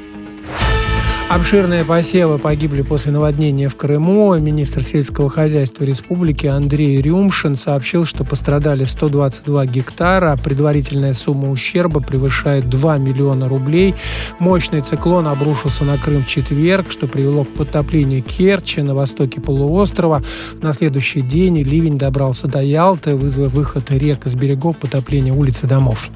Обширные 1.30 1.86
посевы 1.86 2.40
погибли 2.40 2.82
после 2.82 3.12
наводнения 3.12 3.70
в 3.70 3.76
Крыму. 3.76 4.36
Министр 4.40 4.84
сельского 4.84 5.30
хозяйства 5.30 5.84
республики 5.84 6.48
Андрей 6.48 7.00
Рюмшин 7.00 7.56
сообщил, 7.56 8.06
что 8.06 8.24
пострадали 8.24 8.86
122 8.86 9.68
гектара. 9.68 10.36
Предварительная 10.44 11.14
сумма 11.14 11.52
ущерба 11.52 12.02
превышает 12.02 12.68
2 12.68 12.98
миллиона 12.98 13.48
рублей. 13.48 13.94
Мощный 14.40 14.82
циклон 14.82 15.28
обрушился 15.28 15.84
на 15.84 16.00
Крым 16.00 16.24
в 16.24 16.28
четверг, 16.28 16.92
что 16.92 17.06
привело 17.06 17.44
к 17.44 17.54
подтоплению 17.54 18.24
Керчи 18.24 18.82
на 18.82 18.96
востоке 18.96 19.40
полуострова. 19.40 20.24
На 20.64 20.74
следующий 20.74 21.22
день 21.22 21.60
ливень 21.60 22.00
добрался 22.00 22.48
до 22.48 22.64
Ялты, 22.64 23.16
вызвав 23.16 23.54
выход 23.54 23.92
рек 23.92 24.26
из 24.26 24.34
берегов, 24.34 24.78
потопление 24.78 25.34
улиц 25.34 25.64
и 25.64 25.68
домов. 25.68 26.10